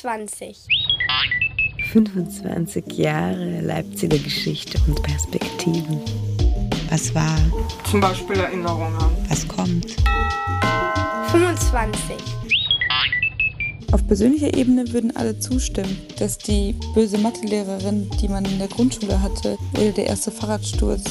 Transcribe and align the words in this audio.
25. 0.00 0.56
25 1.92 2.84
Jahre 2.92 3.60
Leipziger 3.60 4.18
Geschichte 4.18 4.78
und 4.86 5.02
Perspektiven. 5.02 6.00
Was 6.90 7.14
war? 7.14 7.38
Zum 7.90 8.00
Beispiel 8.00 8.36
Erinnerungen. 8.36 8.96
Was 9.28 9.46
kommt? 9.46 9.96
25. 11.30 12.16
Auf 13.92 14.06
persönlicher 14.06 14.54
Ebene 14.56 14.90
würden 14.92 15.14
alle 15.16 15.38
zustimmen, 15.38 15.98
dass 16.18 16.38
die 16.38 16.74
böse 16.94 17.18
Mathelehrerin, 17.18 18.10
die 18.20 18.28
man 18.28 18.44
in 18.46 18.58
der 18.58 18.68
Grundschule 18.68 19.20
hatte, 19.20 19.58
oder 19.74 19.92
der 19.92 20.06
erste 20.06 20.30
Fahrradsturz 20.30 21.04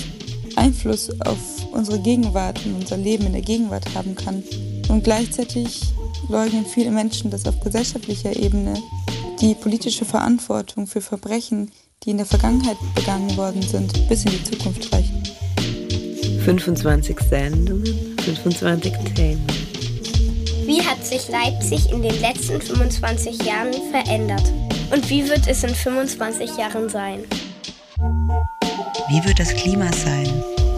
Einfluss 0.56 1.10
auf 1.22 1.38
unsere 1.72 2.00
Gegenwart 2.00 2.66
und 2.66 2.76
unser 2.76 2.98
Leben 2.98 3.28
in 3.28 3.34
der 3.34 3.42
Gegenwart 3.42 3.96
haben 3.96 4.16
kann. 4.16 4.44
Und 4.90 5.04
gleichzeitig 5.04 5.82
leugnen 6.30 6.66
viele 6.66 6.92
Menschen, 6.92 7.32
dass 7.32 7.46
auf 7.46 7.60
gesellschaftlicher 7.60 8.36
Ebene 8.36 8.82
die 9.42 9.56
politische 9.56 10.06
Verantwortung 10.06 10.88
für 10.88 11.02
Verbrechen, 11.02 11.72
die 12.04 12.12
in 12.12 12.18
der 12.18 12.26
Vergangenheit 12.26 12.78
begangen 12.96 13.36
worden 13.38 13.62
sind, 13.62 14.08
bis 14.08 14.26
in 14.26 14.32
die 14.32 14.44
Zukunft 14.44 14.92
reicht. 14.94 15.12
25 16.46 17.20
Sendungen, 17.30 18.16
25 18.24 18.94
Themen. 19.16 19.46
Wie 20.66 20.82
hat 20.82 21.06
sich 21.06 21.28
Leipzig 21.28 21.92
in 21.92 22.02
den 22.02 22.20
letzten 22.22 22.62
25 22.62 23.44
Jahren 23.44 23.74
verändert? 23.92 24.44
Und 24.92 25.10
wie 25.10 25.28
wird 25.28 25.48
es 25.48 25.64
in 25.64 25.74
25 25.74 26.58
Jahren 26.58 26.90
sein? 26.90 27.24
Wie 29.10 29.24
wird 29.26 29.40
das 29.40 29.54
Klima 29.54 29.92
sein? 29.92 30.30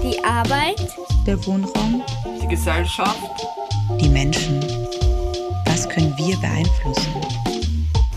Die 0.04 0.24
Arbeit, 0.24 0.88
Der 1.26 1.38
Wohnraum, 1.46 2.02
Die 2.42 2.48
Gesellschaft. 2.48 3.48
Die 4.02 4.10
Menschen? 4.10 4.63
Was 5.84 5.90
können 5.90 6.18
wir 6.18 6.38
beeinflussen? 6.38 7.14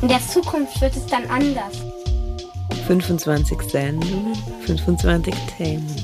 in 0.00 0.06
der 0.06 0.20
Zukunft 0.20 0.80
wird 0.80 0.94
es 0.94 1.04
dann 1.06 1.26
anders. 1.26 1.82
25 2.86 3.60
Sendungen, 3.62 4.36
25 4.64 5.34
Themen. 5.56 5.96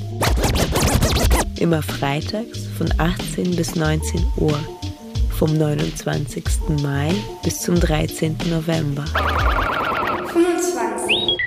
Immer 1.61 1.81
freitags 1.81 2.67
von 2.77 2.93
18 2.99 3.55
bis 3.55 3.77
19 3.77 4.25
Uhr. 4.39 4.59
Vom 5.31 5.57
29. 5.57 6.43
Mai 6.83 7.15
bis 7.45 7.61
zum 7.61 7.79
13. 7.79 8.37
November. 8.51 9.05
25. 10.33 11.39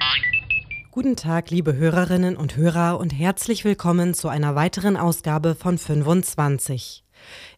Guten 0.91 1.17
Tag, 1.17 1.49
liebe 1.49 1.75
Hörerinnen 1.75 2.37
und 2.37 2.55
Hörer 2.55 3.01
und 3.01 3.09
herzlich 3.09 3.65
willkommen 3.65 4.13
zu 4.13 4.29
einer 4.29 4.55
weiteren 4.55 4.95
Ausgabe 4.95 5.55
von 5.55 5.77
25. 5.77 7.04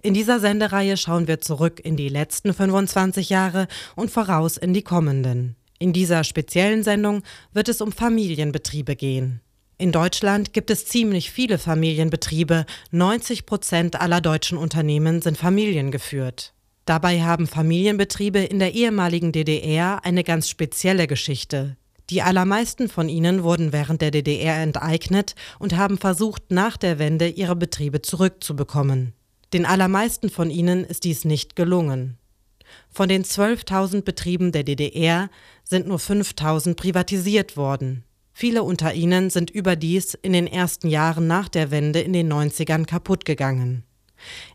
In 0.02 0.14
dieser 0.14 0.40
Sendereihe 0.40 0.98
schauen 0.98 1.28
wir 1.28 1.40
zurück 1.40 1.80
in 1.84 1.96
die 1.98 2.10
letzten 2.10 2.54
25 2.54 3.30
Jahre 3.30 3.68
und 3.96 4.12
voraus 4.12 4.58
in 4.58 4.74
die 4.74 4.84
kommenden. 4.84 5.56
In 5.80 5.94
dieser 5.94 6.24
speziellen 6.24 6.84
Sendung 6.84 7.24
wird 7.54 7.70
es 7.70 7.82
um 7.82 7.92
Familienbetriebe 7.92 8.96
gehen. 8.96 9.42
In 9.78 9.92
Deutschland 9.92 10.54
gibt 10.54 10.72
es 10.72 10.88
ziemlich 10.88 11.30
viele 11.30 11.60
Familienbetriebe. 11.60 12.66
90 12.92 13.46
Prozent 13.46 14.02
aller 14.02 14.22
deutschen 14.22 14.58
Unternehmen 14.58 15.22
sind 15.22 15.38
familiengeführt. 15.38 16.54
Dabei 16.86 17.22
haben 17.22 17.46
Familienbetriebe 17.46 18.40
in 18.40 18.58
der 18.58 18.74
ehemaligen 18.74 19.32
DDR 19.32 20.04
eine 20.04 20.24
ganz 20.24 20.50
spezielle 20.50 21.06
Geschichte. 21.06 21.78
Die 22.10 22.22
allermeisten 22.22 22.88
von 22.88 23.10
ihnen 23.10 23.44
wurden 23.44 23.74
während 23.74 24.02
der 24.02 24.12
DDR 24.12 24.64
enteignet 24.64 25.36
und 25.60 25.76
haben 25.76 25.98
versucht, 25.98 26.50
nach 26.50 26.78
der 26.78 26.98
Wende 26.98 27.28
ihre 27.28 27.58
Betriebe 27.58 28.02
zurückzubekommen. 28.02 29.14
Den 29.54 29.66
allermeisten 29.66 30.30
von 30.30 30.50
ihnen 30.50 30.84
ist 30.84 31.04
dies 31.04 31.26
nicht 31.26 31.56
gelungen. 31.56 32.18
Von 32.90 33.08
den 33.08 33.24
12.000 33.24 34.02
Betrieben 34.02 34.52
der 34.52 34.64
DDR 34.64 35.30
sind 35.64 35.88
nur 35.88 36.00
5.000 36.00 36.76
privatisiert 36.76 37.56
worden. 37.56 38.04
Viele 38.34 38.64
unter 38.64 38.94
ihnen 38.94 39.30
sind 39.30 39.50
überdies 39.50 40.14
in 40.14 40.34
den 40.34 40.48
ersten 40.48 40.90
Jahren 40.90 41.28
nach 41.28 41.50
der 41.50 41.72
Wende 41.72 42.02
in 42.02 42.14
den 42.14 42.32
90ern 42.32 42.86
kaputt 42.86 43.26
gegangen. 43.26 43.84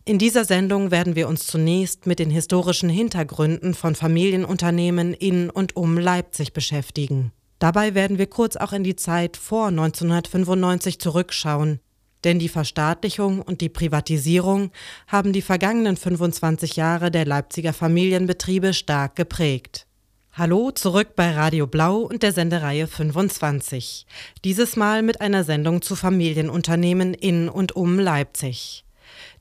In 0.04 0.18
dieser 0.18 0.44
Sendung 0.44 0.90
werden 0.90 1.16
wir 1.16 1.28
uns 1.28 1.46
zunächst 1.46 2.06
mit 2.06 2.18
den 2.18 2.30
historischen 2.30 2.88
Hintergründen 2.88 3.74
von 3.74 3.94
Familienunternehmen 3.94 5.14
in 5.14 5.50
und 5.50 5.76
um 5.76 5.98
Leipzig 5.98 6.52
beschäftigen. 6.52 7.32
Dabei 7.58 7.94
werden 7.94 8.18
wir 8.18 8.26
kurz 8.26 8.56
auch 8.56 8.72
in 8.72 8.82
die 8.82 8.96
Zeit 8.96 9.36
vor 9.36 9.68
1995 9.68 10.98
zurückschauen, 10.98 11.80
denn 12.24 12.38
die 12.38 12.48
Verstaatlichung 12.48 13.42
und 13.42 13.60
die 13.60 13.68
Privatisierung 13.68 14.70
haben 15.06 15.32
die 15.32 15.42
vergangenen 15.42 15.96
25 15.96 16.76
Jahre 16.76 17.10
der 17.10 17.26
Leipziger 17.26 17.72
Familienbetriebe 17.72 18.74
stark 18.74 19.16
geprägt. 19.16 19.86
Hallo, 20.34 20.70
zurück 20.70 21.14
bei 21.14 21.32
Radio 21.32 21.66
Blau 21.66 21.98
und 21.98 22.22
der 22.22 22.32
Sendereihe 22.32 22.86
25. 22.86 24.06
Dieses 24.44 24.76
Mal 24.76 25.02
mit 25.02 25.20
einer 25.20 25.44
Sendung 25.44 25.82
zu 25.82 25.94
Familienunternehmen 25.94 27.12
in 27.12 27.50
und 27.50 27.76
um 27.76 27.98
Leipzig. 27.98 28.86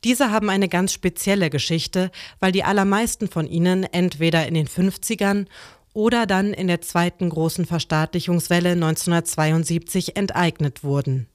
Diese 0.04 0.30
haben 0.30 0.50
eine 0.50 0.68
ganz 0.68 0.92
spezielle 0.92 1.48
Geschichte, 1.48 2.10
weil 2.40 2.52
die 2.52 2.64
allermeisten 2.64 3.28
von 3.28 3.46
ihnen 3.46 3.84
entweder 3.84 4.46
in 4.46 4.52
den 4.52 4.68
50ern 4.68 5.46
oder 5.94 6.26
dann 6.26 6.52
in 6.52 6.66
der 6.66 6.82
zweiten 6.82 7.30
großen 7.30 7.64
Verstaatlichungswelle 7.64 8.72
1972 8.72 10.16
enteignet 10.16 10.84
wurden. 10.84 11.26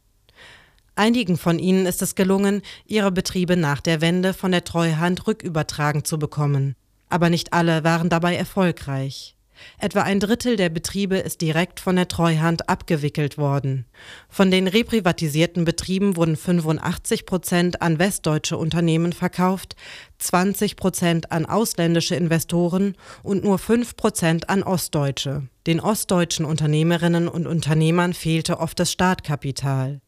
Einigen 0.97 1.37
von 1.37 1.59
ihnen 1.59 1.85
ist 1.85 2.01
es 2.01 2.15
gelungen, 2.15 2.63
ihre 2.85 3.11
Betriebe 3.11 3.55
nach 3.55 3.81
der 3.81 4.01
Wende 4.01 4.33
von 4.33 4.51
der 4.51 4.63
Treuhand 4.63 5.27
rückübertragen 5.27 6.03
zu 6.03 6.17
bekommen. 6.17 6.75
Aber 7.07 7.29
nicht 7.29 7.53
alle 7.53 7.83
waren 7.83 8.09
dabei 8.09 8.35
erfolgreich. 8.35 9.35
Etwa 9.77 10.01
ein 10.01 10.19
Drittel 10.19 10.55
der 10.55 10.69
Betriebe 10.69 11.17
ist 11.17 11.41
direkt 11.41 11.79
von 11.79 11.95
der 11.95 12.07
Treuhand 12.07 12.67
abgewickelt 12.67 13.37
worden. 13.37 13.85
Von 14.27 14.49
den 14.49 14.67
reprivatisierten 14.67 15.65
Betrieben 15.65 16.15
wurden 16.15 16.35
85 16.35 17.25
Prozent 17.25 17.81
an 17.81 17.99
westdeutsche 17.99 18.57
Unternehmen 18.57 19.13
verkauft, 19.13 19.75
20 20.17 20.77
Prozent 20.77 21.31
an 21.31 21.45
ausländische 21.45 22.15
Investoren 22.15 22.95
und 23.23 23.43
nur 23.43 23.59
5 23.59 23.95
Prozent 23.95 24.49
an 24.49 24.63
Ostdeutsche. 24.63 25.43
Den 25.67 25.79
ostdeutschen 25.79 26.45
Unternehmerinnen 26.45 27.27
und 27.27 27.45
Unternehmern 27.45 28.13
fehlte 28.13 28.59
oft 28.59 28.79
das 28.79 28.91
Startkapital. 28.91 30.01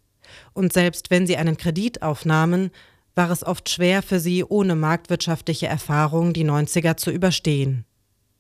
Und 0.53 0.73
selbst 0.73 1.09
wenn 1.09 1.28
sie 1.28 1.38
einen 1.38 1.57
Kredit 1.57 2.01
aufnahmen, 2.01 2.72
war 3.16 3.31
es 3.31 3.45
oft 3.45 3.69
schwer 3.69 4.01
für 4.01 4.19
sie, 4.19 4.44
ohne 4.44 4.75
marktwirtschaftliche 4.75 5.67
Erfahrung 5.67 6.34
die 6.34 6.45
90er 6.45 6.97
zu 6.97 7.12
überstehen. 7.12 7.85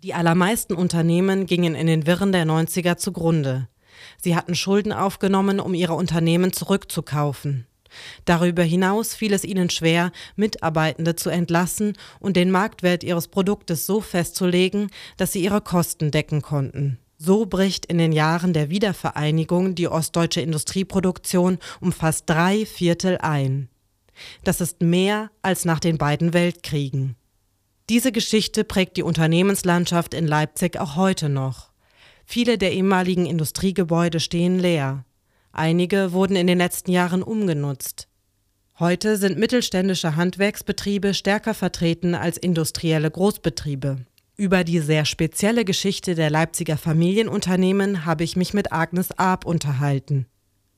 Die 0.03 0.13
allermeisten 0.13 0.73
Unternehmen 0.73 1.45
gingen 1.45 1.75
in 1.75 1.87
den 1.87 2.07
Wirren 2.07 2.31
der 2.31 2.45
90er 2.45 2.95
zugrunde. 2.95 3.67
Sie 4.21 4.35
hatten 4.35 4.55
Schulden 4.55 4.93
aufgenommen, 4.93 5.59
um 5.59 5.73
ihre 5.73 5.95
Unternehmen 5.95 6.53
zurückzukaufen. 6.53 7.67
Darüber 8.25 8.63
hinaus 8.63 9.13
fiel 9.13 9.33
es 9.33 9.43
ihnen 9.43 9.69
schwer, 9.69 10.11
Mitarbeitende 10.35 11.15
zu 11.15 11.29
entlassen 11.29 11.93
und 12.19 12.37
den 12.37 12.51
Marktwert 12.51 13.03
ihres 13.03 13.27
Produktes 13.27 13.85
so 13.85 13.99
festzulegen, 13.99 14.89
dass 15.17 15.33
sie 15.33 15.43
ihre 15.43 15.61
Kosten 15.61 16.11
decken 16.11 16.41
konnten. 16.41 16.99
So 17.21 17.45
bricht 17.45 17.85
in 17.85 17.97
den 17.97 18.13
Jahren 18.13 18.53
der 18.53 18.69
Wiedervereinigung 18.69 19.75
die 19.75 19.89
ostdeutsche 19.89 20.39
Industrieproduktion 20.39 21.59
um 21.81 21.91
fast 21.91 22.29
drei 22.29 22.65
Viertel 22.65 23.17
ein. 23.17 23.67
Das 24.45 24.61
ist 24.61 24.81
mehr 24.81 25.29
als 25.41 25.65
nach 25.65 25.81
den 25.81 25.97
beiden 25.97 26.33
Weltkriegen. 26.33 27.17
Diese 27.89 28.13
Geschichte 28.13 28.63
prägt 28.63 28.95
die 28.95 29.03
Unternehmenslandschaft 29.03 30.13
in 30.13 30.27
Leipzig 30.27 30.79
auch 30.79 30.95
heute 30.95 31.27
noch. 31.27 31.71
Viele 32.23 32.57
der 32.57 32.71
ehemaligen 32.71 33.25
Industriegebäude 33.25 34.21
stehen 34.21 34.57
leer. 34.57 35.03
Einige 35.51 36.13
wurden 36.13 36.37
in 36.37 36.47
den 36.47 36.59
letzten 36.59 36.91
Jahren 36.91 37.21
umgenutzt. 37.21 38.07
Heute 38.79 39.17
sind 39.17 39.37
mittelständische 39.37 40.15
Handwerksbetriebe 40.15 41.13
stärker 41.13 41.53
vertreten 41.53 42.15
als 42.15 42.37
industrielle 42.37 43.11
Großbetriebe. 43.11 44.05
Über 44.39 44.63
die 44.63 44.79
sehr 44.79 45.03
spezielle 45.03 45.65
Geschichte 45.65 46.15
der 46.15 46.29
Leipziger 46.29 46.77
Familienunternehmen 46.77 48.05
habe 48.05 48.23
ich 48.23 48.37
mich 48.37 48.53
mit 48.53 48.71
Agnes 48.71 49.11
Arp 49.19 49.45
unterhalten. 49.45 50.27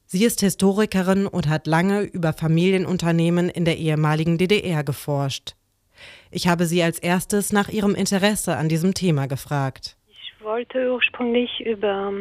Sie 0.08 0.26
ist 0.26 0.40
Historikerin 0.40 1.28
und 1.28 1.48
hat 1.48 1.68
lange 1.68 2.02
über 2.02 2.34
Familienunternehmen 2.34 3.50
in 3.50 3.64
der 3.64 3.78
ehemaligen 3.78 4.40
DDR 4.40 4.84
geforscht. 4.84 5.52
Ich 6.32 6.48
habe 6.48 6.66
sie 6.66 6.82
als 6.82 6.98
erstes 6.98 7.54
nach 7.54 7.70
ihrem 7.70 7.94
Interesse 7.94 8.58
an 8.58 8.68
diesem 8.68 8.96
Thema 8.96 9.28
gefragt. 9.28 9.96
Ich 10.08 10.44
wollte 10.44 10.92
ursprünglich 10.92 11.60
über 11.64 12.12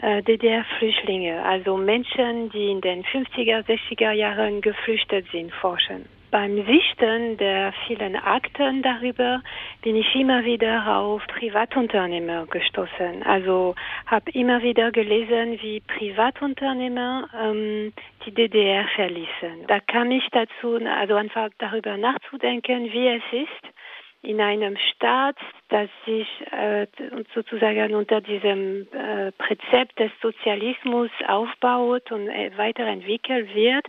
äh, 0.00 0.22
DDR-Flüchtlinge, 0.22 1.42
also 1.42 1.76
Menschen, 1.76 2.50
die 2.50 2.70
in 2.70 2.80
den 2.80 3.02
50er, 3.02 3.66
60er 3.66 4.12
Jahren 4.12 4.60
geflüchtet 4.60 5.26
sind, 5.32 5.52
forschen. 5.54 6.04
Beim 6.32 6.64
Sichten 6.64 7.36
der 7.36 7.74
vielen 7.86 8.16
Akten 8.16 8.80
darüber 8.80 9.42
bin 9.82 9.96
ich 9.96 10.14
immer 10.14 10.46
wieder 10.46 10.96
auf 10.96 11.20
Privatunternehmer 11.26 12.46
gestoßen. 12.46 13.22
Also 13.22 13.74
habe 14.06 14.30
immer 14.30 14.62
wieder 14.62 14.92
gelesen, 14.92 15.60
wie 15.60 15.80
Privatunternehmer 15.80 17.28
ähm, 17.38 17.92
die 18.24 18.32
DDR 18.32 18.88
verließen. 18.96 19.66
Da 19.68 19.80
kam 19.80 20.10
ich 20.10 20.26
dazu, 20.32 20.76
also 20.76 21.16
einfach 21.16 21.50
darüber 21.58 21.98
nachzudenken, 21.98 22.90
wie 22.90 23.08
es 23.08 23.22
ist, 23.30 23.74
in 24.22 24.40
einem 24.40 24.78
Staat, 24.94 25.36
das 25.68 25.90
sich 26.06 26.28
äh, 26.50 26.86
sozusagen 27.34 27.94
unter 27.94 28.22
diesem 28.22 28.86
äh, 28.92 29.32
Prinzip 29.32 29.94
des 29.96 30.10
Sozialismus 30.22 31.10
aufbaut 31.26 32.10
und 32.10 32.28
äh, 32.28 32.56
weiterentwickelt 32.56 33.54
wird, 33.54 33.84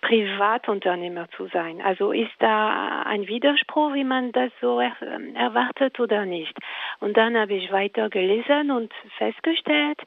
Privatunternehmer 0.00 1.28
zu 1.36 1.48
sein. 1.48 1.80
Also 1.80 2.12
ist 2.12 2.32
da 2.38 3.02
ein 3.02 3.26
Widerspruch, 3.26 3.94
wie 3.94 4.04
man 4.04 4.32
das 4.32 4.52
so 4.60 4.80
er, 4.80 4.96
erwartet 5.34 5.98
oder 5.98 6.24
nicht? 6.24 6.56
Und 7.00 7.16
dann 7.16 7.36
habe 7.36 7.54
ich 7.54 7.72
weiter 7.72 8.08
gelesen 8.08 8.70
und 8.70 8.92
festgestellt, 9.16 10.00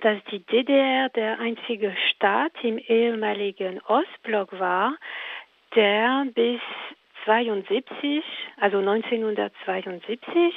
dass 0.00 0.22
die 0.30 0.40
DDR 0.40 1.08
der 1.10 1.38
einzige 1.38 1.94
Staat 2.10 2.52
im 2.62 2.78
ehemaligen 2.78 3.80
Ostblock 3.82 4.58
war, 4.58 4.96
der 5.74 6.26
bis 6.34 6.60
72, 7.24 8.24
also 8.58 8.78
1972, 8.78 10.54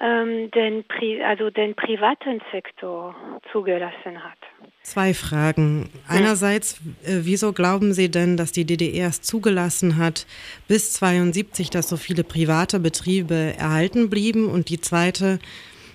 ähm, 0.00 0.50
den, 0.50 0.84
Pri 0.84 1.22
also 1.22 1.50
den 1.50 1.74
privaten 1.74 2.40
Sektor 2.52 3.14
zugelassen 3.52 4.22
hat. 4.22 4.38
Zwei 4.82 5.14
Fragen. 5.14 5.88
Einerseits, 6.08 6.80
äh, 7.04 7.20
wieso 7.22 7.52
glauben 7.52 7.92
Sie 7.94 8.10
denn, 8.10 8.36
dass 8.36 8.52
die 8.52 8.66
DDR 8.66 9.08
es 9.08 9.22
zugelassen 9.22 9.96
hat, 9.96 10.26
bis 10.68 10.92
72, 10.94 11.70
dass 11.70 11.88
so 11.88 11.96
viele 11.96 12.24
private 12.24 12.80
Betriebe 12.80 13.54
erhalten 13.58 14.10
blieben? 14.10 14.50
Und 14.50 14.68
die 14.68 14.80
zweite, 14.80 15.38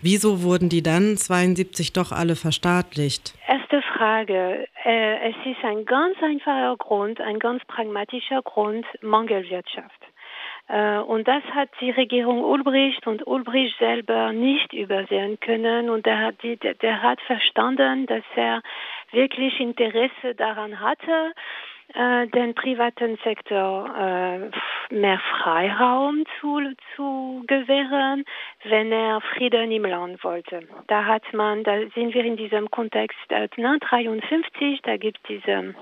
wieso 0.02 0.42
wurden 0.44 0.70
die 0.70 0.82
dann 0.82 1.18
72 1.18 1.94
doch 1.94 2.12
alle 2.12 2.36
verstaatlicht? 2.36 3.36
Erste 3.48 3.82
Frage. 3.96 4.66
Äh, 4.86 5.30
es 5.30 5.36
ist 5.46 5.64
ein 5.64 5.86
ganz 5.86 6.16
einfacher 6.24 6.76
Grund, 6.78 7.22
ein 7.22 7.38
ganz 7.38 7.64
pragmatischer 7.66 8.42
Grund, 8.44 8.86
Mangelwirtschaft. 9.02 10.02
Äh, 10.70 11.00
und 11.00 11.28
das 11.28 11.44
hat 11.46 11.70
die 11.82 11.92
Regierung 11.92 12.44
Ulbricht 12.44 13.06
und 13.08 13.26
Ulbricht 13.26 13.78
selber 13.80 14.32
nicht 14.32 14.72
übersehen 14.72 15.40
können. 15.40 15.90
Und 15.90 16.06
der 16.06 16.20
hat, 16.20 16.44
die, 16.44 16.58
der 16.58 17.02
hat 17.02 17.20
verstanden, 17.22 18.06
dass 18.06 18.24
er 18.36 18.62
wirklich 19.12 19.60
Interesse 19.60 20.36
daran 20.38 20.80
hatte, 20.80 21.34
äh, 21.96 22.28
den 22.28 22.54
privaten 22.54 23.18
Sektor 23.24 23.90
äh, 23.98 24.94
mehr 24.94 25.20
Freiraum 25.42 26.24
zu, 26.40 26.62
zu 26.96 27.44
gewähren, 27.48 28.26
wenn 28.64 28.92
er 28.92 29.22
Frieden 29.22 29.72
im 29.72 29.86
Land 29.86 30.24
wollte. 30.24 30.62
Da 30.86 31.06
hat 31.06 31.24
man, 31.34 31.64
da 31.64 31.80
sind 31.96 32.14
wir 32.14 32.24
in 32.24 32.38
diesem 32.38 32.70
Kontext 32.70 33.18
äh, 33.30 33.50
1953, 33.58 34.82
da 34.84 34.98
gibt 34.98 35.18
es 35.18 35.24
diese 35.24 35.74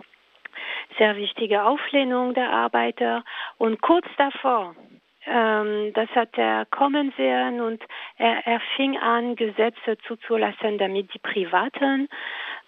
sehr 0.98 1.15
wichtige 1.15 1.63
Auflehnung 1.63 2.33
der 2.33 2.51
Arbeiter. 2.51 3.24
Und 3.57 3.81
kurz 3.81 4.06
davor, 4.18 4.75
ähm, 5.27 5.92
das 5.94 6.09
hat 6.12 6.38
er 6.38 6.65
kommen 6.65 7.13
sehen 7.18 7.59
und 7.59 7.83
er, 8.18 8.48
er 8.48 8.62
fing 8.75 8.98
an, 8.98 9.36
Gesetze 9.36 9.98
zuzulassen, 10.07 10.77
damit 10.77 11.13
die 11.13 11.19
Privaten, 11.19 12.07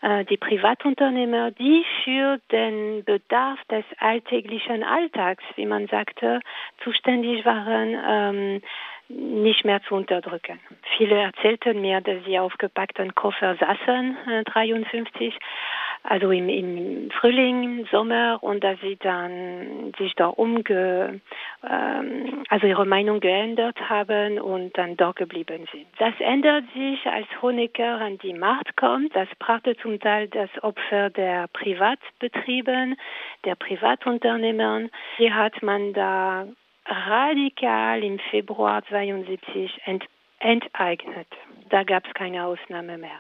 äh, 0.02 0.26
die 0.26 0.38
Privatunternehmer, 0.38 1.52
die 1.52 1.86
für 2.04 2.40
den 2.52 3.04
Bedarf 3.06 3.60
des 3.72 3.86
alltäglichen 4.00 4.84
Alltags, 4.84 5.44
wie 5.56 5.66
man 5.66 5.88
sagte, 5.88 6.42
zuständig 6.84 7.46
waren, 7.46 7.98
ähm, 8.08 8.62
nicht 9.10 9.66
mehr 9.66 9.82
zu 9.84 9.96
unterdrücken. 9.96 10.60
Viele 10.98 11.16
erzählten 11.16 11.82
mir, 11.82 12.00
dass 12.02 12.24
sie 12.26 12.38
auf 12.38 12.54
gepackten 12.58 13.16
Koffer 13.16 13.56
saßen, 13.56 14.18
äh, 14.28 14.44
53, 14.44 15.34
also 16.04 16.32
im, 16.32 16.50
im 16.50 17.12
Frühling, 17.12 17.86
Sommer 17.92 18.40
und 18.42 18.64
dass 18.64 18.80
sie 18.82 18.96
dann 18.98 19.94
sich 19.98 20.16
da 20.16 20.28
umge, 20.28 21.22
ähm, 21.68 22.44
also 22.50 22.68
ihre 22.68 22.86
Meinung 22.86 23.20
geändert 23.20 23.78
haben 23.90 24.40
und 24.40 24.78
dann 24.78 24.98
dort 24.98 25.18
geblieben 25.18 25.68
sind. 25.72 25.88
Das 25.98 26.14
ändert 26.20 26.66
sich, 26.74 27.06
als 27.06 27.28
Honecker 27.42 28.00
an 28.00 28.18
die 28.20 28.34
Macht 28.34 28.76
kommt. 28.78 29.16
Das 29.16 29.28
brachte 29.40 29.76
zum 29.78 30.00
Teil 30.00 30.28
das 30.30 30.50
Opfer 30.64 31.10
der 31.10 31.48
Privatbetrieben, 31.48 32.96
der 33.46 33.56
Privatunternehmer. 33.56 34.90
Hier 35.18 35.36
hat 35.36 35.62
man 35.62 35.94
da 35.94 36.48
radikal 36.86 38.04
im 38.04 38.20
Februar 38.20 38.84
72 38.86 39.82
ent 39.86 40.06
enteignet. 40.40 41.28
Da 41.70 41.84
gab 41.84 42.08
es 42.08 42.14
keine 42.14 42.46
Ausnahme 42.46 42.98
mehr. 42.98 43.20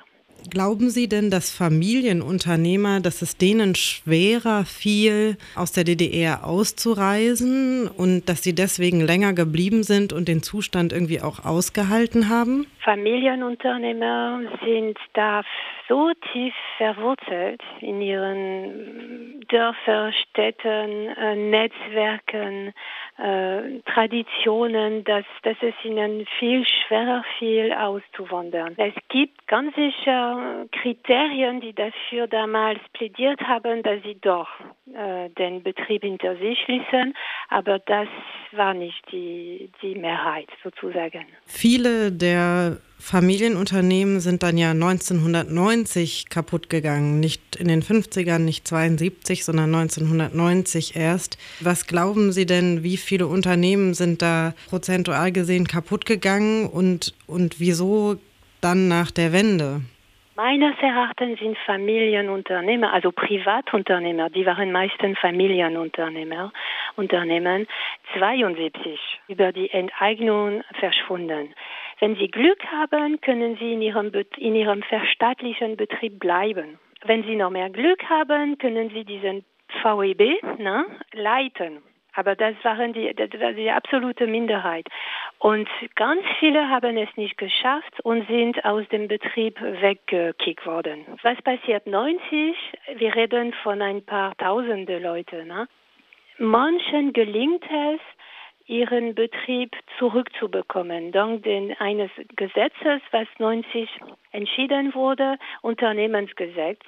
Glauben 0.49 0.89
Sie 0.89 1.07
denn, 1.07 1.29
dass 1.29 1.51
Familienunternehmer, 1.51 2.99
dass 2.99 3.21
es 3.21 3.37
denen 3.37 3.75
schwerer 3.75 4.65
fiel, 4.65 5.37
aus 5.55 5.71
der 5.71 5.83
DDR 5.83 6.45
auszureisen 6.45 7.87
und 7.87 8.29
dass 8.29 8.43
sie 8.43 8.55
deswegen 8.55 9.01
länger 9.01 9.33
geblieben 9.33 9.83
sind 9.83 10.13
und 10.13 10.27
den 10.27 10.41
Zustand 10.41 10.93
irgendwie 10.93 11.21
auch 11.21 11.45
ausgehalten 11.45 12.29
haben? 12.29 12.65
Familienunternehmer 12.83 14.41
sind 14.63 14.97
da 15.13 15.43
so 15.89 16.11
tief 16.31 16.53
verwurzelt 16.77 17.61
in 17.81 18.01
ihren 18.01 19.41
Dörfern, 19.49 20.13
Städten, 20.13 21.07
äh, 21.07 21.35
Netzwerken, 21.35 22.73
äh, 23.17 23.81
Traditionen, 23.91 25.03
dass, 25.03 25.25
dass 25.43 25.57
es 25.61 25.73
ihnen 25.83 26.25
viel 26.37 26.63
schwerer 26.65 27.25
fiel, 27.39 27.73
auszuwandern. 27.73 28.75
Es 28.77 28.93
gibt 29.09 29.47
ganz 29.47 29.75
sicher 29.75 30.67
Kriterien, 30.71 31.59
die 31.59 31.73
dafür 31.73 32.27
damals 32.27 32.79
plädiert 32.93 33.41
haben, 33.41 33.81
dass 33.81 34.01
sie 34.03 34.19
doch 34.21 34.47
äh, 34.93 35.29
den 35.29 35.63
Betrieb 35.63 36.03
hinter 36.03 36.35
sich 36.37 36.65
ließen, 36.67 37.15
aber 37.49 37.79
das 37.79 38.07
war 38.51 38.75
nicht 38.75 39.03
die, 39.11 39.71
die 39.81 39.95
Mehrheit 39.95 40.49
sozusagen. 40.63 41.25
Viele 41.45 42.11
der 42.11 42.77
Familienunternehmen 42.99 44.19
sind 44.19 44.43
dann 44.43 44.57
ja 44.57 44.71
1990 44.71 46.29
kaputt 46.29 46.69
gegangen. 46.69 47.19
Nicht 47.19 47.55
in 47.55 47.69
den 47.69 47.81
50ern, 47.81 48.39
nicht 48.39 48.67
72, 48.67 49.45
sondern 49.45 49.73
1990 49.73 50.95
erst. 50.95 51.37
Was 51.61 51.87
glauben 51.87 52.31
Sie 52.33 52.45
denn, 52.45 52.83
wie 52.83 52.97
viele 52.97 53.27
Unternehmen 53.27 53.93
sind 53.93 54.21
da 54.21 54.53
prozentual 54.69 55.31
gesehen 55.31 55.65
kaputt 55.65 56.05
gegangen 56.05 56.67
und, 56.67 57.15
und 57.25 57.59
wieso 57.59 58.17
dann 58.61 58.89
nach 58.89 59.11
der 59.11 59.31
Wende? 59.31 59.81
Meines 60.35 60.75
Erachtens 60.81 61.39
sind 61.39 61.57
Familienunternehmer, 61.65 62.93
also 62.93 63.11
Privatunternehmer, 63.11 64.29
die 64.29 64.45
waren 64.45 64.71
meistens 64.71 65.19
Familienunternehmer, 65.19 66.53
Unternehmen 66.95 67.67
72 68.17 68.99
über 69.27 69.51
die 69.51 69.69
Enteignung 69.69 70.63
verschwunden. 70.79 71.53
Wenn 71.99 72.15
Sie 72.15 72.29
Glück 72.29 72.65
haben, 72.65 73.19
können 73.21 73.57
Sie 73.57 73.73
in 73.73 73.81
Ihrem, 73.81 74.11
in 74.37 74.55
Ihrem 74.55 74.83
verstaatlichen 74.83 75.75
Betrieb 75.75 76.19
bleiben. 76.19 76.79
Wenn 77.05 77.23
Sie 77.23 77.35
noch 77.35 77.49
mehr 77.49 77.69
Glück 77.69 78.09
haben, 78.09 78.57
können 78.57 78.89
Sie 78.89 79.03
diesen 79.03 79.43
VEB 79.83 80.41
ne, 80.57 80.85
leiten. 81.13 81.81
Aber 82.13 82.35
das 82.35 82.55
waren 82.63 82.93
die, 82.93 83.13
das 83.13 83.29
war 83.39 83.53
die 83.53 83.69
absolute 83.69 84.27
Minderheit. 84.27 84.87
Und 85.37 85.69
ganz 85.95 86.21
viele 86.39 86.67
haben 86.69 86.97
es 86.97 87.09
nicht 87.15 87.37
geschafft 87.37 87.99
und 88.03 88.27
sind 88.27 88.65
aus 88.65 88.87
dem 88.89 89.07
Betrieb 89.07 89.59
weggekickt 89.61 90.65
worden. 90.65 91.05
Was 91.21 91.41
passiert 91.41 91.87
90? 91.87 92.55
Wir 92.95 93.15
reden 93.15 93.53
von 93.63 93.81
ein 93.81 94.03
paar 94.03 94.35
tausende 94.37 94.99
Leute. 94.99 95.45
Ne? 95.45 95.67
Manchen 96.39 97.13
gelingt 97.13 97.63
es, 97.63 98.01
ihren 98.69 99.15
Betrieb 99.15 99.75
zurückzubekommen, 99.97 101.11
dank 101.11 101.43
den, 101.43 101.75
eines 101.79 102.11
Gesetzes, 102.35 103.01
was 103.11 103.27
90 103.39 103.89
entschieden 104.31 104.93
wurde, 104.93 105.37
Unternehmensgesetz. 105.61 106.79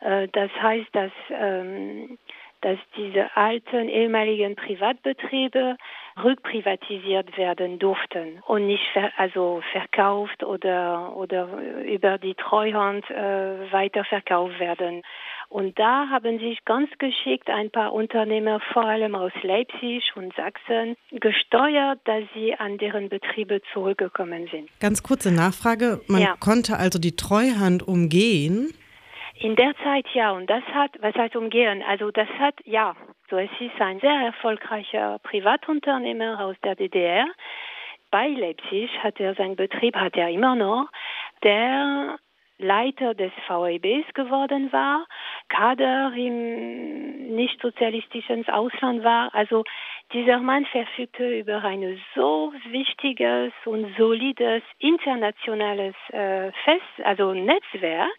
Äh, 0.00 0.28
das 0.32 0.50
heißt, 0.60 0.88
dass, 0.92 1.12
ähm, 1.30 2.18
dass 2.62 2.78
diese 2.96 3.36
alten 3.36 3.88
ehemaligen 3.88 4.56
Privatbetriebe 4.56 5.76
rückprivatisiert 6.24 7.36
werden 7.36 7.78
durften 7.78 8.42
und 8.46 8.66
nicht 8.66 8.84
ver 8.92 9.12
also 9.16 9.62
verkauft 9.70 10.42
oder, 10.42 11.14
oder 11.14 11.48
über 11.84 12.18
die 12.18 12.34
Treuhand 12.34 13.08
äh, 13.10 13.70
weiterverkauft 13.70 14.58
werden. 14.58 15.02
Und 15.48 15.78
da 15.78 16.08
haben 16.10 16.38
sich 16.38 16.62
ganz 16.66 16.90
geschickt 16.98 17.48
ein 17.48 17.70
paar 17.70 17.94
Unternehmer, 17.94 18.60
vor 18.72 18.84
allem 18.84 19.14
aus 19.14 19.32
Leipzig 19.42 20.12
und 20.14 20.34
Sachsen, 20.34 20.94
gesteuert, 21.10 22.00
dass 22.04 22.24
sie 22.34 22.54
an 22.54 22.76
deren 22.76 23.08
Betriebe 23.08 23.62
zurückgekommen 23.72 24.48
sind. 24.50 24.68
Ganz 24.78 25.02
kurze 25.02 25.32
Nachfrage. 25.32 26.02
Man 26.06 26.20
ja. 26.20 26.36
konnte 26.38 26.76
also 26.76 26.98
die 26.98 27.16
Treuhand 27.16 27.86
umgehen? 27.86 28.74
In 29.40 29.56
der 29.56 29.74
Zeit 29.82 30.06
ja. 30.12 30.32
Und 30.32 30.50
das 30.50 30.62
hat, 30.64 30.90
was 31.00 31.14
heißt 31.14 31.36
umgehen? 31.36 31.82
Also 31.88 32.10
das 32.10 32.28
hat, 32.38 32.54
ja. 32.64 32.94
So, 33.30 33.36
es 33.36 33.50
ist 33.58 33.80
ein 33.80 34.00
sehr 34.00 34.10
erfolgreicher 34.10 35.18
Privatunternehmer 35.22 36.44
aus 36.44 36.56
der 36.62 36.74
DDR. 36.74 37.26
Bei 38.10 38.28
Leipzig 38.28 38.90
hat 39.02 39.20
er 39.20 39.34
seinen 39.34 39.56
Betrieb, 39.56 39.94
hat 39.94 40.16
er 40.16 40.30
immer 40.30 40.54
noch, 40.54 40.88
der 41.42 42.18
Leiter 42.58 43.14
des 43.14 43.32
VEBs 43.46 44.12
geworden 44.14 44.72
war, 44.72 45.06
Kader 45.48 46.12
im 46.16 47.34
nicht-sozialistischen 47.36 48.48
Ausland 48.48 49.04
war. 49.04 49.34
Also 49.34 49.64
dieser 50.12 50.38
Mann 50.38 50.66
verfügte 50.66 51.38
über 51.38 51.62
ein 51.62 52.00
so 52.14 52.52
wichtiges 52.70 53.52
und 53.64 53.94
solides 53.96 54.62
internationales 54.78 55.94
äh, 56.10 56.50
Fest, 56.64 57.04
also 57.04 57.32
Netzwerk, 57.32 58.18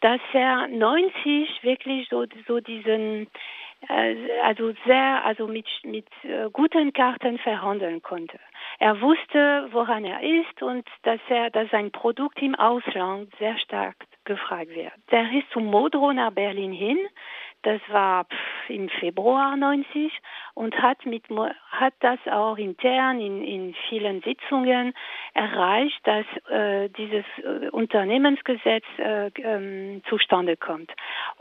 dass 0.00 0.20
er 0.32 0.68
90 0.68 1.62
wirklich 1.62 2.08
so, 2.08 2.24
so 2.46 2.60
diesen 2.60 3.26
also 3.88 4.72
sehr, 4.86 5.24
also 5.24 5.46
mit, 5.46 5.66
mit 5.84 6.06
äh, 6.22 6.50
guten 6.52 6.92
Karten 6.92 7.38
verhandeln 7.38 8.02
konnte. 8.02 8.38
Er 8.78 9.00
wusste, 9.00 9.68
woran 9.72 10.04
er 10.04 10.22
ist 10.22 10.62
und 10.62 10.86
dass 11.02 11.20
er, 11.28 11.50
dass 11.50 11.70
sein 11.70 11.90
Produkt 11.90 12.40
im 12.42 12.54
Ausland 12.54 13.32
sehr 13.38 13.58
stark 13.58 13.96
gefragt 14.24 14.70
wird. 14.70 14.92
Der 15.10 15.32
ist 15.32 15.50
zum 15.52 15.64
Modro 15.64 16.12
nach 16.12 16.32
Berlin 16.32 16.72
hin. 16.72 16.98
Das 17.62 17.80
war 17.88 18.26
im 18.68 18.88
Februar 18.88 19.54
90 19.54 20.12
und 20.54 20.80
hat 20.80 21.04
mit 21.04 21.24
hat 21.70 21.92
das 22.00 22.18
auch 22.30 22.56
intern 22.56 23.20
in, 23.20 23.44
in 23.44 23.74
vielen 23.88 24.22
Sitzungen 24.22 24.94
erreicht, 25.34 26.00
dass 26.04 26.24
äh, 26.48 26.88
dieses 26.90 27.24
äh, 27.38 27.68
Unternehmensgesetz 27.70 28.84
äh, 28.98 29.30
ähm, 29.42 30.02
zustande 30.08 30.56
kommt. 30.56 30.90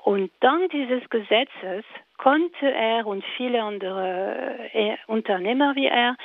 Und 0.03 0.31
dank 0.41 0.71
dieses 0.71 1.09
Gesetzes 1.09 1.85
konnte 2.21 2.71
er 2.71 3.07
und 3.07 3.23
viele 3.37 3.63
andere 3.63 4.69
äh, 4.73 4.95
Unternehmer 5.07 5.75
wie 5.75 5.87
er 5.87 6.15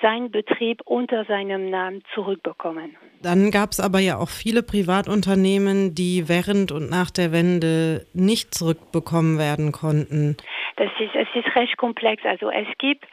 seinen 0.00 0.30
Betrieb 0.30 0.80
unter 0.84 1.24
seinem 1.24 1.68
Namen 1.68 2.02
zurückbekommen. 2.14 2.96
Dann 3.22 3.50
gab 3.50 3.72
es 3.72 3.80
aber 3.80 3.98
ja 3.98 4.18
auch 4.18 4.28
viele 4.28 4.62
Privatunternehmen, 4.62 5.94
die 5.94 6.28
während 6.28 6.70
und 6.70 6.90
nach 6.90 7.10
der 7.10 7.32
Wende 7.32 8.06
nicht 8.14 8.54
zurückbekommen 8.54 9.38
werden 9.38 9.72
konnten. 9.72 10.36
Das 10.76 10.90
ist, 10.98 11.14
es 11.14 11.28
ist 11.34 11.56
recht 11.56 11.76
komplex. 11.78 12.22
Also 12.24 12.50
es 12.50 12.68
gibt 12.78 13.06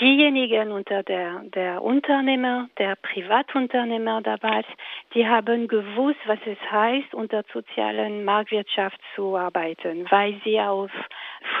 diejenigen 0.00 0.72
unter 0.72 1.02
der, 1.02 1.42
der 1.54 1.82
Unternehmer, 1.82 2.70
der 2.78 2.96
Privatunternehmer 2.96 4.22
damals, 4.22 4.66
die 5.14 5.28
haben 5.28 5.68
gewusst, 5.68 6.20
was 6.24 6.38
es 6.46 6.58
heißt, 6.70 7.12
unter 7.12 7.44
sozialen 7.52 8.24
Marktwirtschaft 8.24 8.98
zu 9.14 9.36
arbeiten, 9.36 10.10
weil 10.10 10.40
sie 10.44 10.58
auf 10.60 10.90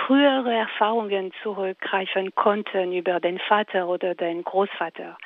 frühere 0.06 0.54
Erfahrungen 0.54 1.30
zurückgreifen 1.42 2.34
konnten 2.34 2.94
über 2.94 3.20
den 3.20 3.38
Vater 3.38 3.86
oder 3.86 4.14
den 4.14 4.42
Großvater 4.42 5.18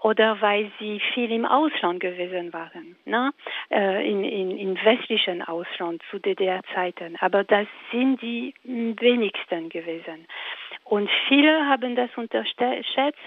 oder 0.00 0.40
weil 0.40 0.70
sie 0.78 1.00
viel 1.14 1.30
im 1.32 1.44
Ausland 1.44 2.00
gewesen 2.00 2.52
waren, 2.52 2.96
ne? 3.04 3.32
Äh, 3.70 4.08
in, 4.08 4.24
in, 4.24 4.56
in 4.56 4.84
westlichen 4.84 5.42
Ausland 5.42 6.02
zu 6.10 6.18
DDR-Zeiten. 6.18 7.16
Aber 7.20 7.44
das 7.44 7.66
sind 7.90 8.20
die 8.22 8.54
wenigsten 8.64 9.68
gewesen. 9.68 10.26
Und 10.84 11.10
viele 11.28 11.66
haben 11.66 11.96
das 11.96 12.10
unterschätzt, 12.16 13.18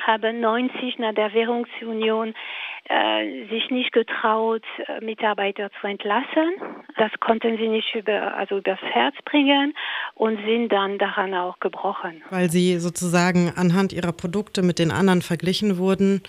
haben 0.00 0.40
90 0.40 0.98
nach 0.98 1.14
der 1.14 1.32
Währungsunion 1.34 2.34
äh, 2.88 3.46
sich 3.48 3.70
nicht 3.70 3.92
getraut, 3.92 4.62
äh, 4.86 5.04
Mitarbeiter 5.04 5.70
zu 5.80 5.86
entlassen. 5.86 6.54
Das 6.96 7.10
konnten 7.20 7.56
sie 7.56 7.68
nicht 7.68 7.94
über, 7.94 8.34
also 8.34 8.58
übers 8.58 8.80
Herz 8.80 9.14
bringen 9.24 9.74
und 10.14 10.38
sind 10.44 10.70
dann 10.70 10.98
daran 10.98 11.34
auch 11.34 11.60
gebrochen. 11.60 12.22
Weil 12.30 12.50
sie 12.50 12.78
sozusagen 12.78 13.52
anhand 13.54 13.92
ihrer 13.92 14.12
Produkte 14.12 14.62
mit 14.62 14.78
den 14.78 14.90
anderen 14.90 15.22
verglichen 15.22 15.78
wurden 15.78 16.22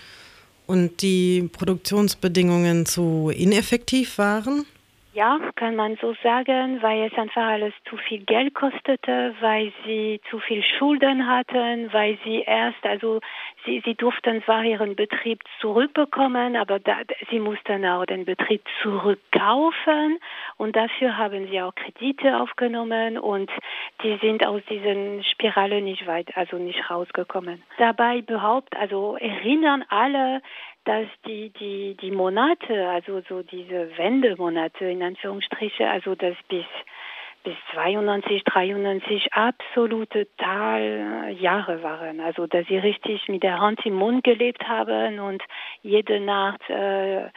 und 0.66 1.02
die 1.02 1.50
Produktionsbedingungen 1.52 2.86
zu 2.86 3.30
ineffektiv 3.34 4.18
waren? 4.18 4.64
Ja, 5.14 5.38
kann 5.56 5.76
man 5.76 5.96
so 6.00 6.14
sagen, 6.22 6.80
weil 6.80 7.02
es 7.02 7.18
einfach 7.18 7.46
alles 7.46 7.74
zu 7.84 7.98
viel 7.98 8.24
Geld 8.24 8.54
kostete, 8.54 9.34
weil 9.40 9.70
sie 9.84 10.22
zu 10.30 10.38
viel 10.38 10.62
Schulden 10.62 11.26
hatten, 11.28 11.92
weil 11.92 12.18
sie 12.24 12.40
erst, 12.40 12.82
also 12.82 13.20
sie, 13.66 13.82
sie 13.84 13.94
durften 13.94 14.42
zwar 14.44 14.64
ihren 14.64 14.96
Betrieb 14.96 15.42
zurückbekommen, 15.60 16.56
aber 16.56 16.78
da, 16.78 17.00
sie 17.28 17.40
mussten 17.40 17.84
auch 17.84 18.06
den 18.06 18.24
Betrieb 18.24 18.62
zurückkaufen 18.80 20.18
und 20.56 20.76
dafür 20.76 21.18
haben 21.18 21.46
sie 21.46 21.60
auch 21.60 21.74
Kredite 21.74 22.40
aufgenommen 22.40 23.18
und 23.18 23.50
die 24.02 24.16
sind 24.22 24.46
aus 24.46 24.62
diesen 24.70 25.24
Spirale 25.24 25.82
nicht 25.82 26.06
weit, 26.06 26.34
also 26.38 26.56
nicht 26.56 26.88
rausgekommen. 26.88 27.62
Dabei 27.76 28.22
behauptet, 28.22 28.80
also 28.80 29.16
erinnern 29.16 29.84
alle, 29.90 30.40
dass 30.84 31.06
die, 31.26 31.50
die, 31.50 31.96
die 32.00 32.10
Monate, 32.10 32.88
also 32.88 33.20
so 33.28 33.42
diese 33.42 33.96
Wendemonate 33.96 34.86
in 34.86 35.02
Anführungsstriche, 35.02 35.88
also 35.88 36.14
das 36.14 36.34
bis, 36.48 36.64
bis 37.44 37.54
92, 37.72 38.42
93 38.44 39.32
absolute 39.32 40.26
Taljahre 40.38 41.82
waren. 41.82 42.20
Also 42.20 42.46
dass 42.46 42.66
sie 42.66 42.78
richtig 42.78 43.28
mit 43.28 43.42
der 43.42 43.60
Hand 43.60 43.84
im 43.86 43.94
Mund 43.94 44.24
gelebt 44.24 44.66
haben 44.66 45.20
und 45.20 45.42
jede 45.82 46.18
Nacht 46.20 46.68
äh, 46.68 47.28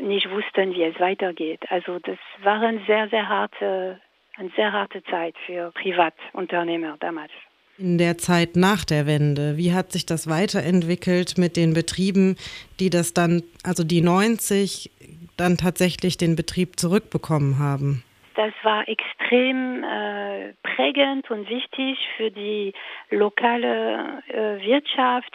nicht 0.00 0.30
wussten, 0.30 0.74
wie 0.74 0.82
es 0.82 0.98
weitergeht. 0.98 1.60
Also 1.70 1.98
das 2.00 2.18
waren 2.42 2.82
sehr, 2.86 3.08
sehr 3.08 3.28
harte, 3.28 4.00
eine 4.36 4.50
sehr 4.50 4.72
harte 4.72 5.02
Zeit 5.04 5.36
für 5.46 5.70
Privatunternehmer 5.72 6.96
damals. 6.98 7.32
In 7.76 7.98
der 7.98 8.18
Zeit 8.18 8.54
nach 8.54 8.84
der 8.84 9.06
Wende, 9.06 9.56
wie 9.56 9.72
hat 9.72 9.90
sich 9.90 10.06
das 10.06 10.28
weiterentwickelt 10.28 11.38
mit 11.38 11.56
den 11.56 11.74
Betrieben, 11.74 12.36
die 12.78 12.88
das 12.88 13.14
dann, 13.14 13.42
also 13.64 13.82
die 13.82 14.00
90 14.00 14.92
dann 15.36 15.56
tatsächlich 15.56 16.16
den 16.16 16.36
Betrieb 16.36 16.78
zurückbekommen 16.78 17.58
haben? 17.58 18.04
Das 18.36 18.52
war 18.62 18.88
extrem 18.88 19.84
äh, 19.84 20.54
prägend 20.62 21.30
und 21.30 21.48
wichtig 21.48 21.98
für 22.16 22.30
die 22.30 22.72
lokale 23.10 24.22
äh, 24.28 24.64
Wirtschaft, 24.64 25.32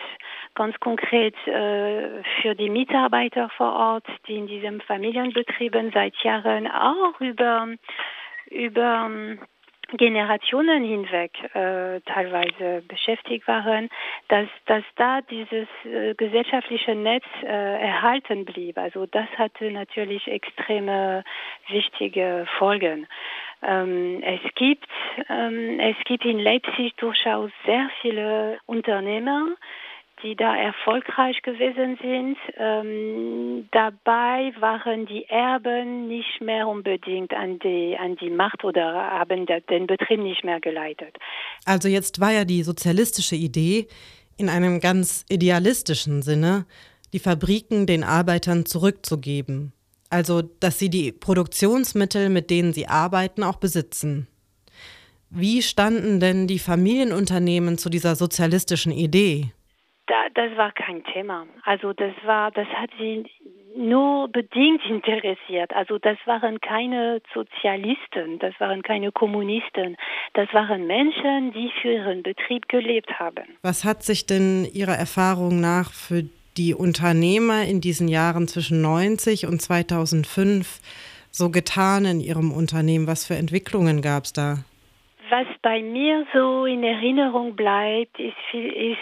ganz 0.55 0.77
konkret 0.79 1.36
äh, 1.48 2.24
für 2.41 2.55
die 2.55 2.69
Mitarbeiter 2.69 3.50
vor 3.55 3.74
Ort, 3.74 4.05
die 4.27 4.36
in 4.36 4.48
diesen 4.48 4.81
Familienbetrieben 4.81 5.91
seit 5.93 6.15
Jahren 6.24 6.67
auch 6.67 7.19
über 7.19 7.67
über 8.50 9.38
Generationen 9.98 10.84
hinweg 10.84 11.31
äh, 11.53 12.01
teilweise 12.01 12.84
beschäftigt 12.88 13.48
waren, 13.48 13.89
dass, 14.27 14.48
dass 14.65 14.84
da 14.96 15.22
dieses 15.22 15.67
äh, 15.86 16.13
gesellschaftliche 16.15 16.96
Netz 16.96 17.25
äh, 17.41 17.48
erhalten 17.48 18.46
blieb. 18.46 18.77
Also 18.77 19.05
das 19.05 19.27
hatte 19.38 19.72
natürlich 19.72 20.27
extreme 20.27 21.24
wichtige 21.69 22.46
Folgen. 22.58 23.08
Ähm, 23.62 24.22
es 24.24 24.53
gibt 24.55 24.88
ähm, 25.29 25.79
es 25.79 25.98
gibt 26.05 26.24
in 26.24 26.39
Leipzig 26.39 26.96
durchaus 26.98 27.51
sehr 27.65 27.89
viele 28.01 28.60
Unternehmer, 28.65 29.48
die 30.23 30.35
da 30.35 30.55
erfolgreich 30.55 31.41
gewesen 31.41 31.97
sind. 32.01 32.38
Ähm, 32.57 33.67
dabei 33.71 34.53
waren 34.59 35.05
die 35.05 35.25
Erben 35.25 36.07
nicht 36.07 36.41
mehr 36.41 36.67
unbedingt 36.67 37.33
an 37.33 37.59
die, 37.59 37.97
an 37.99 38.15
die 38.17 38.29
Macht 38.29 38.63
oder 38.63 38.93
haben 38.93 39.45
den 39.45 39.88
Betrieb 39.88 40.19
nicht 40.19 40.43
mehr 40.43 40.59
geleitet. 40.59 41.17
Also 41.65 41.88
jetzt 41.88 42.19
war 42.19 42.31
ja 42.31 42.45
die 42.45 42.63
sozialistische 42.63 43.35
Idee 43.35 43.88
in 44.38 44.49
einem 44.49 44.79
ganz 44.79 45.25
idealistischen 45.29 46.21
Sinne, 46.21 46.65
die 47.13 47.19
Fabriken 47.19 47.85
den 47.85 48.03
Arbeitern 48.03 48.65
zurückzugeben. 48.65 49.73
Also, 50.09 50.41
dass 50.41 50.79
sie 50.79 50.89
die 50.89 51.11
Produktionsmittel, 51.11 52.29
mit 52.29 52.49
denen 52.49 52.73
sie 52.73 52.88
arbeiten, 52.88 53.43
auch 53.43 53.57
besitzen. 53.57 54.27
Wie 55.29 55.61
standen 55.61 56.19
denn 56.19 56.47
die 56.47 56.57
Familienunternehmen 56.57 57.77
zu 57.77 57.89
dieser 57.89 58.15
sozialistischen 58.15 58.91
Idee? 58.91 59.51
Da, 60.10 60.28
das 60.34 60.58
war 60.58 60.72
kein 60.72 61.04
Thema. 61.04 61.46
Also 61.63 61.94
das 61.94 62.13
war, 62.25 62.51
das 62.51 62.68
hat 62.68 62.89
sie 63.00 63.25
nur 63.78 64.28
bedingt 64.28 64.82
interessiert. 64.89 65.72
Also 65.74 66.00
das 66.00 66.18
waren 66.25 66.60
keine 66.60 67.22
Sozialisten, 67.34 68.39
das 68.39 68.54
waren 68.60 68.82
keine 68.82 69.12
Kommunisten, 69.12 69.96
das 70.34 70.51
waren 70.54 70.88
Menschen, 70.88 71.54
die 71.54 71.72
für 71.82 71.94
ihren 71.94 72.24
Betrieb 72.24 72.68
gelebt 72.68 73.20
haben. 73.20 73.46
Was 73.62 73.86
hat 73.86 74.04
sich 74.04 74.25
denn 74.25 74.66
Ihrer 74.74 74.96
Erfahrung 74.96 75.62
nach 75.62 75.92
für 75.94 76.24
die 76.58 76.74
Unternehmer 76.74 77.63
in 77.63 77.80
diesen 77.80 78.08
Jahren 78.08 78.48
zwischen 78.48 78.82
90 78.82 79.46
und 79.46 79.62
2005 79.62 80.80
so 81.32 81.51
getan 81.51 82.06
in 82.06 82.20
Ihrem 82.20 82.51
Unternehmen? 82.51 83.08
Was 83.08 83.25
für 83.25 83.36
Entwicklungen 83.36 84.01
gab 84.01 84.24
es 84.24 84.34
da? 84.34 84.58
Was 85.30 85.46
bei 85.62 85.84
mir 85.84 86.25
so 86.34 86.66
in 86.66 86.84
Erinnerung 86.84 87.56
bleibt, 87.56 88.20
ist, 88.20 88.34
ist 88.54 88.98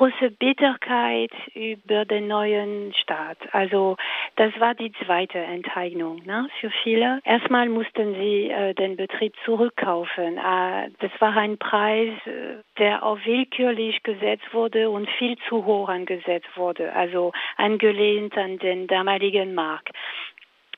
große 0.00 0.30
Bitterkeit 0.30 1.30
über 1.54 2.06
den 2.06 2.26
neuen 2.26 2.94
Staat. 2.94 3.36
Also 3.52 3.98
das 4.36 4.50
war 4.58 4.74
die 4.74 4.92
zweite 5.04 5.36
Enteignung 5.36 6.22
ne, 6.24 6.48
für 6.58 6.70
viele. 6.82 7.20
Erstmal 7.24 7.68
mussten 7.68 8.14
sie 8.14 8.48
äh, 8.48 8.72
den 8.72 8.96
Betrieb 8.96 9.34
zurückkaufen. 9.44 10.38
Äh, 10.38 10.90
das 11.00 11.10
war 11.18 11.36
ein 11.36 11.58
Preis, 11.58 12.14
äh, 12.24 12.62
der 12.78 13.02
auch 13.02 13.18
willkürlich 13.26 14.02
gesetzt 14.02 14.54
wurde 14.54 14.88
und 14.88 15.06
viel 15.18 15.36
zu 15.50 15.66
hoch 15.66 15.90
angesetzt 15.90 16.48
wurde, 16.56 16.94
also 16.94 17.32
angelehnt 17.58 18.38
an 18.38 18.58
den 18.58 18.86
damaligen 18.86 19.54
Markt. 19.54 19.90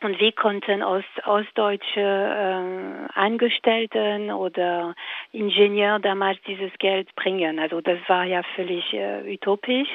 Und 0.03 0.19
wie 0.19 0.33
konnten 0.33 0.83
Ost, 0.83 1.07
ostdeutsche 1.27 2.01
äh, 2.01 3.19
Angestellten 3.19 4.31
oder 4.33 4.95
Ingenieur 5.31 5.99
damals 6.01 6.39
dieses 6.47 6.73
Geld 6.79 7.15
bringen? 7.15 7.59
Also 7.59 7.81
das 7.81 7.99
war 8.09 8.25
ja 8.25 8.43
völlig 8.57 8.93
äh, 8.93 9.23
utopisch. 9.33 9.89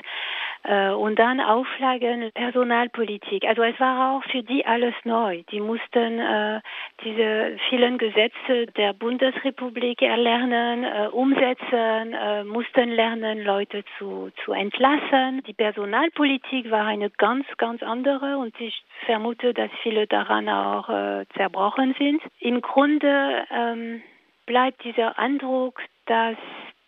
Äh, 0.67 0.89
und 0.89 1.17
dann 1.17 1.39
Auflagen, 1.39 2.29
Personalpolitik. 2.33 3.45
Also 3.45 3.63
es 3.63 3.79
war 3.79 4.11
auch 4.17 4.23
für 4.29 4.43
die 4.43 4.65
alles 4.65 4.93
neu. 5.05 5.43
Die 5.49 5.61
mussten 5.61 6.19
äh, 6.19 6.59
diese 7.05 7.57
vielen 7.69 7.97
Gesetze 7.97 8.65
der 8.75 8.91
Bundesrepublik 8.91 10.01
erlernen, 10.01 10.83
äh, 10.83 11.07
umsetzen, 11.07 12.13
äh, 12.13 12.43
mussten 12.43 12.89
lernen, 12.89 13.45
Leute 13.45 13.85
zu, 13.97 14.29
zu 14.43 14.51
entlassen. 14.51 15.41
Die 15.47 15.53
Personalpolitik 15.53 16.69
war 16.69 16.85
eine 16.85 17.11
ganz, 17.11 17.45
ganz 17.57 17.81
andere 17.81 18.37
und 18.37 18.59
ich 18.59 18.83
vermute, 19.05 19.53
dass 19.53 19.71
viele 19.83 20.05
daran 20.05 20.49
auch 20.49 20.89
äh, 20.89 21.25
zerbrochen 21.37 21.95
sind. 21.97 22.21
Im 22.39 22.59
Grunde 22.59 23.45
ähm, 23.51 24.01
bleibt 24.45 24.83
dieser 24.83 25.17
Eindruck, 25.17 25.81
dass 26.07 26.37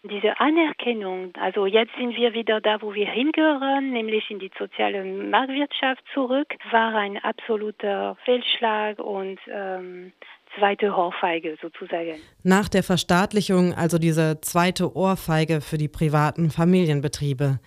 diese 0.04 0.40
Anerkennung, 0.40 1.34
also 1.36 1.66
jetzt 1.66 1.92
sind 1.98 2.16
wir 2.16 2.34
wieder 2.34 2.62
da, 2.62 2.82
wo 2.82 2.94
wir 2.94 3.08
hingehören, 3.08 3.92
nämlich 3.92 4.30
in 4.30 4.40
die 4.40 4.52
soziale 4.58 5.04
Marktwirtschaft 5.04 6.02
zurück, 6.14 6.48
war 6.72 6.96
ein 6.96 7.18
absoluter 7.18 8.16
Fehlschlag 8.24 9.00
und 9.00 9.40
ähm, 9.52 10.14
zweite 10.58 10.94
Ohrfeige 10.94 11.58
sozusagen. 11.62 12.16
Nach 12.44 12.70
der 12.70 12.84
Verstaatlichung 12.84 13.74
also 13.74 13.98
diese 13.98 14.40
zweite 14.42 14.96
Ohrfeige 14.96 15.60
für 15.60 15.78
die 15.78 15.90
privaten 15.90 16.50
Familienbetriebe. 16.50 17.60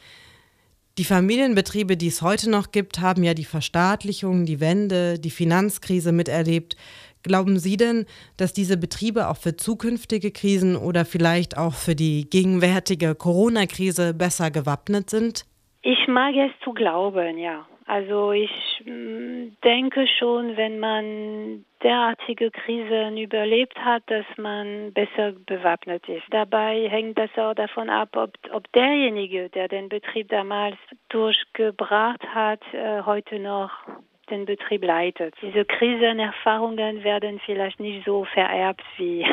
Die 0.99 1.05
Familienbetriebe, 1.05 1.97
die 1.97 2.09
es 2.09 2.21
heute 2.21 2.51
noch 2.51 2.71
gibt, 2.71 3.01
haben 3.01 3.23
ja 3.23 3.33
die 3.33 3.47
Verstaatlichung, 3.47 4.45
die 4.45 4.61
Wende, 4.61 5.19
die 5.19 5.31
Finanzkrise 5.31 6.13
miterlebt. 6.13 6.77
Glauben 7.23 7.59
Sie 7.59 7.77
denn, 7.77 8.07
dass 8.37 8.53
diese 8.53 8.77
Betriebe 8.77 9.29
auch 9.29 9.37
für 9.37 9.57
zukünftige 9.57 10.33
Krisen 10.33 10.77
oder 10.77 11.05
vielleicht 11.05 11.57
auch 11.57 11.75
für 11.75 11.95
die 11.95 12.29
gegenwärtige 12.29 13.15
Corona-Krise 13.15 14.15
besser 14.15 14.51
gewappnet 14.51 15.11
sind? 15.11 15.45
Ich 15.83 16.09
mag 16.09 16.35
es 16.37 16.53
zu 16.65 16.73
glauben, 16.73 17.39
ja. 17.39 17.67
Also 17.87 18.33
ich 18.33 18.51
mm, 18.85 19.57
denke 19.65 20.07
schon, 20.19 20.57
wenn 20.57 20.79
man 20.79 21.65
derartige 21.83 22.51
Krisen 22.51 23.17
überlebt 23.17 23.77
hat, 23.79 24.05
dass 24.07 24.25
man 24.37 24.93
besser 24.93 25.33
bewappnet 25.47 26.09
ist. 26.09 26.25
Dabei 26.31 26.89
hängt 26.89 27.19
das 27.19 27.31
auch 27.37 27.55
davon 27.55 27.91
ab, 27.91 28.17
ob, 28.17 28.33
ob 28.53 28.73
derjenige, 28.73 29.51
der 29.51 29.69
den 29.69 29.89
Betrieb 29.89 30.29
damals 30.29 30.77
durchgebracht 31.09 32.23
hat, 32.33 32.63
äh, 32.73 33.03
heute 33.03 33.41
noch 33.41 33.71
den 34.31 34.47
Betrieb 34.47 34.85
leitet. 34.85 35.35
Diese 35.43 35.65
Krisenerfahrungen 35.65 37.05
werden 37.05 37.41
vielleicht 37.45 37.81
nicht 37.81 38.05
so 38.05 38.25
vererbt 38.33 38.83
wie, 38.97 39.25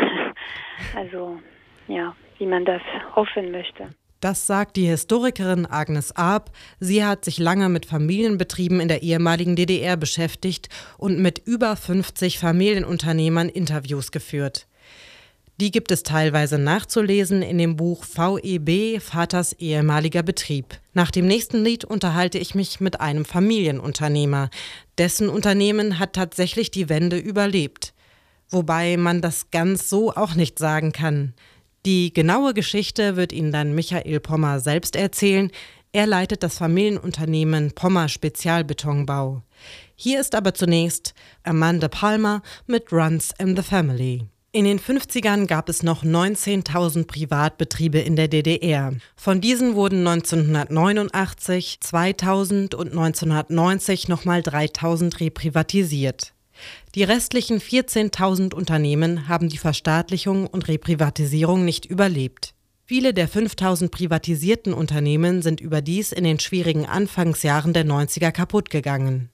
also, 0.95 1.39
ja, 1.87 2.15
wie 2.37 2.45
man 2.45 2.65
das 2.65 2.81
hoffen 3.15 3.51
möchte. 3.51 3.89
Das 4.21 4.47
sagt 4.47 4.75
die 4.75 4.85
Historikerin 4.85 5.65
Agnes 5.65 6.13
Arp. 6.13 6.51
Sie 6.79 7.05
hat 7.05 7.23
sich 7.23 7.37
lange 7.37 7.69
mit 7.69 7.85
Familienbetrieben 7.85 8.81
in 8.81 8.89
der 8.89 9.01
ehemaligen 9.01 9.55
DDR 9.55 9.95
beschäftigt 9.95 10.67
und 10.97 11.19
mit 11.19 11.39
über 11.45 11.77
50 11.77 12.37
Familienunternehmern 12.37 13.47
Interviews 13.47 14.11
geführt. 14.11 14.68
Die 15.59 15.71
gibt 15.71 15.91
es 15.91 16.03
teilweise 16.03 16.57
nachzulesen 16.57 17.41
in 17.41 17.57
dem 17.57 17.75
Buch 17.75 18.05
VEB 18.05 19.01
Vaters 19.01 19.51
ehemaliger 19.51 20.23
Betrieb. 20.23 20.79
Nach 20.93 21.11
dem 21.11 21.27
nächsten 21.27 21.61
Lied 21.65 21.83
unterhalte 21.83 22.37
ich 22.37 22.55
mich 22.55 22.79
mit 22.79 23.01
einem 23.01 23.25
Familienunternehmer. 23.25 24.49
Dessen 24.97 25.27
Unternehmen 25.27 25.99
hat 25.99 26.13
tatsächlich 26.13 26.71
die 26.71 26.87
Wende 26.87 27.17
überlebt. 27.17 27.93
Wobei 28.49 28.95
man 28.95 29.19
das 29.19 29.51
ganz 29.51 29.89
so 29.89 30.13
auch 30.13 30.33
nicht 30.33 30.57
sagen 30.59 30.93
kann. 30.93 31.33
Die 31.85 32.13
genaue 32.13 32.53
Geschichte 32.53 33.17
wird 33.17 33.33
Ihnen 33.33 33.51
dann 33.51 33.75
Michael 33.75 34.21
Pommer 34.21 34.61
selbst 34.61 34.95
erzählen. 34.95 35.51
Er 35.91 36.07
leitet 36.07 36.41
das 36.41 36.57
Familienunternehmen 36.57 37.73
Pommer 37.73 38.07
Spezialbetonbau. 38.07 39.43
Hier 39.97 40.21
ist 40.21 40.35
aber 40.35 40.53
zunächst 40.53 41.13
Amanda 41.43 41.89
Palmer 41.89 42.43
mit 42.65 42.93
Runs 42.93 43.33
in 43.37 43.57
the 43.57 43.61
Family. 43.61 44.25
In 44.51 44.65
den 44.65 44.79
50ern 44.79 45.45
gab 45.45 45.69
es 45.69 45.83
noch 45.83 46.03
19.000 46.03 47.05
Privatbetriebe 47.05 47.99
in 47.99 48.15
der 48.15 48.27
DDR. 48.27 48.93
Von 49.15 49.41
diesen 49.41 49.75
wurden 49.75 50.07
1989, 50.07 51.77
2000 51.81 52.73
und 52.73 52.87
1990 52.87 54.07
nochmal 54.07 54.39
3.000 54.39 55.19
reprivatisiert. 55.19 56.33
Die 56.95 57.03
restlichen 57.03 57.59
14.000 57.59 58.55
Unternehmen 58.55 59.27
haben 59.27 59.49
die 59.49 59.59
Verstaatlichung 59.59 60.47
und 60.47 60.67
Reprivatisierung 60.67 61.63
nicht 61.63 61.85
überlebt. 61.85 62.55
Viele 62.85 63.13
der 63.13 63.27
5000 63.27 63.91
privatisierten 63.91 64.73
Unternehmen 64.73 65.43
sind 65.43 65.61
überdies 65.61 66.11
in 66.11 66.23
den 66.23 66.39
schwierigen 66.39 66.87
Anfangsjahren 66.87 67.73
der 67.73 67.85
90er 67.85 68.31
kaputt 68.31 68.71
gegangen. 68.71 69.29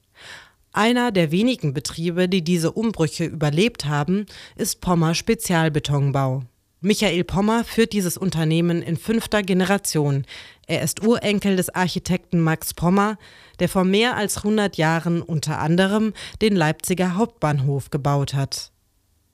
Einer 0.76 1.10
der 1.10 1.30
wenigen 1.30 1.72
Betriebe, 1.72 2.28
die 2.28 2.44
diese 2.44 2.70
Umbrüche 2.70 3.24
überlebt 3.24 3.86
haben, 3.86 4.26
ist 4.56 4.82
Pommer 4.82 5.14
Spezialbetonbau. 5.14 6.42
Michael 6.82 7.24
Pommer 7.24 7.64
führt 7.64 7.94
dieses 7.94 8.18
Unternehmen 8.18 8.82
in 8.82 8.98
fünfter 8.98 9.42
Generation. 9.42 10.26
Er 10.66 10.82
ist 10.82 11.02
Urenkel 11.02 11.56
des 11.56 11.70
Architekten 11.70 12.42
Max 12.42 12.74
Pommer, 12.74 13.16
der 13.58 13.70
vor 13.70 13.84
mehr 13.84 14.18
als 14.18 14.36
100 14.36 14.76
Jahren 14.76 15.22
unter 15.22 15.60
anderem 15.60 16.12
den 16.42 16.54
Leipziger 16.54 17.16
Hauptbahnhof 17.16 17.88
gebaut 17.88 18.34
hat. 18.34 18.70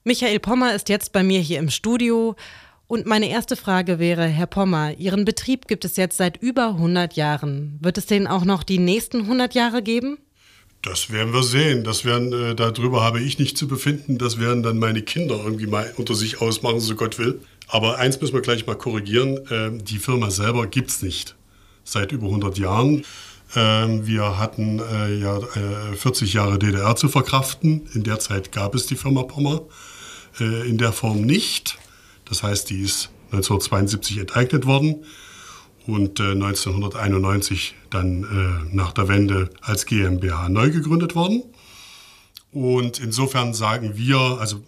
Michael 0.05 0.39
Pommer 0.39 0.73
ist 0.73 0.87
jetzt 0.87 1.11
bei 1.11 1.23
mir 1.23 1.41
hier 1.41 1.59
im 1.59 1.69
Studio. 1.69 2.37
Und 2.87 3.05
meine 3.05 3.27
erste 3.27 3.57
Frage 3.57 3.99
wäre, 3.99 4.27
Herr 4.27 4.47
Pommer, 4.47 4.97
Ihren 4.97 5.25
Betrieb 5.25 5.67
gibt 5.67 5.83
es 5.83 5.97
jetzt 5.97 6.15
seit 6.15 6.37
über 6.37 6.67
100 6.67 7.17
Jahren. 7.17 7.79
Wird 7.81 7.97
es 7.97 8.05
den 8.05 8.27
auch 8.27 8.45
noch 8.45 8.63
die 8.63 8.79
nächsten 8.79 9.23
100 9.23 9.53
Jahre 9.55 9.83
geben? 9.83 10.19
Das 10.83 11.11
werden 11.11 11.33
wir 11.33 11.43
sehen. 11.43 11.85
Das 11.85 12.03
werden, 12.03 12.33
äh, 12.33 12.55
darüber 12.55 13.03
habe 13.03 13.21
ich 13.21 13.39
nicht 13.39 13.57
zu 13.57 13.67
befinden. 13.69 14.17
Das 14.17 14.37
werden 14.37 14.63
dann 14.63 14.77
meine 14.77 15.01
Kinder 15.01 15.39
irgendwie 15.41 15.65
mal 15.65 15.91
unter 15.95 16.13
sich 16.13 16.41
ausmachen, 16.41 16.81
so 16.81 16.95
Gott 16.95 17.17
will. 17.17 17.39
Aber 17.69 17.99
eins 17.99 18.19
müssen 18.19 18.33
wir 18.33 18.41
gleich 18.41 18.67
mal 18.67 18.75
korrigieren. 18.75 19.37
Äh, 19.49 19.81
die 19.81 19.97
Firma 19.97 20.29
selber 20.29 20.67
gibt 20.67 20.91
es 20.91 21.01
nicht. 21.01 21.35
Seit 21.85 22.11
über 22.11 22.27
100 22.27 22.57
Jahren. 22.57 23.05
Äh, 23.55 23.59
wir 24.05 24.37
hatten 24.37 24.79
äh, 24.79 25.15
ja 25.19 25.39
40 25.95 26.33
äh, 26.33 26.37
Jahre 26.37 26.59
DDR 26.59 26.97
zu 26.97 27.07
verkraften. 27.07 27.87
In 27.93 28.03
der 28.03 28.19
Zeit 28.19 28.51
gab 28.51 28.75
es 28.75 28.85
die 28.85 28.97
Firma 28.97 29.23
Pommer 29.23 29.61
äh, 30.41 30.67
in 30.69 30.77
der 30.77 30.91
Form 30.91 31.21
nicht. 31.21 31.77
Das 32.25 32.43
heißt, 32.43 32.69
die 32.69 32.81
ist 32.81 33.09
1972 33.31 34.17
enteignet 34.17 34.65
worden 34.65 35.05
und 35.85 36.19
äh, 36.19 36.31
1991 36.31 37.75
dann 37.89 38.23
äh, 38.23 38.75
nach 38.75 38.93
der 38.93 39.07
Wende 39.07 39.49
als 39.61 39.85
GmbH 39.85 40.49
neu 40.49 40.69
gegründet 40.69 41.15
worden. 41.15 41.43
Und 42.51 42.99
insofern 42.99 43.53
sagen 43.53 43.97
wir, 43.97 44.17
also 44.39 44.61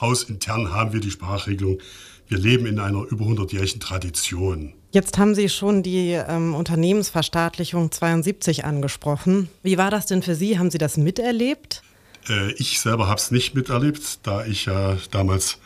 hausintern 0.00 0.72
haben 0.72 0.92
wir 0.92 1.00
die 1.00 1.10
Sprachregelung, 1.10 1.78
wir 2.26 2.38
leben 2.38 2.66
in 2.66 2.78
einer 2.78 3.04
über 3.04 3.24
100-jährigen 3.26 3.80
Tradition. 3.80 4.72
Jetzt 4.90 5.18
haben 5.18 5.34
Sie 5.34 5.48
schon 5.48 5.82
die 5.82 6.12
ähm, 6.12 6.54
Unternehmensverstaatlichung 6.54 7.90
72 7.90 8.64
angesprochen. 8.64 9.48
Wie 9.62 9.76
war 9.76 9.90
das 9.90 10.06
denn 10.06 10.22
für 10.22 10.34
Sie? 10.34 10.58
Haben 10.58 10.70
Sie 10.70 10.78
das 10.78 10.96
miterlebt? 10.96 11.82
Äh, 12.28 12.52
ich 12.52 12.80
selber 12.80 13.08
habe 13.08 13.18
es 13.18 13.30
nicht 13.30 13.54
miterlebt, 13.54 14.20
da 14.22 14.44
ich 14.44 14.66
ja 14.66 14.96
damals, 15.10 15.58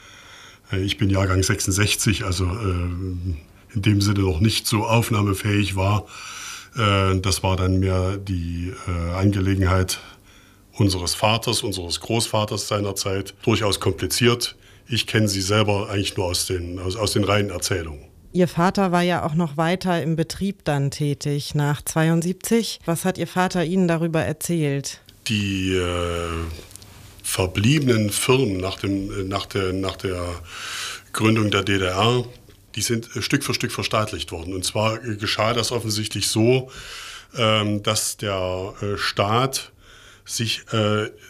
äh, 0.72 0.80
ich 0.80 0.98
bin 0.98 1.10
Jahrgang 1.10 1.42
66, 1.42 2.24
also 2.24 2.46
äh, 2.46 3.36
in 3.74 3.82
dem 3.82 4.00
Sinne 4.00 4.20
noch 4.20 4.40
nicht 4.40 4.66
so 4.66 4.84
aufnahmefähig 4.84 5.76
war. 5.76 6.06
Äh, 6.76 7.20
das 7.20 7.42
war 7.42 7.56
dann 7.56 7.78
mehr 7.78 8.16
die 8.16 8.72
äh, 8.86 9.14
Angelegenheit 9.14 10.00
unseres 10.72 11.14
Vaters, 11.14 11.62
unseres 11.62 12.00
Großvaters 12.00 12.68
seinerzeit. 12.68 13.34
Durchaus 13.42 13.80
kompliziert. 13.80 14.56
Ich 14.88 15.06
kenne 15.06 15.28
sie 15.28 15.42
selber 15.42 15.90
eigentlich 15.90 16.16
nur 16.16 16.26
aus 16.26 16.46
den, 16.46 16.78
aus, 16.78 16.96
aus 16.96 17.12
den 17.12 17.24
reinen 17.24 17.50
Erzählungen. 17.50 18.04
Ihr 18.32 18.48
Vater 18.48 18.92
war 18.92 19.02
ja 19.02 19.24
auch 19.24 19.34
noch 19.34 19.56
weiter 19.56 20.02
im 20.02 20.14
Betrieb 20.14 20.64
dann 20.64 20.90
tätig 20.90 21.54
nach 21.54 21.82
72. 21.82 22.80
Was 22.84 23.04
hat 23.04 23.18
Ihr 23.18 23.26
Vater 23.26 23.64
Ihnen 23.64 23.88
darüber 23.88 24.22
erzählt? 24.22 25.00
Die 25.28 25.74
äh, 25.74 26.28
verbliebenen 27.22 28.10
Firmen 28.10 28.58
nach, 28.58 28.78
dem, 28.78 29.28
nach, 29.28 29.46
der, 29.46 29.72
nach 29.72 29.96
der 29.96 30.22
Gründung 31.12 31.50
der 31.50 31.62
DDR 31.62 32.24
die 32.78 32.82
sind 32.82 33.16
äh, 33.16 33.22
Stück 33.22 33.42
für 33.42 33.54
Stück 33.54 33.72
verstaatlicht 33.72 34.30
worden. 34.30 34.54
Und 34.54 34.64
zwar 34.64 35.04
äh, 35.04 35.16
geschah 35.16 35.52
das 35.52 35.72
offensichtlich 35.72 36.28
so, 36.28 36.70
ähm, 37.36 37.82
dass 37.82 38.16
der 38.16 38.74
äh, 38.80 38.96
Staat 38.96 39.72
sich 40.24 40.60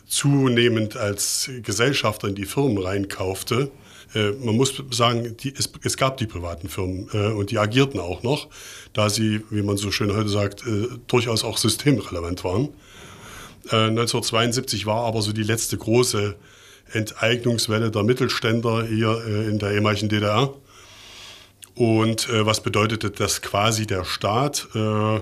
zunehmend 0.09 0.97
als 0.97 1.49
Gesellschafter 1.63 2.27
in 2.27 2.35
die 2.35 2.47
Firmen 2.47 2.79
reinkaufte. 2.83 3.71
man 4.13 4.57
muss 4.57 4.83
sagen, 4.91 5.37
die, 5.37 5.55
es, 5.57 5.71
es, 5.85 5.97
gab 5.97 6.17
die 6.17 6.27
privaten 6.27 6.69
Firmen 6.69 7.09
und 7.37 7.53
die 7.53 7.59
agierten 7.59 8.01
auch 8.01 8.25
noch, 8.25 8.49
da 8.95 9.09
sie, 9.09 9.45
wie 9.51 9.63
man 9.63 9.77
so 9.77 9.93
schön 9.93 10.13
heute 10.17 10.29
sagt, 10.29 10.65
durchaus 11.07 11.45
auch 11.45 11.59
systemrelevant 11.59 12.43
waren. 12.43 12.71
Äh, 13.71 13.91
1972 13.91 14.85
war 14.87 15.05
aber 15.05 15.23
so 15.23 15.33
die 15.33 15.45
letzte 15.45 15.79
große 15.79 16.35
Enteignungswelle 16.93 17.93
der 17.93 18.03
Mittelständler 18.03 18.85
hier 18.85 19.25
in 19.49 19.61
der 19.61 19.75
ehemaligen 19.75 20.09
DDR. 20.09 20.53
Und 21.79 22.29
äh, 22.29 22.45
was 22.45 22.61
bedeutete, 22.61 23.09
dass 23.13 23.41
quasi 23.41 23.87
der 23.87 24.05
Staat 24.05 24.67
äh, 24.75 25.21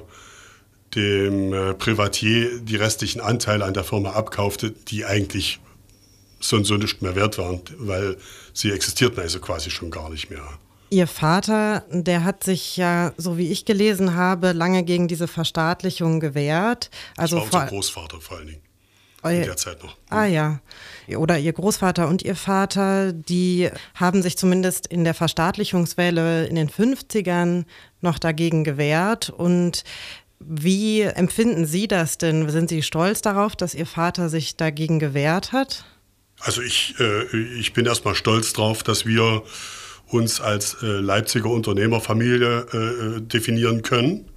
dem 0.94 1.52
äh, 1.52 1.74
Privatier 1.74 2.60
die 2.60 2.76
restlichen 2.76 3.20
Anteile 3.20 3.66
an 3.66 3.74
der 3.74 3.84
Firma 3.84 4.12
abkaufte, 4.12 4.70
die 4.70 5.04
eigentlich 5.04 5.60
so 6.40 6.56
und 6.56 6.64
so 6.64 6.78
nicht 6.78 7.02
mehr 7.02 7.14
wert 7.14 7.36
waren, 7.36 7.60
weil 7.76 8.16
sie 8.54 8.70
existierten 8.70 9.20
also 9.20 9.38
quasi 9.38 9.68
schon 9.68 9.90
gar 9.90 10.08
nicht 10.08 10.30
mehr. 10.30 10.48
Ihr 10.88 11.06
Vater, 11.06 11.84
der 11.90 12.24
hat 12.24 12.42
sich 12.42 12.78
ja, 12.78 13.12
so 13.18 13.36
wie 13.36 13.52
ich 13.52 13.66
gelesen 13.66 14.14
habe, 14.14 14.52
lange 14.52 14.82
gegen 14.82 15.08
diese 15.08 15.28
Verstaatlichung 15.28 16.20
gewehrt. 16.20 16.88
Also 17.18 17.38
das 17.38 17.52
war 17.52 17.64
unser 17.64 17.70
Großvater 17.74 18.20
vor 18.22 18.38
allen 18.38 18.46
Dingen. 18.46 18.62
In 19.24 19.42
der 19.42 19.56
Zeit 19.56 19.82
noch. 19.82 19.96
Ah 20.08 20.26
ja. 20.26 20.60
Oder 21.16 21.38
Ihr 21.38 21.52
Großvater 21.52 22.08
und 22.08 22.22
Ihr 22.22 22.36
Vater, 22.36 23.12
die 23.12 23.70
haben 23.94 24.22
sich 24.22 24.36
zumindest 24.36 24.86
in 24.86 25.04
der 25.04 25.14
Verstaatlichungswelle 25.14 26.46
in 26.46 26.54
den 26.54 26.70
50ern 26.70 27.64
noch 28.00 28.18
dagegen 28.18 28.62
gewehrt. 28.62 29.30
Und 29.30 29.84
wie 30.38 31.02
empfinden 31.02 31.66
Sie 31.66 31.88
das 31.88 32.18
denn? 32.18 32.48
Sind 32.50 32.68
Sie 32.68 32.82
stolz 32.82 33.22
darauf, 33.22 33.56
dass 33.56 33.74
Ihr 33.74 33.86
Vater 33.86 34.28
sich 34.28 34.56
dagegen 34.56 34.98
gewehrt 34.98 35.52
hat? 35.52 35.84
Also 36.40 36.62
ich, 36.62 36.94
äh, 37.00 37.24
ich 37.58 37.72
bin 37.72 37.86
erstmal 37.86 38.14
stolz 38.14 38.52
darauf, 38.52 38.82
dass 38.82 39.06
wir 39.06 39.42
uns 40.08 40.40
als 40.40 40.76
äh, 40.82 40.86
Leipziger 40.86 41.50
Unternehmerfamilie 41.50 43.16
äh, 43.18 43.20
definieren 43.22 43.82
können. 43.82 44.30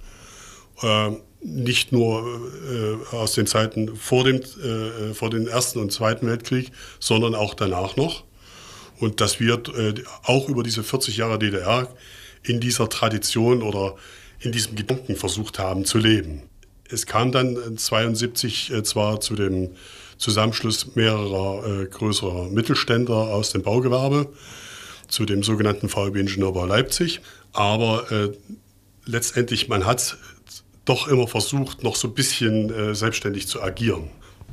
Ähm, 0.82 1.20
nicht 1.42 1.92
nur 1.92 2.40
äh, 2.70 3.16
aus 3.16 3.32
den 3.32 3.46
Zeiten 3.46 3.96
vor 3.96 4.24
dem, 4.24 4.36
äh, 4.36 5.14
vor 5.14 5.30
dem 5.30 5.46
Ersten 5.48 5.78
und 5.78 5.92
Zweiten 5.92 6.26
Weltkrieg, 6.26 6.70
sondern 6.98 7.34
auch 7.34 7.54
danach 7.54 7.96
noch. 7.96 8.24
Und 8.98 9.20
dass 9.20 9.40
wir 9.40 9.62
äh, 9.76 9.94
auch 10.24 10.48
über 10.48 10.62
diese 10.62 10.82
40 10.82 11.16
Jahre 11.16 11.38
DDR 11.38 11.88
in 12.42 12.60
dieser 12.60 12.88
Tradition 12.88 13.62
oder 13.62 13.96
in 14.40 14.52
diesem 14.52 14.74
Gedanken 14.74 15.16
versucht 15.16 15.58
haben 15.58 15.84
zu 15.84 15.98
leben. 15.98 16.42
Es 16.88 17.06
kam 17.06 17.32
dann 17.32 17.48
1972 17.48 18.72
äh, 18.72 18.82
zwar 18.82 19.20
zu 19.20 19.34
dem 19.34 19.70
Zusammenschluss 20.18 20.94
mehrerer 20.96 21.82
äh, 21.82 21.86
größerer 21.86 22.48
Mittelständler 22.50 23.14
aus 23.14 23.50
dem 23.50 23.62
Baugewerbe, 23.62 24.28
zu 25.08 25.24
dem 25.24 25.42
sogenannten 25.42 25.88
VEB 25.88 26.16
Ingenieurbau 26.16 26.66
Leipzig, 26.66 27.20
aber 27.52 28.10
äh, 28.12 28.30
letztendlich 29.06 29.68
man 29.68 29.86
hat 29.86 30.18
doch 30.84 31.08
immer 31.08 31.26
versucht, 31.26 31.82
noch 31.82 31.96
so 31.96 32.08
ein 32.08 32.14
bisschen 32.14 32.72
äh, 32.72 32.94
selbstständig 32.94 33.46
zu 33.46 33.62
agieren. 33.62 34.10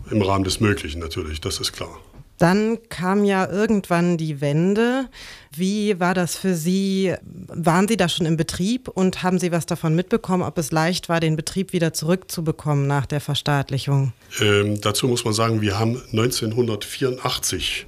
Im 0.09 0.21
Rahmen 0.21 0.43
des 0.43 0.59
Möglichen 0.59 0.99
natürlich, 0.99 1.41
das 1.41 1.59
ist 1.59 1.73
klar. 1.73 1.99
Dann 2.37 2.77
kam 2.89 3.23
ja 3.23 3.49
irgendwann 3.49 4.17
die 4.17 4.41
Wende. 4.41 5.09
Wie 5.55 5.99
war 5.99 6.13
das 6.13 6.35
für 6.35 6.53
Sie? 6.53 7.15
Waren 7.23 7.87
Sie 7.87 7.97
da 7.97 8.07
schon 8.07 8.27
im 8.27 8.37
Betrieb 8.37 8.89
und 8.89 9.23
haben 9.23 9.39
Sie 9.39 9.51
was 9.51 9.65
davon 9.65 9.95
mitbekommen, 9.95 10.43
ob 10.43 10.57
es 10.59 10.71
leicht 10.71 11.09
war, 11.09 11.19
den 11.19 11.35
Betrieb 11.35 11.73
wieder 11.73 11.93
zurückzubekommen 11.93 12.85
nach 12.85 13.07
der 13.07 13.21
Verstaatlichung? 13.21 14.13
Ähm, 14.39 14.79
dazu 14.79 15.07
muss 15.07 15.25
man 15.25 15.33
sagen, 15.33 15.61
wir 15.61 15.79
haben 15.79 15.99
1984 16.11 17.87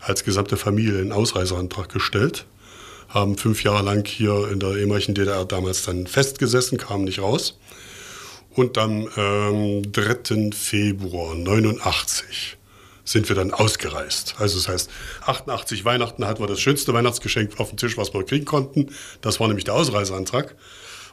als 0.00 0.24
gesamte 0.24 0.56
Familie 0.56 1.00
einen 1.00 1.12
Ausreiseantrag 1.12 1.88
gestellt, 1.88 2.46
haben 3.14 3.38
fünf 3.38 3.62
Jahre 3.62 3.84
lang 3.84 4.06
hier 4.06 4.50
in 4.50 4.58
der 4.58 4.76
ehemaligen 4.76 5.14
DDR 5.14 5.44
damals 5.44 5.84
dann 5.84 6.08
festgesessen, 6.08 6.78
kamen 6.78 7.04
nicht 7.04 7.20
raus. 7.20 7.58
Und 8.50 8.76
am 8.76 9.08
ähm, 9.16 9.92
3. 9.92 10.50
Februar 10.52 11.32
1989 11.32 12.56
sind 13.04 13.28
wir 13.28 13.36
dann 13.36 13.52
ausgereist. 13.52 14.34
Also 14.38 14.56
das 14.56 14.68
heißt, 14.68 14.90
88 15.26 15.84
Weihnachten 15.84 16.26
hatten 16.26 16.42
wir 16.42 16.46
das 16.46 16.60
schönste 16.60 16.92
Weihnachtsgeschenk 16.92 17.60
auf 17.60 17.68
dem 17.68 17.78
Tisch, 17.78 17.96
was 17.96 18.12
wir 18.12 18.24
kriegen 18.24 18.44
konnten. 18.44 18.90
Das 19.20 19.38
war 19.40 19.46
nämlich 19.46 19.64
der 19.64 19.74
Ausreiseantrag 19.74 20.56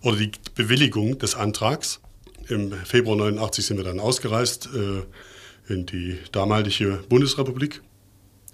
oder 0.02 0.18
die 0.18 0.32
Bewilligung 0.56 1.20
des 1.20 1.36
Antrags. 1.36 2.00
Im 2.48 2.72
Februar 2.72 3.18
89 3.18 3.66
sind 3.66 3.78
wir 3.78 3.84
dann 3.84 4.00
ausgereist 4.00 4.70
äh, 4.74 5.72
in 5.72 5.86
die 5.86 6.18
damalige 6.32 7.04
Bundesrepublik. 7.10 7.82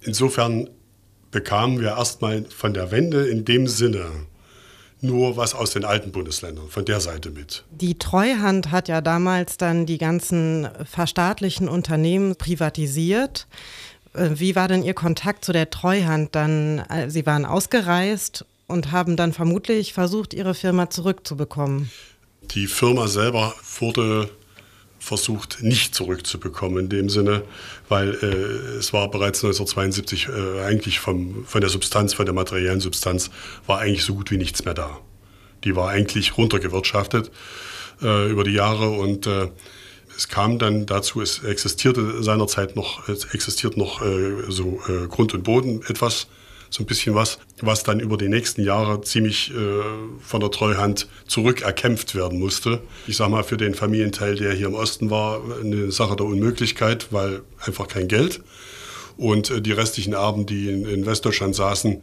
Insofern 0.02 0.70
bekamen 1.32 1.80
wir 1.80 1.90
erstmal 1.90 2.46
von 2.46 2.74
der 2.74 2.92
Wende 2.92 3.28
in 3.28 3.46
dem 3.46 3.68
Sinne 3.68 4.06
nur 5.02 5.38
was 5.38 5.54
aus 5.54 5.72
den 5.72 5.86
alten 5.86 6.12
Bundesländern, 6.12 6.70
von 6.70 6.86
der 6.86 7.00
Seite 7.00 7.30
mit. 7.30 7.64
Die 7.70 8.00
Treuhand 8.00 8.72
hat 8.72 8.88
ja 8.88 9.02
damals 9.02 9.58
dann 9.58 9.86
die 9.86 9.98
ganzen 9.98 10.68
verstaatlichen 10.86 11.70
Unternehmen 11.70 12.36
privatisiert. 12.36 13.48
Äh, 14.14 14.32
wie 14.34 14.56
war 14.56 14.68
denn 14.68 14.84
Ihr 14.84 14.96
Kontakt 14.96 15.46
zu 15.46 15.54
der 15.54 15.70
Treuhand 15.70 16.34
dann? 16.36 16.80
Äh, 16.90 17.10
Sie 17.10 17.26
waren 17.26 17.46
ausgereist 17.46 18.46
und 18.66 18.92
haben 18.92 19.16
dann 19.16 19.34
vermutlich 19.34 19.94
versucht, 19.94 20.34
Ihre 20.34 20.56
Firma 20.56 20.90
zurückzubekommen. 20.90 21.92
Die 22.52 22.68
Firma 22.68 23.08
selber 23.08 23.54
wurde 23.80 24.30
versucht 25.00 25.62
nicht 25.62 25.96
zurückzubekommen 25.96 26.86
in 26.86 26.90
dem 26.90 27.10
Sinne, 27.10 27.44
weil 27.88 28.16
äh, 28.16 28.78
es 28.78 28.94
war 28.94 29.10
bereits 29.10 29.44
1972 29.44 30.28
äh, 30.28 30.62
eigentlich 30.62 31.00
vom, 31.00 31.46
von 31.46 31.62
der 31.62 31.70
Substanz, 31.70 32.14
von 32.14 32.26
der 32.26 32.34
materiellen 32.34 32.80
Substanz, 32.80 33.30
war 33.66 33.80
eigentlich 33.80 34.04
so 34.04 34.16
gut 34.16 34.32
wie 34.32 34.38
nichts 34.38 34.66
mehr 34.66 34.74
da. 34.74 35.00
Die 35.64 35.76
war 35.76 35.90
eigentlich 35.90 36.38
runtergewirtschaftet 36.38 37.32
äh, 38.02 38.30
über 38.30 38.44
die 38.44 38.54
Jahre 38.54 38.90
und 38.90 39.28
äh, 39.28 39.50
es 40.16 40.28
kam 40.28 40.58
dann 40.58 40.88
dazu, 40.88 41.22
es 41.22 41.44
existierte 41.44 42.24
seinerzeit 42.24 42.76
noch, 42.76 43.08
es 43.08 43.26
existiert 43.34 43.78
noch 43.78 44.02
äh, 44.02 44.50
so 44.50 44.82
äh, 44.88 45.08
Grund 45.08 45.34
und 45.34 45.44
Boden 45.44 45.84
etwas 45.88 46.28
so 46.70 46.84
ein 46.84 46.86
bisschen 46.86 47.16
was, 47.16 47.40
was 47.62 47.84
dann 47.84 48.00
über 48.00 48.18
die 48.18 48.30
nächsten 48.30 48.64
Jahre 48.64 49.02
ziemlich 49.02 49.52
äh, 49.52 49.56
von 50.22 50.40
der 50.40 50.52
Treuhand 50.52 51.08
zurückerkämpft 51.28 52.16
werden 52.16 52.40
musste. 52.40 52.82
Ich 53.08 53.18
sage 53.18 53.32
mal, 53.32 53.44
für 53.44 53.58
den 53.58 53.74
Familienteil, 53.74 54.36
der 54.36 54.54
hier 54.54 54.68
im 54.68 54.74
Osten 54.74 55.10
war, 55.10 55.42
eine 55.62 55.92
Sache 55.92 56.16
der 56.16 56.26
Unmöglichkeit, 56.26 57.08
weil 57.12 57.42
einfach 57.66 57.88
kein 57.88 58.08
Geld. 58.08 58.42
Und 59.18 59.50
äh, 59.50 59.62
die 59.62 59.72
restlichen 59.72 60.14
Erben, 60.14 60.46
die 60.46 60.70
in, 60.70 60.86
in 60.86 61.06
Westdeutschland 61.06 61.56
saßen, 61.56 62.02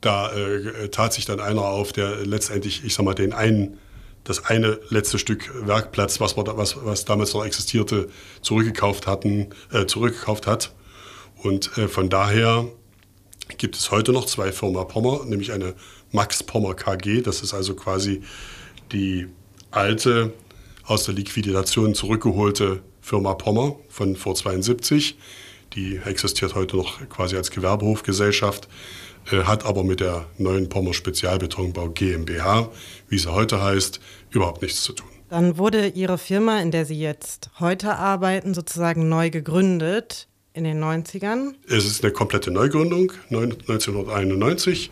da 0.00 0.32
äh, 0.32 0.88
tat 0.88 1.12
sich 1.12 1.24
dann 1.24 1.40
einer 1.40 1.62
auf, 1.62 1.92
der 1.92 2.24
letztendlich, 2.24 2.84
ich 2.84 2.94
sag 2.94 3.04
mal, 3.04 3.14
den 3.14 3.32
einen, 3.32 3.78
das 4.24 4.44
eine 4.44 4.78
letzte 4.90 5.18
Stück 5.18 5.50
Werkplatz, 5.66 6.20
was, 6.20 6.34
da, 6.34 6.56
was, 6.56 6.76
was 6.84 7.04
damals 7.04 7.34
noch 7.34 7.44
existierte, 7.44 8.08
zurückgekauft 8.42 9.06
hatten, 9.06 9.48
äh, 9.72 9.86
zurückgekauft 9.86 10.46
hat. 10.46 10.72
Und 11.42 11.76
äh, 11.78 11.88
von 11.88 12.08
daher 12.08 12.68
gibt 13.56 13.76
es 13.76 13.90
heute 13.90 14.12
noch 14.12 14.26
zwei 14.26 14.52
Firma 14.52 14.84
Pommer, 14.84 15.24
nämlich 15.24 15.52
eine 15.52 15.74
Max 16.12 16.42
Pommer 16.42 16.74
KG. 16.74 17.22
Das 17.22 17.42
ist 17.42 17.54
also 17.54 17.74
quasi 17.74 18.22
die 18.92 19.26
alte, 19.70 20.32
aus 20.84 21.04
der 21.04 21.14
Liquidation 21.14 21.94
zurückgeholte 21.94 22.82
Firma 23.00 23.34
Pommer 23.34 23.76
von 23.88 24.16
vor 24.16 24.34
72. 24.34 25.16
Die 25.74 26.00
existiert 26.04 26.54
heute 26.54 26.76
noch 26.76 27.08
quasi 27.08 27.36
als 27.36 27.50
Gewerbehofgesellschaft, 27.50 28.68
äh, 29.30 29.44
hat 29.44 29.66
aber 29.66 29.84
mit 29.84 30.00
der 30.00 30.26
neuen 30.38 30.68
Pommer 30.68 30.94
Spezialbetonbau 30.94 31.90
GmbH, 31.90 32.70
wie 33.08 33.18
sie 33.18 33.32
heute 33.32 33.62
heißt, 33.62 34.00
überhaupt 34.30 34.62
nichts 34.62 34.82
zu 34.82 34.94
tun. 34.94 35.08
Dann 35.28 35.58
wurde 35.58 35.88
Ihre 35.88 36.16
Firma, 36.16 36.60
in 36.60 36.70
der 36.70 36.86
Sie 36.86 36.98
jetzt 36.98 37.50
heute 37.60 37.96
arbeiten, 37.96 38.54
sozusagen 38.54 39.10
neu 39.10 39.28
gegründet 39.28 40.26
in 40.58 40.64
den 40.64 40.82
90ern? 40.82 41.54
Es 41.68 41.86
ist 41.86 42.04
eine 42.04 42.12
komplette 42.12 42.50
Neugründung, 42.50 43.12
1991. 43.30 44.90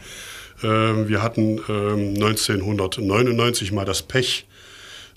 Ähm, 0.62 1.08
wir 1.08 1.22
hatten 1.22 1.58
1999 1.58 3.68
ähm, 3.68 3.74
mal 3.74 3.84
das 3.84 4.02
Pech, 4.02 4.46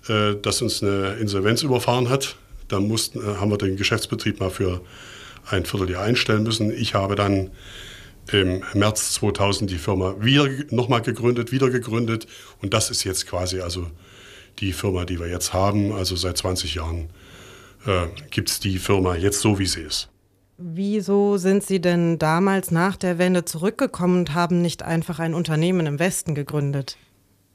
äh, 0.10 0.36
dass 0.42 0.62
uns 0.62 0.84
eine 0.84 1.18
Insolvenz 1.22 1.64
überfahren 1.64 2.10
hat. 2.10 2.36
Da 2.68 2.80
mussten, 2.80 3.20
äh, 3.20 3.36
haben 3.36 3.52
wir 3.52 3.58
den 3.58 3.78
Geschäftsbetrieb 3.78 4.40
mal 4.40 4.50
für 4.50 4.82
ein 5.46 5.66
Vierteljahr 5.66 6.04
einstellen 6.04 6.44
müssen. 6.44 6.72
Ich 6.72 6.96
habe 6.96 7.16
dann 7.16 7.52
im 8.32 8.64
März 8.74 9.14
2000 9.14 9.70
die 9.70 9.78
Firma 9.78 10.16
wieder 10.20 10.48
nochmal 10.72 11.02
gegründet, 11.02 11.52
wieder 11.52 11.70
gegründet. 11.70 12.28
Und 12.62 12.74
das 12.74 12.90
ist 12.90 13.04
jetzt 13.04 13.28
quasi 13.28 13.62
also 13.62 13.88
die 14.60 14.74
Firma, 14.74 15.06
die 15.06 15.20
wir 15.20 15.28
jetzt 15.28 15.54
haben. 15.54 15.94
Also 15.94 16.16
seit 16.16 16.38
20 16.38 16.76
Jahren 16.76 17.10
äh, 17.86 18.08
gibt 18.30 18.50
es 18.50 18.60
die 18.60 18.78
Firma 18.78 19.16
jetzt 19.16 19.42
so, 19.42 19.60
wie 19.60 19.66
sie 19.66 19.82
ist. 19.82 20.10
Wieso 20.62 21.38
sind 21.38 21.64
Sie 21.64 21.80
denn 21.80 22.20
damals 22.20 22.70
nach 22.70 22.98
der 22.98 23.18
Wende 23.18 23.46
zurückgekommen 23.46 24.20
und 24.20 24.34
haben 24.34 24.62
nicht 24.62 24.84
einfach 24.84 25.20
ein 25.20 25.34
Unternehmen 25.34 25.86
im 25.86 26.00
Westen 26.00 26.36
gegründet? 26.36 26.98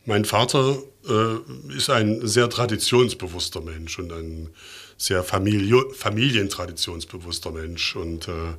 Mein 0.06 0.24
Vater 0.24 0.78
äh, 1.06 1.76
ist 1.76 1.90
ein 1.90 2.26
sehr 2.26 2.48
traditionsbewusster 2.48 3.60
Mensch 3.60 3.98
und 3.98 4.10
ein 4.10 4.48
sehr 4.96 5.22
Familie, 5.22 5.84
familientraditionsbewusster 5.92 7.50
Mensch. 7.50 7.94
Und 7.94 8.28
äh, 8.28 8.54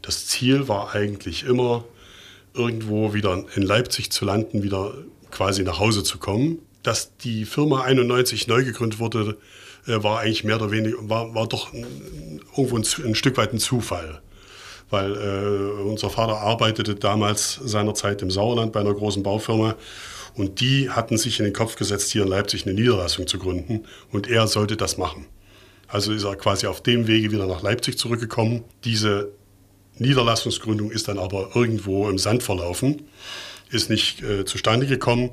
das 0.00 0.28
Ziel 0.28 0.66
war 0.66 0.94
eigentlich 0.94 1.44
immer, 1.44 1.84
irgendwo 2.54 3.12
wieder 3.12 3.44
in 3.54 3.62
Leipzig 3.62 4.10
zu 4.10 4.24
landen, 4.24 4.62
wieder 4.62 4.94
quasi 5.30 5.62
nach 5.62 5.78
Hause 5.78 6.04
zu 6.04 6.18
kommen. 6.18 6.60
dass 6.84 7.16
die 7.16 7.44
Firma 7.46 7.82
91 7.82 8.46
neu 8.46 8.64
gegründet 8.64 9.00
wurde, 9.00 9.38
äh, 9.86 10.02
war 10.02 10.20
eigentlich 10.20 10.44
mehr 10.44 10.56
oder 10.56 10.70
weniger, 10.70 10.96
war, 11.08 11.34
war 11.34 11.46
doch 11.46 11.72
irgendwo 11.72 12.76
ein, 12.76 12.84
ein 13.04 13.14
Stück 13.14 13.36
weit 13.36 13.52
ein 13.52 13.58
Zufall. 13.58 14.20
Weil 14.90 15.16
äh, 15.16 15.82
unser 15.82 16.10
Vater 16.10 16.38
arbeitete 16.38 16.94
damals 16.94 17.54
seinerzeit 17.64 18.22
im 18.22 18.30
Sauerland 18.30 18.72
bei 18.72 18.80
einer 18.80 18.94
großen 18.94 19.22
Baufirma 19.22 19.76
und 20.34 20.60
die 20.60 20.90
hatten 20.90 21.16
sich 21.16 21.38
in 21.38 21.44
den 21.44 21.54
Kopf 21.54 21.76
gesetzt, 21.76 22.10
hier 22.10 22.22
in 22.22 22.28
Leipzig 22.28 22.66
eine 22.66 22.74
Niederlassung 22.74 23.26
zu 23.26 23.38
gründen 23.38 23.84
und 24.12 24.28
er 24.28 24.46
sollte 24.46 24.76
das 24.76 24.98
machen. 24.98 25.26
Also 25.88 26.12
ist 26.12 26.24
er 26.24 26.36
quasi 26.36 26.66
auf 26.66 26.82
dem 26.82 27.06
Wege 27.06 27.30
wieder 27.30 27.46
nach 27.46 27.62
Leipzig 27.62 27.98
zurückgekommen. 27.98 28.64
Diese 28.84 29.30
Niederlassungsgründung 29.98 30.90
ist 30.90 31.08
dann 31.08 31.18
aber 31.18 31.50
irgendwo 31.54 32.08
im 32.08 32.18
Sand 32.18 32.42
verlaufen, 32.42 33.02
ist 33.70 33.90
nicht 33.90 34.22
äh, 34.22 34.44
zustande 34.44 34.86
gekommen. 34.86 35.30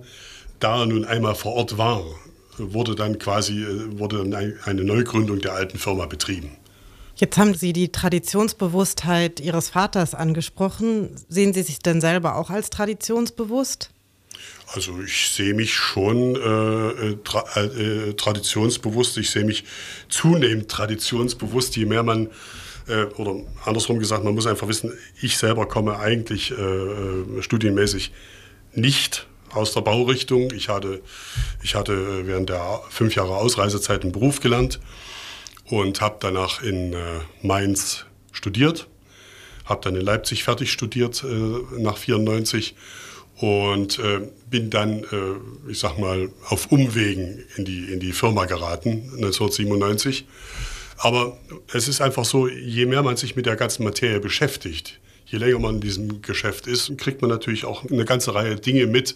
Da 0.60 0.82
er 0.82 0.86
nun 0.86 1.06
einmal 1.06 1.34
vor 1.34 1.54
Ort 1.54 1.78
war, 1.80 2.04
wurde 2.58 2.96
dann 2.96 3.20
quasi 3.20 3.64
äh, 3.64 4.00
wurde 4.00 4.24
dann 4.24 4.54
eine 4.66 4.84
Neugründung 4.84 5.40
der 5.42 5.54
alten 5.54 5.78
Firma 5.78 6.06
betrieben. 6.06 6.58
Jetzt 7.16 7.38
haben 7.38 7.54
Sie 7.54 7.74
die 7.74 7.92
Traditionsbewusstheit 7.92 9.40
Ihres 9.40 9.70
Vaters 9.70 10.16
angesprochen. 10.16 11.12
Sehen 11.30 11.54
Sie 11.54 11.62
sich 11.62 11.80
denn 11.80 12.02
selber 12.02 12.36
auch 12.36 12.50
als 12.50 12.70
traditionsbewusst? 12.70 13.92
Also 14.74 15.00
ich 15.06 15.30
sehe 15.30 15.54
mich 15.54 15.74
schon 15.74 16.36
äh, 16.36 16.40
äh 16.40 17.18
tra 17.24 17.44
äh, 17.58 18.14
traditionsbewusst. 18.14 19.18
Ich 19.18 19.30
sehe 19.30 19.44
mich 19.44 19.66
zunehmend 20.10 20.70
traditionsbewusst, 20.70 21.76
je 21.76 21.86
mehr 21.86 22.04
man 22.04 22.30
äh, 22.88 23.04
oder 23.18 23.36
andersrum 23.66 24.00
gesagt, 24.00 24.24
man 24.24 24.34
muss 24.34 24.48
einfach 24.48 24.68
wissen, 24.68 24.92
ich 25.22 25.38
selber 25.38 25.68
komme 25.68 26.00
eigentlich 26.00 26.52
äh, 26.52 26.56
äh, 26.56 27.42
studienmäßig 27.42 28.12
nicht 28.74 29.28
aus 29.54 29.74
der 29.74 29.82
Baurichtung. 29.82 30.52
Ich 30.54 30.70
hatte, 30.70 31.02
ich 31.64 31.76
hatte 31.76 32.28
während 32.28 32.50
der 32.50 32.82
fünf 32.90 33.16
Jahre 33.16 33.36
Ausreisezeit 33.38 34.04
einen 34.04 34.12
Beruf 34.12 34.40
gelernt 34.40 34.80
und 35.70 36.02
habe 36.02 36.18
danach 36.20 36.62
in 36.62 36.94
äh, 36.94 36.98
Mainz 37.42 38.06
studiert, 38.32 38.88
habe 39.66 39.82
dann 39.84 39.96
in 39.96 40.02
Leipzig 40.02 40.44
fertig 40.44 40.72
studiert 40.72 41.24
äh, 41.24 41.80
nach 41.80 41.98
94 41.98 42.76
und 43.38 43.98
äh, 44.00 44.22
bin 44.50 44.70
dann, 44.70 45.06
ich 45.70 45.80
sag 45.80 45.98
mal, 45.98 46.30
auf 46.50 46.72
Umwegen 46.74 47.44
in 47.56 47.64
die, 47.64 47.86
in 47.86 48.02
die 48.02 48.12
Firma 48.12 48.46
geraten, 48.46 49.10
1997 49.16 50.26
aber 51.04 51.40
es 51.74 51.88
ist 51.88 52.00
einfach 52.00 52.26
so, 52.26 52.48
je 52.48 52.86
mehr 52.86 53.02
man 53.02 53.18
sich 53.18 53.36
mit 53.36 53.48
der 53.48 53.56
ganzen 53.56 53.84
Materie 53.84 54.20
beschäftigt, 54.20 55.00
je 55.32 55.38
länger 55.38 55.60
man 55.60 55.76
in 55.76 55.82
diesem 55.82 56.22
Geschäft 56.22 56.68
ist, 56.68 56.98
kriegt 56.98 57.22
man 57.22 57.30
natürlich 57.30 57.66
auch 57.66 57.90
eine 57.90 58.06
ganze 58.06 58.36
Reihe 58.36 58.58
Dinge 58.58 58.86
mit, 58.86 59.16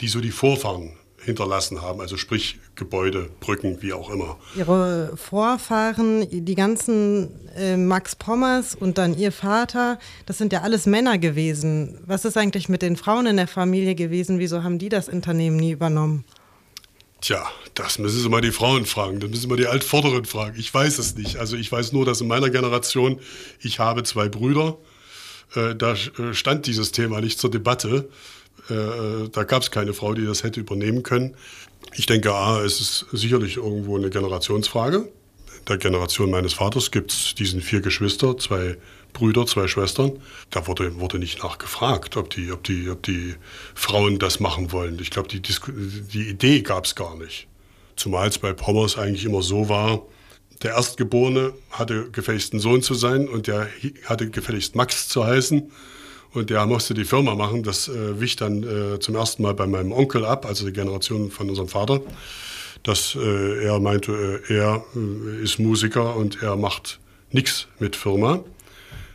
die 0.00 0.08
so 0.08 0.20
die 0.20 0.30
Vorfahren 0.30 0.92
hinterlassen 1.24 1.82
haben, 1.82 2.00
also 2.00 2.16
sprich 2.16 2.60
Gebäude, 2.76 3.28
Brücken, 3.40 3.82
wie 3.82 3.92
auch 3.92 4.10
immer. 4.10 4.38
Ihre 4.56 5.16
Vorfahren, 5.16 6.24
die 6.30 6.54
ganzen 6.54 7.30
äh, 7.56 7.76
Max 7.76 8.14
Pommers 8.14 8.76
und 8.76 8.96
dann 8.96 9.18
Ihr 9.18 9.32
Vater, 9.32 9.98
das 10.26 10.38
sind 10.38 10.52
ja 10.52 10.62
alles 10.62 10.86
Männer 10.86 11.18
gewesen. 11.18 11.98
Was 12.06 12.24
ist 12.24 12.36
eigentlich 12.36 12.68
mit 12.68 12.80
den 12.80 12.96
Frauen 12.96 13.26
in 13.26 13.36
der 13.36 13.48
Familie 13.48 13.96
gewesen? 13.96 14.38
Wieso 14.38 14.62
haben 14.62 14.78
die 14.78 14.88
das 14.88 15.08
Unternehmen 15.08 15.56
nie 15.56 15.72
übernommen? 15.72 16.24
Tja, 17.20 17.44
das 17.74 17.98
müssen 17.98 18.20
Sie 18.20 18.28
mal 18.28 18.40
die 18.40 18.52
Frauen 18.52 18.86
fragen, 18.86 19.18
das 19.18 19.28
müssen 19.28 19.42
Sie 19.42 19.48
mal 19.48 19.56
die 19.56 19.66
Altvorderen 19.66 20.26
fragen. 20.26 20.54
Ich 20.60 20.72
weiß 20.72 20.98
es 20.98 21.16
nicht. 21.16 21.38
Also 21.38 21.56
ich 21.56 21.72
weiß 21.72 21.92
nur, 21.92 22.04
dass 22.04 22.20
in 22.20 22.28
meiner 22.28 22.50
Generation, 22.50 23.18
ich 23.60 23.80
habe 23.80 24.04
zwei 24.04 24.28
Brüder, 24.28 24.78
da 25.54 25.92
äh, 25.92 26.34
stand 26.34 26.66
dieses 26.66 26.92
Thema 26.92 27.20
nicht 27.20 27.38
zur 27.38 27.50
Debatte. 27.50 28.08
Äh, 28.70 28.74
äh, 28.74 29.28
da 29.30 29.44
gab 29.44 29.62
es 29.62 29.70
keine 29.70 29.94
Frau, 29.94 30.14
die 30.14 30.24
das 30.24 30.42
hätte 30.42 30.60
übernehmen 30.60 31.02
können. 31.02 31.36
Ich 31.94 32.06
denke, 32.06 32.32
A, 32.34 32.62
es 32.62 32.80
ist 32.80 33.06
sicherlich 33.12 33.56
irgendwo 33.56 33.96
eine 33.96 34.10
Generationsfrage. 34.10 35.08
Der 35.68 35.78
Generation 35.78 36.30
meines 36.30 36.54
Vaters 36.54 36.90
gibt 36.90 37.12
es 37.12 37.34
diesen 37.34 37.60
vier 37.60 37.80
Geschwister, 37.80 38.36
zwei 38.38 38.76
Brüder, 39.12 39.46
zwei 39.46 39.66
Schwestern. 39.66 40.20
Da 40.50 40.66
wurde, 40.66 41.00
wurde 41.00 41.18
nicht 41.18 41.42
nachgefragt, 41.42 42.16
ob 42.16 42.30
die, 42.30 42.52
ob, 42.52 42.62
die, 42.64 42.88
ob 42.90 43.02
die 43.02 43.34
Frauen 43.74 44.18
das 44.18 44.40
machen 44.40 44.72
wollen. 44.72 44.98
Ich 45.00 45.10
glaube, 45.10 45.28
die, 45.28 45.40
die 45.40 46.28
Idee 46.28 46.60
gab 46.62 46.84
es 46.84 46.94
gar 46.94 47.16
nicht. 47.16 47.48
Zumal 47.96 48.28
es 48.28 48.38
bei 48.38 48.52
Pommers 48.52 48.98
eigentlich 48.98 49.24
immer 49.24 49.42
so 49.42 49.68
war, 49.68 50.02
der 50.62 50.72
Erstgeborene 50.72 51.52
hatte 51.70 52.10
gefälligst 52.10 52.54
ein 52.54 52.60
Sohn 52.60 52.82
zu 52.82 52.94
sein 52.94 53.28
und 53.28 53.46
der 53.46 53.68
hatte 54.04 54.30
gefälligst 54.30 54.74
Max 54.74 55.08
zu 55.08 55.24
heißen. 55.24 55.70
Und 56.32 56.50
der 56.50 56.66
musste 56.66 56.92
die 56.92 57.04
Firma 57.04 57.34
machen. 57.34 57.62
Das 57.62 57.88
äh, 57.88 58.20
wich 58.20 58.36
dann 58.36 58.62
äh, 58.62 59.00
zum 59.00 59.14
ersten 59.14 59.42
Mal 59.42 59.54
bei 59.54 59.66
meinem 59.66 59.92
Onkel 59.92 60.24
ab, 60.24 60.44
also 60.44 60.66
die 60.66 60.72
Generation 60.72 61.30
von 61.30 61.48
unserem 61.48 61.68
Vater, 61.68 62.02
dass 62.82 63.14
äh, 63.14 63.64
er 63.64 63.80
meinte, 63.80 64.42
äh, 64.48 64.54
er 64.54 64.84
äh, 64.94 65.42
ist 65.42 65.58
Musiker 65.58 66.14
und 66.14 66.42
er 66.42 66.56
macht 66.56 67.00
nichts 67.32 67.68
mit 67.78 67.96
Firma. 67.96 68.44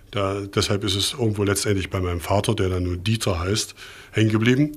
Da, 0.09 0.41
deshalb 0.41 0.83
ist 0.83 0.95
es 0.95 1.13
irgendwo 1.13 1.43
letztendlich 1.43 1.89
bei 1.89 2.01
meinem 2.01 2.21
Vater, 2.21 2.55
der 2.55 2.69
dann 2.69 2.83
nur 2.83 2.97
Dieter 2.97 3.39
heißt, 3.39 3.75
hängen 4.11 4.31
geblieben. 4.31 4.71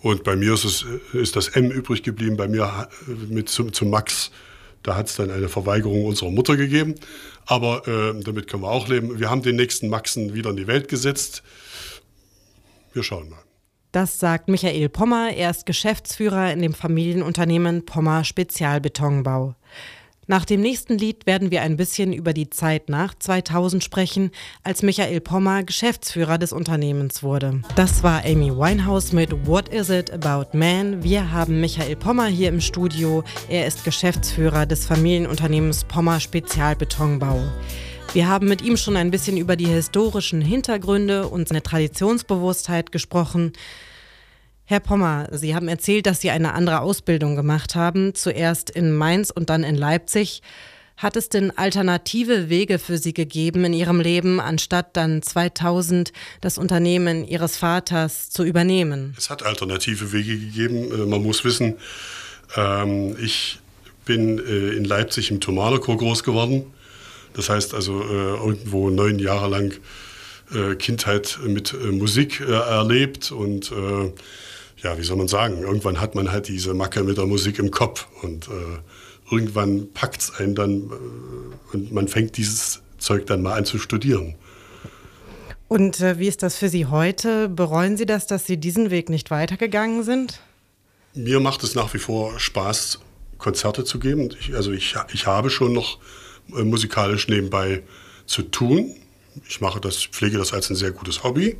Und 0.00 0.22
bei 0.22 0.36
mir 0.36 0.54
ist, 0.54 0.64
es, 0.64 0.86
ist 1.12 1.36
das 1.36 1.48
M 1.48 1.70
übrig 1.70 2.02
geblieben, 2.02 2.36
bei 2.36 2.48
mir 2.48 2.88
mit 3.28 3.48
zu, 3.48 3.64
zu 3.70 3.84
Max. 3.84 4.30
Da 4.82 4.96
hat 4.96 5.08
es 5.08 5.16
dann 5.16 5.30
eine 5.30 5.48
Verweigerung 5.48 6.04
unserer 6.06 6.30
Mutter 6.30 6.56
gegeben. 6.56 6.94
Aber 7.46 7.86
äh, 7.86 8.22
damit 8.22 8.48
können 8.48 8.62
wir 8.62 8.70
auch 8.70 8.88
leben. 8.88 9.18
Wir 9.18 9.30
haben 9.30 9.42
den 9.42 9.56
nächsten 9.56 9.88
Maxen 9.88 10.34
wieder 10.34 10.50
in 10.50 10.56
die 10.56 10.66
Welt 10.66 10.88
gesetzt. 10.88 11.42
Wir 12.92 13.02
schauen 13.02 13.28
mal. 13.28 13.42
Das 13.92 14.18
sagt 14.20 14.48
Michael 14.48 14.88
Pommer. 14.88 15.32
Er 15.34 15.50
ist 15.50 15.66
Geschäftsführer 15.66 16.52
in 16.52 16.62
dem 16.62 16.74
Familienunternehmen 16.74 17.84
Pommer 17.84 18.24
Spezialbetonbau. 18.24 19.56
Nach 20.30 20.44
dem 20.44 20.60
nächsten 20.60 20.96
Lied 20.96 21.26
werden 21.26 21.50
wir 21.50 21.62
ein 21.62 21.76
bisschen 21.76 22.12
über 22.12 22.32
die 22.32 22.48
Zeit 22.48 22.88
nach 22.88 23.18
2000 23.18 23.82
sprechen, 23.82 24.30
als 24.62 24.80
Michael 24.80 25.20
Pommer 25.20 25.64
Geschäftsführer 25.64 26.38
des 26.38 26.52
Unternehmens 26.52 27.24
wurde. 27.24 27.62
Das 27.74 28.04
war 28.04 28.24
Amy 28.24 28.56
Winehouse 28.56 29.10
mit 29.12 29.44
What 29.48 29.70
Is 29.70 29.90
It 29.90 30.12
About 30.12 30.56
Man? 30.56 31.02
Wir 31.02 31.32
haben 31.32 31.60
Michael 31.60 31.96
Pommer 31.96 32.26
hier 32.26 32.48
im 32.48 32.60
Studio. 32.60 33.24
Er 33.48 33.66
ist 33.66 33.82
Geschäftsführer 33.82 34.66
des 34.66 34.86
Familienunternehmens 34.86 35.82
Pommer 35.82 36.20
Spezialbetonbau. 36.20 37.42
Wir 38.12 38.28
haben 38.28 38.46
mit 38.46 38.62
ihm 38.62 38.76
schon 38.76 38.96
ein 38.96 39.10
bisschen 39.10 39.36
über 39.36 39.56
die 39.56 39.66
historischen 39.66 40.42
Hintergründe 40.42 41.26
und 41.26 41.48
seine 41.48 41.64
Traditionsbewusstheit 41.64 42.92
gesprochen. 42.92 43.52
Herr 44.70 44.78
Pommer, 44.78 45.26
Sie 45.32 45.56
haben 45.56 45.66
erzählt, 45.66 46.06
dass 46.06 46.20
Sie 46.20 46.30
eine 46.30 46.54
andere 46.54 46.82
Ausbildung 46.82 47.34
gemacht 47.34 47.74
haben, 47.74 48.14
zuerst 48.14 48.70
in 48.70 48.96
Mainz 48.96 49.30
und 49.30 49.50
dann 49.50 49.64
in 49.64 49.74
Leipzig. 49.74 50.42
Hat 50.96 51.16
es 51.16 51.28
denn 51.28 51.50
alternative 51.58 52.48
Wege 52.50 52.78
für 52.78 52.96
Sie 52.96 53.12
gegeben 53.12 53.64
in 53.64 53.72
Ihrem 53.72 54.00
Leben, 54.00 54.38
anstatt 54.38 54.96
dann 54.96 55.22
2000 55.22 56.12
das 56.40 56.56
Unternehmen 56.56 57.26
Ihres 57.26 57.56
Vaters 57.56 58.30
zu 58.30 58.44
übernehmen? 58.44 59.12
Es 59.18 59.28
hat 59.28 59.42
alternative 59.42 60.12
Wege 60.12 60.38
gegeben. 60.38 60.92
Äh, 60.92 61.04
man 61.04 61.20
muss 61.20 61.42
wissen, 61.42 61.74
ähm, 62.54 63.16
ich 63.20 63.58
bin 64.04 64.38
äh, 64.38 64.76
in 64.76 64.84
Leipzig 64.84 65.32
im 65.32 65.40
Thomanerchor 65.40 65.96
groß 65.96 66.22
geworden. 66.22 66.72
Das 67.34 67.48
heißt 67.48 67.74
also 67.74 68.02
äh, 68.02 68.36
irgendwo 68.36 68.88
neun 68.88 69.18
Jahre 69.18 69.48
lang 69.48 69.74
Kindheit 70.80 71.38
mit 71.46 71.74
Musik 71.92 72.40
erlebt 72.40 73.30
und 73.30 73.70
ja, 74.82 74.96
wie 74.98 75.02
soll 75.02 75.16
man 75.16 75.28
sagen, 75.28 75.62
irgendwann 75.62 76.00
hat 76.00 76.14
man 76.14 76.32
halt 76.32 76.48
diese 76.48 76.74
Macke 76.74 77.04
mit 77.04 77.18
der 77.18 77.26
Musik 77.26 77.58
im 77.58 77.70
Kopf 77.70 78.06
und 78.22 78.48
äh, 78.48 79.30
irgendwann 79.30 79.92
packt 79.92 80.22
es 80.22 80.34
einen 80.38 80.54
dann 80.54 80.90
äh, 80.90 81.74
und 81.74 81.92
man 81.92 82.08
fängt 82.08 82.36
dieses 82.36 82.80
Zeug 82.98 83.26
dann 83.26 83.42
mal 83.42 83.54
an 83.54 83.64
zu 83.64 83.78
studieren. 83.78 84.34
Und 85.68 86.00
äh, 86.00 86.18
wie 86.18 86.26
ist 86.26 86.42
das 86.42 86.56
für 86.56 86.68
Sie 86.68 86.86
heute? 86.86 87.48
Bereuen 87.48 87.96
Sie 87.96 88.06
das, 88.06 88.26
dass 88.26 88.46
Sie 88.46 88.56
diesen 88.56 88.90
Weg 88.90 89.08
nicht 89.08 89.30
weitergegangen 89.30 90.02
sind? 90.02 90.40
Mir 91.14 91.40
macht 91.40 91.62
es 91.62 91.74
nach 91.74 91.92
wie 91.94 91.98
vor 91.98 92.38
Spaß, 92.38 93.00
Konzerte 93.38 93.84
zu 93.84 93.98
geben. 93.98 94.30
Ich, 94.40 94.54
also 94.54 94.72
ich, 94.72 94.94
ich 95.12 95.26
habe 95.26 95.50
schon 95.50 95.72
noch 95.72 95.98
äh, 96.56 96.62
musikalisch 96.62 97.28
nebenbei 97.28 97.82
zu 98.26 98.42
tun. 98.42 98.94
Ich 99.48 99.60
mache 99.60 99.80
das, 99.80 100.04
pflege 100.04 100.38
das 100.38 100.52
als 100.52 100.70
ein 100.70 100.76
sehr 100.76 100.90
gutes 100.90 101.22
Hobby 101.22 101.56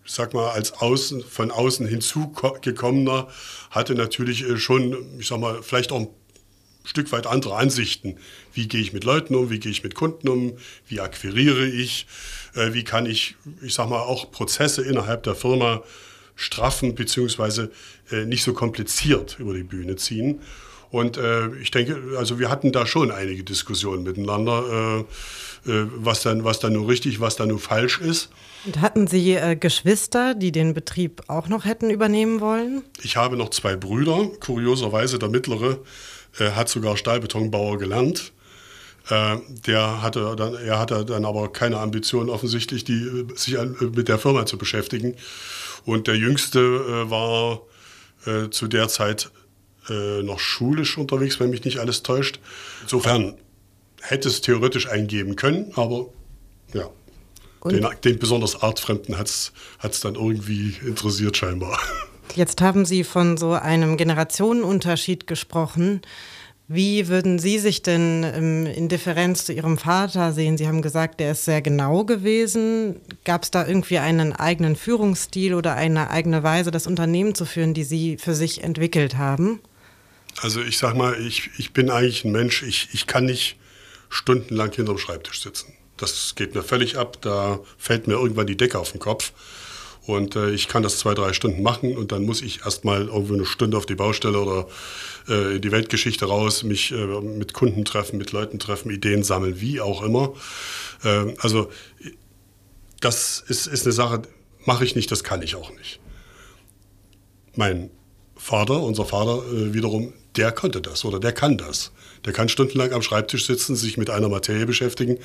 ich 0.05 0.13
sag 0.13 0.35
mal, 0.35 0.51
als 0.51 0.75
außen, 0.75 1.23
von 1.23 1.51
außen 1.51 1.87
hinzugekommener 1.87 3.29
hatte 3.71 3.95
natürlich 3.95 4.45
schon, 4.63 5.19
ich 5.19 5.29
sag 5.29 5.41
mal, 5.41 5.63
vielleicht 5.63 5.93
auch 5.93 6.01
ein 6.01 6.09
Stück 6.85 7.13
weit 7.13 7.27
andere 7.27 7.57
Ansichten. 7.57 8.17
Wie 8.53 8.67
gehe 8.69 8.81
ich 8.81 8.93
mit 8.93 9.05
Leuten 9.05 9.35
um, 9.35 9.51
wie 9.51 9.61
gehe 9.61 9.71
ich 9.71 9.85
mit 9.85 9.95
Kunden 9.95 10.29
um, 10.29 10.57
wie 10.89 11.01
akquiriere 11.01 11.67
ich, 11.67 12.07
äh, 12.55 12.75
wie 12.75 12.85
kann 12.85 13.07
ich, 13.07 13.37
ich 13.63 13.75
sag 13.75 13.89
mal, 13.89 14.01
auch 14.01 14.31
Prozesse 14.31 14.83
innerhalb 14.83 15.23
der 15.23 15.35
Firma 15.35 15.83
straffen 16.35 16.95
beziehungsweise 16.95 17.71
äh, 18.11 18.25
nicht 18.25 18.43
so 18.43 18.53
kompliziert 18.53 19.37
über 19.39 19.55
die 19.55 19.63
Bühne 19.63 19.97
ziehen. 19.97 20.41
Und 20.93 21.17
äh, 21.17 21.49
ich 21.57 21.73
denke, 21.73 22.01
also 22.17 22.39
wir 22.39 22.49
hatten 22.51 22.71
da 22.71 22.87
schon 22.87 23.11
einige 23.11 23.43
Diskussionen 23.43 24.05
miteinander, 24.05 25.05
äh, 25.67 25.71
äh, 25.71 25.87
was 25.97 26.23
dann, 26.23 26.45
was 26.45 26.61
dann 26.61 26.75
nur 26.75 26.87
richtig, 26.87 27.19
was 27.19 27.35
dann 27.35 27.49
nur 27.49 27.59
falsch 27.59 28.01
ist. 28.01 28.31
Und 28.65 28.81
hatten 28.81 29.09
Sie 29.09 29.33
äh, 29.33 29.57
Geschwister, 29.57 30.35
die 30.35 30.53
den 30.53 30.75
Betrieb 30.75 31.23
auch 31.27 31.49
noch 31.49 31.65
hätten 31.65 31.91
übernehmen 31.91 32.41
wollen? 32.41 32.85
Ich 33.03 33.17
habe 33.17 33.37
noch 33.37 33.51
zwei 33.51 33.75
Brüder, 33.75 34.31
kurioserweise 34.39 35.19
der 35.19 35.29
mittlere 35.29 35.79
er 36.39 36.57
hat 36.57 36.69
sogar 36.69 36.97
Stahlbetonbauer 36.97 37.79
gelernt. 37.79 38.33
Äh, 39.09 39.37
der 39.67 40.03
hatte 40.03 40.35
dann, 40.37 40.55
er 40.55 40.79
hatte 40.79 41.05
dann 41.05 41.25
aber 41.25 41.53
keine 41.53 41.79
Ambition 41.79 42.31
offensichtlich, 42.31 42.85
die, 42.85 43.27
sich 43.35 43.57
mit 43.81 44.09
der 44.09 44.19
Firma 44.19 44.47
zu 44.47 44.59
beschäftigen. 44.59 45.17
Und 45.85 46.07
der 46.07 46.17
Jüngste 46.17 46.59
äh, 46.61 47.11
war 47.11 47.63
äh, 48.27 48.51
zu 48.51 48.69
der 48.69 48.89
Zeit 48.89 49.31
noch 49.89 50.39
schulisch 50.39 50.97
unterwegs, 50.97 51.41
wenn 51.41 51.51
mich 51.51 51.65
nicht 51.65 51.79
alles 51.79 52.03
täuscht. 52.03 52.39
Insofern 52.83 53.35
hätte 54.01 54.29
es 54.29 54.41
theoretisch 54.41 54.89
eingeben 54.89 55.37
können, 55.37 55.73
aber 55.75 56.07
ja. 56.73 56.89
Den, 57.65 57.87
den, 58.05 58.19
besonders 58.19 58.61
Artfremden 58.61 59.17
hat 59.17 59.29
es 59.29 60.01
dann 60.01 60.17
irgendwie 60.17 60.75
interessiert 60.85 61.37
scheinbar. 61.37 61.79
Jetzt 62.35 62.61
haben 62.61 62.85
Sie 62.85 63.05
von 63.05 63.37
so 63.37 63.53
einem 63.53 63.97
Generationenunterschied 63.97 65.27
gesprochen. 65.27 66.03
Wie 66.67 67.09
würden 67.09 67.39
Sie 67.39 67.59
sich 67.59 67.83
denn 67.83 68.25
ähm, 68.25 68.67
in 68.67 68.89
Differenz 68.89 69.45
zu 69.45 69.53
Ihrem 69.53 69.77
Vater 69.77 70.33
sehen? 70.33 70.57
Sie 70.57 70.67
haben 70.67 70.81
gesagt, 70.81 71.21
der 71.21 71.33
ist 71.33 71.45
sehr 71.45 71.61
genau 71.61 72.05
gewesen. 72.05 72.97
Gab 73.25 73.43
es 73.43 73.51
da 73.51 73.67
irgendwie 73.67 73.99
einen 73.99 74.33
eigenen 74.33 74.75
Führungsstil 74.75 75.55
oder 75.55 75.75
eine 75.75 76.11
eigene 76.11 76.43
Weise, 76.43 76.71
das 76.71 76.87
Unternehmen 76.87 77.35
zu 77.35 77.45
führen, 77.45 77.75
die 77.75 77.85
Sie 77.85 78.17
für 78.17 78.35
sich 78.35 78.65
entwickelt 78.65 79.19
haben? 79.19 79.61
Also 80.41 80.63
ich 80.63 80.79
sag 80.79 80.95
mal, 80.95 81.21
ich, 81.21 81.51
ich 81.59 81.73
bin 81.73 81.91
eigentlich 81.91 82.25
ein 82.25 82.33
Mensch, 82.33 82.63
ich, 82.63 82.89
ich 82.93 83.07
kann 83.07 83.27
nicht 83.27 83.57
stundenlang 84.09 84.73
hinterm 84.73 84.99
Schreibtisch 84.99 85.43
sitzen. 85.43 85.75
Das 85.97 86.35
geht 86.35 86.55
mir 86.55 86.63
völlig 86.63 86.97
ab, 86.97 87.19
da 87.21 87.61
fällt 87.79 88.07
mir 88.07 88.15
irgendwann 88.15 88.47
die 88.47 88.57
Decke 88.57 88.79
auf 88.79 88.93
den 88.93 89.01
Kopf. 89.01 89.33
Und 90.05 90.35
äh, 90.35 90.51
ich 90.51 90.67
kann 90.67 90.83
das 90.83 90.99
zwei, 90.99 91.15
drei 91.15 91.33
Stunden 91.33 91.63
machen 91.63 91.97
und 91.97 92.11
dann 92.11 92.25
muss 92.25 92.43
ich 92.43 92.65
erstmal 92.65 93.07
irgendwo 93.07 93.35
eine 93.35 93.47
Stunde 93.47 93.77
auf 93.77 93.87
die 93.87 93.95
Baustelle 93.95 94.41
oder 94.41 94.67
äh, 95.29 95.57
in 95.57 95.63
die 95.63 95.71
Weltgeschichte 95.71 96.25
raus, 96.25 96.65
mich 96.65 96.91
äh, 96.91 97.21
mit 97.21 97.53
Kunden 97.53 97.85
treffen, 97.85 98.19
mit 98.19 98.33
Leuten 98.33 98.59
treffen, 98.59 98.91
Ideen 98.91 99.23
sammeln, 99.23 99.61
wie 99.61 99.81
auch 99.81 100.03
immer. 100.03 100.35
Äh, 101.05 101.35
also 101.39 101.71
das 103.01 103.45
ist, 103.47 103.69
ist 103.69 103.87
eine 103.87 103.93
Sache, 103.93 104.23
mache 104.65 104.85
ich 104.85 104.97
nicht, 104.97 105.11
das 105.13 105.23
kann 105.23 105.41
ich 105.41 105.55
auch 105.55 105.71
nicht. 105.71 106.01
Mein 107.55 107.91
Vater, 108.43 108.83
unser 108.83 109.05
Vater 109.05 109.45
äh, 109.53 109.73
wiederum, 109.73 110.13
der 110.35 110.51
konnte 110.51 110.81
das 110.81 111.05
oder 111.05 111.21
der 111.21 111.31
kann 111.31 111.57
das. 111.57 111.93
Der 112.25 112.33
kann 112.33 112.49
stundenlang 112.49 112.93
am 112.93 113.01
Schreibtisch 113.01 113.47
sitzen, 113.47 113.77
sich 113.77 113.97
mit 113.97 114.11
einer 114.11 114.29
Materie 114.29 114.67
beschäftigen 114.67 115.19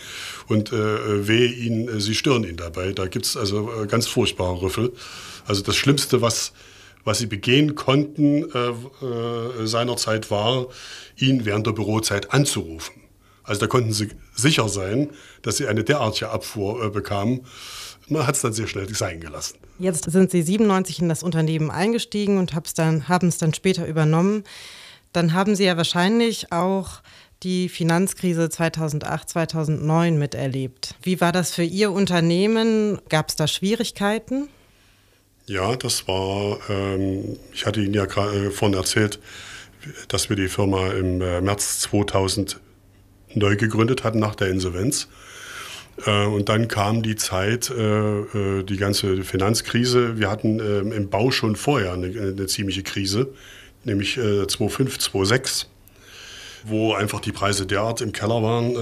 und 0.47 0.71
äh, 0.71 1.27
wehe 1.27 1.47
ihn, 1.47 1.87
äh, 1.87 1.99
sie 1.99 2.13
stören 2.13 2.43
ihn 2.43 2.57
dabei. 2.57 2.91
Da 2.91 3.07
gibt 3.07 3.25
es 3.25 3.35
also 3.35 3.71
äh, 3.71 3.87
ganz 3.87 4.05
furchtbare 4.05 4.61
Rüffel. 4.61 4.93
Also 5.47 5.63
das 5.63 5.75
Schlimmste, 5.75 6.21
was, 6.21 6.53
was 7.05 7.17
sie 7.17 7.25
begehen 7.25 7.73
konnten 7.73 8.51
äh, 8.51 8.69
äh, 8.69 9.65
seinerzeit, 9.65 10.29
war, 10.29 10.67
ihn 11.17 11.43
während 11.43 11.65
der 11.65 11.71
Bürozeit 11.71 12.31
anzurufen. 12.33 13.01
Also 13.41 13.61
da 13.61 13.67
konnten 13.67 13.93
sie 13.93 14.09
sicher 14.35 14.69
sein, 14.69 15.09
dass 15.41 15.57
sie 15.57 15.67
eine 15.67 15.83
derartige 15.83 16.29
Abfuhr 16.29 16.85
äh, 16.85 16.89
bekamen. 16.91 17.47
Man 18.09 18.25
hat 18.25 18.35
es 18.35 18.41
dann 18.41 18.53
sehr 18.53 18.67
schnell 18.67 18.87
sein 18.93 19.19
gelassen. 19.19 19.57
Jetzt 19.79 20.09
sind 20.09 20.31
Sie 20.31 20.41
97 20.41 20.99
in 20.99 21.09
das 21.09 21.23
Unternehmen 21.23 21.69
eingestiegen 21.69 22.37
und 22.37 22.53
haben 22.53 22.63
es 22.65 22.73
dann, 22.73 23.03
dann 23.07 23.53
später 23.53 23.85
übernommen 23.85 24.43
dann 25.17 25.33
haben 25.33 25.55
Sie 25.55 25.65
ja 25.65 25.77
wahrscheinlich 25.77 26.51
auch 26.51 27.01
die 27.43 27.69
Finanzkrise 27.69 28.49
2008, 28.49 29.29
2009 29.29 30.17
miterlebt. 30.17 30.95
Wie 31.01 31.21
war 31.21 31.31
das 31.31 31.53
für 31.53 31.63
Ihr 31.63 31.91
Unternehmen? 31.91 32.99
Gab 33.09 33.29
es 33.29 33.35
da 33.35 33.47
Schwierigkeiten? 33.47 34.47
Ja, 35.45 35.75
das 35.75 36.07
war, 36.07 36.59
ähm, 36.69 37.37
ich 37.53 37.65
hatte 37.65 37.81
Ihnen 37.81 37.93
ja 37.93 38.05
gerade 38.05 38.47
äh, 38.47 38.51
vorhin 38.51 38.77
erzählt, 38.77 39.19
dass 40.07 40.29
wir 40.29 40.35
die 40.35 40.49
Firma 40.49 40.89
im 40.89 41.21
äh, 41.21 41.41
März 41.41 41.79
2000 41.79 42.59
neu 43.33 43.55
gegründet 43.55 44.03
hatten 44.03 44.19
nach 44.19 44.35
der 44.35 44.49
Insolvenz. 44.49 45.07
Äh, 46.05 46.25
und 46.25 46.49
dann 46.49 46.67
kam 46.67 47.01
die 47.03 47.15
Zeit, 47.15 47.69
äh, 47.69 48.19
äh 48.19 48.63
die 48.63 48.77
ganze 48.77 49.23
Finanzkrise. 49.23 50.17
Wir 50.19 50.29
hatten 50.29 50.59
ähm, 50.59 50.91
im 50.91 51.09
Bau 51.09 51.31
schon 51.31 51.55
vorher 51.55 51.93
eine, 51.93 52.07
eine 52.07 52.47
ziemliche 52.47 52.83
Krise 52.83 53.33
nämlich 53.83 54.17
äh, 54.17 54.43
2,5, 54.43 54.99
2,6, 54.99 55.65
wo 56.65 56.93
einfach 56.93 57.21
die 57.21 57.31
Preise 57.31 57.65
derart 57.65 58.01
im 58.01 58.11
Keller 58.11 58.43
waren, 58.43 58.75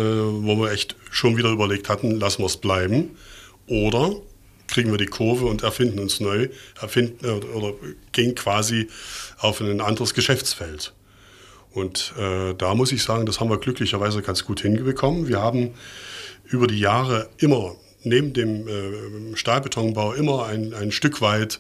wo 0.44 0.56
wir 0.56 0.72
echt 0.72 0.96
schon 1.12 1.38
wieder 1.38 1.50
überlegt 1.52 1.90
hatten, 1.90 2.20
lassen 2.20 2.42
wir 2.42 2.48
es 2.48 2.58
bleiben 2.58 3.12
oder 3.68 4.16
kriegen 4.68 4.90
wir 4.90 4.98
die 4.98 5.06
Kurve 5.06 5.46
und 5.46 5.62
erfinden 5.62 6.00
uns 6.00 6.22
neu, 6.22 6.48
erfinden 6.82 7.24
oder 7.54 7.74
gehen 8.14 8.34
quasi 8.34 8.88
auf 9.38 9.62
ein 9.62 9.80
anderes 9.80 10.16
Geschäftsfeld. 10.16 10.94
Und 11.74 12.14
da 12.18 12.74
muss 12.74 12.92
ich 12.92 13.04
sagen, 13.04 13.28
das 13.28 13.40
haben 13.40 13.52
wir 13.52 13.60
glücklicherweise 13.60 14.24
ganz 14.24 14.46
gut 14.46 14.62
hingebekommen. 14.62 15.28
Wir 15.28 15.42
haben 15.42 15.76
über 16.48 16.68
die 16.68 16.80
Jahre 16.80 17.30
immer 17.38 17.76
neben 18.04 18.34
dem 18.34 18.68
äh, 18.68 19.36
Stahlbetonbau 19.36 20.14
immer 20.14 20.46
ein, 20.46 20.74
ein 20.74 20.92
Stück 20.92 21.22
weit 21.22 21.60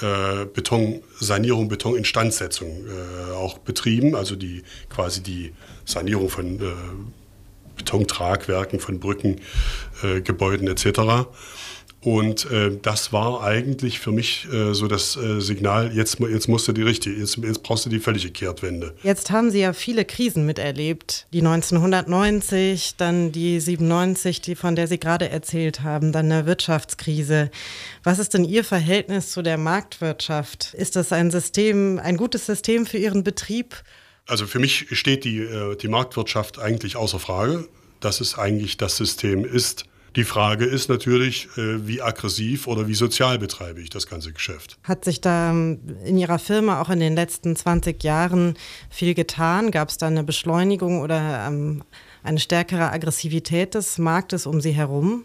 äh, 0.00 0.46
Betonsanierung, 0.46 1.68
Betoninstandsetzung 1.68 2.86
äh, 2.86 3.32
auch 3.32 3.58
betrieben, 3.58 4.14
also 4.16 4.34
die 4.34 4.62
quasi 4.88 5.22
die 5.22 5.52
Sanierung 5.84 6.30
von 6.30 6.60
äh, 6.60 6.72
Betontragwerken, 7.76 8.80
von 8.80 8.98
Brücken, 8.98 9.40
äh, 10.02 10.20
Gebäuden 10.20 10.68
etc. 10.68 11.28
Und 12.04 12.50
äh, 12.50 12.76
das 12.82 13.14
war 13.14 13.42
eigentlich 13.42 13.98
für 13.98 14.12
mich 14.12 14.46
äh, 14.52 14.74
so 14.74 14.88
das 14.88 15.16
äh, 15.16 15.40
Signal, 15.40 15.90
jetzt, 15.96 16.20
jetzt 16.20 16.48
musst 16.48 16.68
du 16.68 16.72
die 16.72 16.82
richtige, 16.82 17.18
jetzt, 17.18 17.38
jetzt 17.38 17.62
brauchst 17.62 17.86
du 17.86 17.90
die 17.90 17.98
völlige 17.98 18.30
Kehrtwende. 18.30 18.94
Jetzt 19.02 19.30
haben 19.30 19.50
Sie 19.50 19.60
ja 19.60 19.72
viele 19.72 20.04
Krisen 20.04 20.44
miterlebt. 20.44 21.26
Die 21.32 21.38
1990, 21.38 22.96
dann 22.98 23.32
die 23.32 23.58
97, 23.58 24.42
die, 24.42 24.54
von 24.54 24.76
der 24.76 24.86
Sie 24.86 25.00
gerade 25.00 25.30
erzählt 25.30 25.80
haben, 25.80 26.12
dann 26.12 26.30
eine 26.30 26.44
Wirtschaftskrise. 26.44 27.50
Was 28.02 28.18
ist 28.18 28.34
denn 28.34 28.44
Ihr 28.44 28.64
Verhältnis 28.64 29.30
zu 29.30 29.40
der 29.40 29.56
Marktwirtschaft? 29.56 30.74
Ist 30.74 30.96
das 30.96 31.10
ein 31.10 31.30
System, 31.30 31.98
ein 31.98 32.18
gutes 32.18 32.44
System 32.44 32.84
für 32.84 32.98
Ihren 32.98 33.24
Betrieb? 33.24 33.82
Also 34.26 34.46
für 34.46 34.58
mich 34.58 34.88
steht 34.92 35.24
die, 35.24 35.38
äh, 35.38 35.74
die 35.74 35.88
Marktwirtschaft 35.88 36.58
eigentlich 36.58 36.96
außer 36.96 37.18
Frage, 37.18 37.66
dass 38.00 38.20
es 38.20 38.36
eigentlich 38.36 38.76
das 38.76 38.98
System 38.98 39.46
ist, 39.46 39.86
Die 40.16 40.24
Frage 40.24 40.64
ist 40.64 40.88
natürlich, 40.88 41.48
äh, 41.56 41.88
wie 41.88 42.00
aggressiv 42.00 42.68
oder 42.68 42.86
wie 42.86 42.94
sozial 42.94 43.38
betreibe 43.38 43.80
ich 43.80 43.90
das 43.90 44.06
ganze 44.06 44.32
Geschäft. 44.32 44.78
Hat 44.84 45.04
sich 45.04 45.20
da 45.20 45.50
ähm, 45.50 45.80
in 46.04 46.16
Ihrer 46.18 46.38
Firma 46.38 46.80
auch 46.80 46.88
in 46.88 47.00
den 47.00 47.16
letzten 47.16 47.56
20 47.56 48.02
Jahren 48.04 48.54
viel 48.90 49.14
getan? 49.14 49.72
Gab 49.72 49.88
es 49.88 49.98
da 49.98 50.06
eine 50.06 50.22
Beschleunigung 50.22 51.00
oder 51.00 51.46
ähm, 51.48 51.82
eine 52.22 52.38
stärkere 52.38 52.92
Aggressivität 52.92 53.74
des 53.74 53.98
Marktes 53.98 54.46
um 54.46 54.60
Sie 54.60 54.72
herum? 54.72 55.24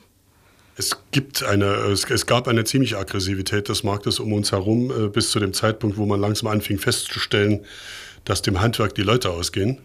Es, 0.76 0.98
gibt 1.12 1.44
eine, 1.44 1.66
es, 1.66 2.06
es, 2.06 2.26
gab 2.26 2.48
eine 2.48 2.64
ziemliche 2.64 2.98
Aggressivität 2.98 3.70
des 3.70 3.84
Marktes 3.84 4.20
um 4.20 4.34
uns 4.34 4.52
herum, 4.52 4.90
äh, 4.92 5.08
bis 5.08 5.30
zu 5.30 5.40
dem 5.40 5.54
Zeitpunkt, 5.54 5.98
wo 5.98 6.08
man 6.08 6.20
langsam 6.20 6.48
anfing 6.48 6.80
festzustellen, 6.80 7.64
dass 8.26 8.42
dem 8.42 8.60
Handwerk 8.60 8.96
die 8.96 9.04
Leute 9.04 9.30
ausgehen. 9.30 9.78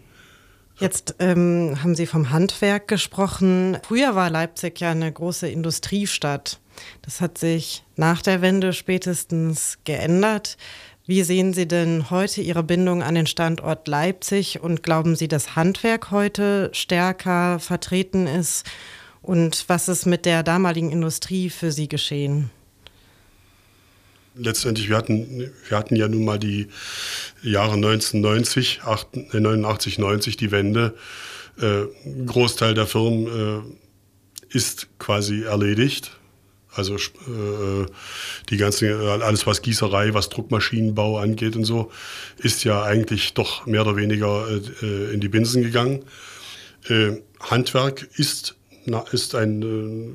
Jetzt 0.77 1.15
ähm, 1.19 1.77
haben 1.81 1.95
Sie 1.95 2.05
vom 2.05 2.31
Handwerk 2.31 2.87
gesprochen. 2.87 3.77
Früher 3.83 4.15
war 4.15 4.29
Leipzig 4.29 4.79
ja 4.81 4.91
eine 4.91 5.11
große 5.11 5.47
Industriestadt. 5.47 6.59
Das 7.01 7.21
hat 7.21 7.37
sich 7.37 7.83
nach 7.95 8.21
der 8.21 8.41
Wende 8.41 8.73
spätestens 8.73 9.79
geändert. 9.85 10.57
Wie 11.05 11.23
sehen 11.23 11.53
Sie 11.53 11.67
denn 11.67 12.09
heute 12.09 12.41
Ihre 12.41 12.63
Bindung 12.63 13.03
an 13.03 13.15
den 13.15 13.27
Standort 13.27 13.87
Leipzig 13.87 14.61
und 14.61 14.83
glauben 14.83 15.15
Sie, 15.15 15.27
dass 15.27 15.55
Handwerk 15.55 16.11
heute 16.11 16.69
stärker 16.73 17.59
vertreten 17.59 18.27
ist? 18.27 18.65
Und 19.21 19.65
was 19.67 19.87
ist 19.87 20.05
mit 20.05 20.25
der 20.25 20.43
damaligen 20.43 20.91
Industrie 20.91 21.49
für 21.49 21.71
Sie 21.71 21.87
geschehen? 21.87 22.49
Letztendlich, 24.37 24.89
wir 24.89 24.97
hatten, 24.97 25.51
wir 25.69 25.77
hatten 25.77 25.95
ja 25.95 26.07
nun 26.07 26.25
mal 26.25 26.39
die 26.39 26.67
Jahre 27.41 27.73
1990, 27.75 28.81
89, 28.83 29.97
90, 29.97 30.37
die 30.37 30.51
Wende. 30.51 30.95
Äh, 31.59 31.83
ein 32.05 32.25
Großteil 32.25 32.73
der 32.73 32.87
Firmen 32.87 33.27
äh, 33.27 34.55
ist 34.55 34.87
quasi 34.99 35.43
erledigt. 35.43 36.11
Also 36.71 36.95
äh, 36.95 37.85
die 38.49 38.57
ganze, 38.57 38.99
alles 39.23 39.47
was 39.47 39.61
Gießerei, 39.61 40.13
was 40.13 40.27
Druckmaschinenbau 40.27 41.17
angeht 41.19 41.55
und 41.55 41.63
so, 41.63 41.91
ist 42.37 42.65
ja 42.65 42.83
eigentlich 42.83 43.33
doch 43.33 43.65
mehr 43.65 43.81
oder 43.81 43.95
weniger 43.95 44.47
äh, 44.81 45.13
in 45.13 45.21
die 45.21 45.29
Binsen 45.29 45.63
gegangen. 45.63 46.03
Äh, 46.89 47.21
Handwerk 47.39 48.09
ist 48.17 48.55
na, 48.85 49.03
ist 49.11 49.35
ein, 49.35 49.61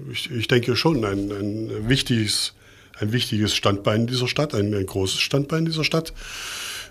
äh, 0.09 0.12
ich, 0.12 0.31
ich 0.31 0.49
denke 0.49 0.77
schon, 0.77 1.05
ein, 1.05 1.31
ein, 1.31 1.89
wichtiges, 1.89 2.55
ein 3.01 3.12
wichtiges 3.12 3.55
Standbein 3.55 4.07
dieser 4.07 4.28
Stadt, 4.28 4.55
ein, 4.55 4.74
ein 4.74 4.86
großes 4.86 5.20
Standbein 5.20 5.64
dieser 5.64 5.84
Stadt. 5.84 6.12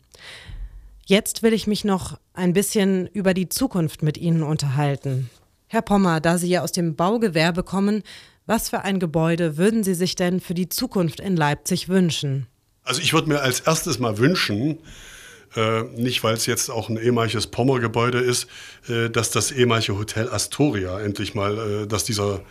Jetzt 1.08 1.42
will 1.42 1.54
ich 1.54 1.66
mich 1.66 1.84
noch 1.84 2.20
ein 2.36 2.54
bisschen 2.54 3.08
über 3.08 3.34
die 3.34 3.50
Zukunft 3.50 4.04
mit 4.04 4.20
Ihnen 4.20 4.44
unterhalten. 4.44 5.32
Herr 5.70 5.82
Pommer, 5.82 6.20
da 6.20 6.38
Sie 6.38 6.50
ja 6.50 6.62
aus 6.62 6.72
dem 6.72 6.96
Baugewerbe 6.96 7.64
kommen, 7.64 8.04
was 8.46 8.70
für 8.70 8.82
ein 8.82 9.00
Gebäude 9.00 9.58
würden 9.58 9.84
Sie 9.84 9.96
sich 9.96 10.14
denn 10.14 10.40
für 10.40 10.54
die 10.54 10.70
Zukunft 10.70 11.20
in 11.20 11.36
Leipzig 11.36 11.90
wünschen? 11.90 12.46
Also 12.84 13.02
ich 13.02 13.14
würde 13.14 13.30
mir 13.30 13.42
als 13.42 13.60
erstes 13.62 14.00
mal 14.00 14.18
wünschen, 14.18 14.80
äh, 15.56 15.84
nicht 15.96 16.24
weil 16.24 16.34
es 16.34 16.46
jetzt 16.46 16.70
auch 16.70 16.90
ein 16.90 16.98
ehemaliges 16.98 17.48
Pommergebäude 17.48 18.20
ist, 18.20 18.48
äh, 18.90 19.10
dass 19.10 19.32
das 19.32 19.52
ehemalige 19.52 19.98
Hotel 19.98 20.30
Astoria 20.30 21.00
endlich 21.00 21.36
mal, 21.36 21.84
äh, 21.84 21.88
dass 21.88 22.04
dieser 22.04 22.42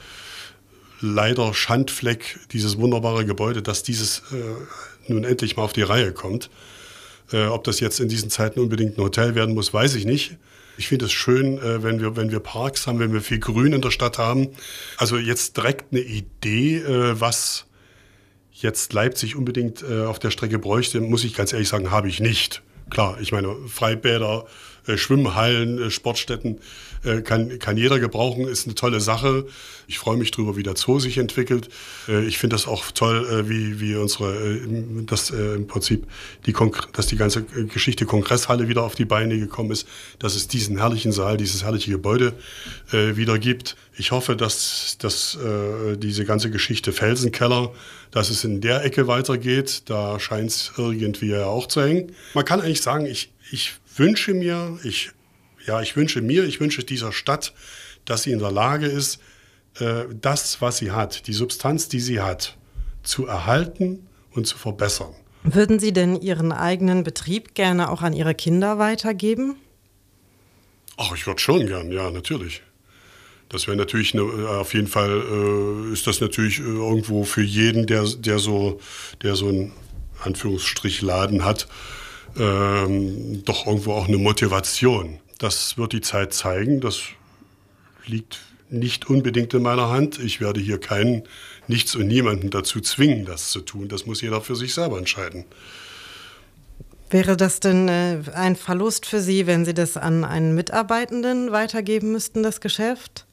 leider 1.00 1.54
Schandfleck, 1.54 2.38
dieses 2.52 2.78
wunderbare 2.78 3.24
Gebäude, 3.24 3.62
dass 3.62 3.82
dieses 3.82 4.22
äh, 4.32 5.08
nun 5.08 5.24
endlich 5.24 5.56
mal 5.56 5.62
auf 5.62 5.72
die 5.72 5.82
Reihe 5.82 6.12
kommt. 6.12 6.50
Äh, 7.32 7.46
ob 7.46 7.64
das 7.64 7.80
jetzt 7.80 8.00
in 8.00 8.08
diesen 8.08 8.30
Zeiten 8.30 8.60
unbedingt 8.60 8.98
ein 8.98 9.02
Hotel 9.02 9.34
werden 9.34 9.54
muss, 9.54 9.72
weiß 9.72 9.94
ich 9.94 10.04
nicht. 10.04 10.36
Ich 10.76 10.88
finde 10.88 11.06
es 11.06 11.12
schön, 11.12 11.58
äh, 11.58 11.82
wenn, 11.82 12.00
wir, 12.00 12.16
wenn 12.16 12.30
wir 12.30 12.40
Parks 12.40 12.86
haben, 12.86 12.98
wenn 12.98 13.12
wir 13.12 13.22
viel 13.22 13.38
Grün 13.38 13.72
in 13.72 13.80
der 13.80 13.90
Stadt 13.90 14.18
haben. 14.18 14.48
Also 14.98 15.16
jetzt 15.16 15.56
direkt 15.56 15.92
eine 15.92 16.00
Idee, 16.00 16.82
was 16.86 17.66
jetzt 18.62 18.92
Leipzig 18.92 19.36
unbedingt 19.36 19.82
äh, 19.82 20.04
auf 20.04 20.18
der 20.18 20.30
Strecke 20.30 20.58
bräuchte, 20.58 21.00
muss 21.00 21.24
ich 21.24 21.34
ganz 21.34 21.52
ehrlich 21.52 21.68
sagen, 21.68 21.90
habe 21.90 22.08
ich 22.08 22.20
nicht. 22.20 22.62
Klar, 22.90 23.18
ich 23.20 23.32
meine, 23.32 23.54
Freibäder, 23.68 24.46
Schwimmhallen, 24.96 25.82
äh, 25.82 25.90
Sportstätten 25.90 26.58
äh, 27.02 27.22
kann, 27.22 27.58
kann 27.58 27.78
jeder 27.78 27.98
gebrauchen, 27.98 28.46
ist 28.46 28.66
eine 28.66 28.74
tolle 28.74 29.00
Sache. 29.00 29.46
Ich 29.86 29.98
freue 29.98 30.18
mich 30.18 30.32
darüber, 30.32 30.56
wie 30.56 30.62
der 30.62 30.76
Zoo 30.76 30.98
sich 30.98 31.16
entwickelt. 31.16 31.70
Äh, 32.08 32.26
ich 32.26 32.36
finde 32.36 32.54
das 32.54 32.66
auch 32.66 32.90
toll, 32.90 33.26
äh, 33.26 33.48
wie, 33.48 33.80
wie 33.80 33.96
unsere, 33.96 34.58
das 35.06 35.30
im 35.30 35.66
Prinzip, 35.66 36.06
die 36.44 36.54
dass 36.92 37.06
die 37.06 37.16
ganze 37.16 37.42
Geschichte 37.44 38.04
Kongresshalle 38.04 38.68
wieder 38.68 38.82
auf 38.82 38.94
die 38.94 39.06
Beine 39.06 39.38
gekommen 39.38 39.70
ist, 39.70 39.88
dass 40.18 40.34
es 40.34 40.46
diesen 40.46 40.78
herrlichen 40.78 41.12
Saal, 41.12 41.36
dieses 41.36 41.62
herrliche 41.64 41.90
Gebäude 41.90 42.34
wieder 42.90 43.38
gibt. 43.38 43.76
Ich 43.96 44.10
hoffe, 44.10 44.36
dass, 44.36 44.96
dass 44.98 45.38
diese 45.96 46.24
ganze 46.24 46.50
Geschichte 46.50 46.92
Felsenkeller, 46.92 47.72
dass 48.10 48.30
es 48.30 48.44
in 48.44 48.60
der 48.60 48.84
Ecke 48.84 49.06
weitergeht. 49.06 49.82
Da 49.86 50.18
scheint 50.20 50.50
es 50.50 50.72
irgendwie 50.76 51.30
ja 51.30 51.46
auch 51.46 51.66
zu 51.66 51.82
hängen. 51.82 52.12
Man 52.34 52.44
kann 52.44 52.60
eigentlich 52.60 52.82
sagen, 52.82 53.06
ich, 53.06 53.32
ich 53.50 53.74
wünsche 53.96 54.34
mir, 54.34 54.78
ich, 54.84 55.10
ja, 55.66 55.80
ich 55.80 55.96
wünsche 55.96 56.20
mir, 56.20 56.44
ich 56.44 56.60
wünsche 56.60 56.84
dieser 56.84 57.12
Stadt, 57.12 57.52
dass 58.04 58.22
sie 58.22 58.32
in 58.32 58.38
der 58.38 58.50
Lage 58.50 58.86
ist, 58.86 59.20
äh, 59.78 60.04
das, 60.20 60.60
was 60.60 60.78
sie 60.78 60.90
hat, 60.90 61.26
die 61.26 61.32
Substanz, 61.32 61.88
die 61.88 62.00
sie 62.00 62.20
hat, 62.20 62.56
zu 63.02 63.26
erhalten 63.26 64.06
und 64.32 64.46
zu 64.46 64.58
verbessern. 64.58 65.14
Würden 65.42 65.78
Sie 65.78 65.92
denn 65.92 66.20
Ihren 66.20 66.52
eigenen 66.52 67.02
Betrieb 67.02 67.54
gerne 67.54 67.90
auch 67.90 68.02
an 68.02 68.12
Ihre 68.12 68.34
Kinder 68.34 68.78
weitergeben? 68.78 69.56
Ach, 70.98 71.14
ich 71.14 71.26
würde 71.26 71.40
schon 71.40 71.66
gern, 71.66 71.90
ja, 71.90 72.10
natürlich. 72.10 72.62
Das 73.48 73.66
wäre 73.66 73.76
natürlich 73.76 74.14
eine, 74.14 74.22
äh, 74.22 74.46
auf 74.46 74.74
jeden 74.74 74.86
Fall 74.86 75.10
äh, 75.10 75.92
ist 75.92 76.06
das 76.06 76.20
natürlich 76.20 76.60
äh, 76.60 76.62
irgendwo 76.62 77.24
für 77.24 77.42
jeden, 77.42 77.86
der, 77.86 78.04
der 78.04 78.38
so, 78.38 78.80
der 79.22 79.34
so 79.34 79.48
einen 79.48 79.72
Anführungsstrich 80.22 81.00
Laden 81.00 81.44
hat, 81.44 81.68
ähm, 82.38 83.42
doch 83.44 83.66
irgendwo 83.66 83.92
auch 83.92 84.08
eine 84.08 84.18
Motivation. 84.18 85.18
Das 85.38 85.78
wird 85.78 85.92
die 85.92 86.00
Zeit 86.00 86.32
zeigen. 86.34 86.80
Das 86.80 87.00
liegt 88.06 88.40
nicht 88.68 89.08
unbedingt 89.08 89.52
in 89.54 89.62
meiner 89.62 89.90
Hand. 89.90 90.18
Ich 90.18 90.40
werde 90.40 90.60
hier 90.60 90.78
keinen, 90.78 91.24
nichts 91.66 91.94
und 91.96 92.06
niemanden 92.06 92.50
dazu 92.50 92.80
zwingen, 92.80 93.24
das 93.24 93.50
zu 93.50 93.60
tun. 93.60 93.88
Das 93.88 94.06
muss 94.06 94.20
jeder 94.20 94.40
für 94.40 94.54
sich 94.54 94.74
selber 94.74 94.98
entscheiden. 94.98 95.44
Wäre 97.08 97.36
das 97.36 97.58
denn 97.58 97.88
äh, 97.88 98.18
ein 98.34 98.54
Verlust 98.54 99.06
für 99.06 99.20
Sie, 99.20 99.48
wenn 99.48 99.64
Sie 99.64 99.74
das 99.74 99.96
an 99.96 100.24
einen 100.24 100.54
Mitarbeitenden 100.54 101.50
weitergeben 101.50 102.12
müssten, 102.12 102.44
das 102.44 102.60
Geschäft? 102.60 103.26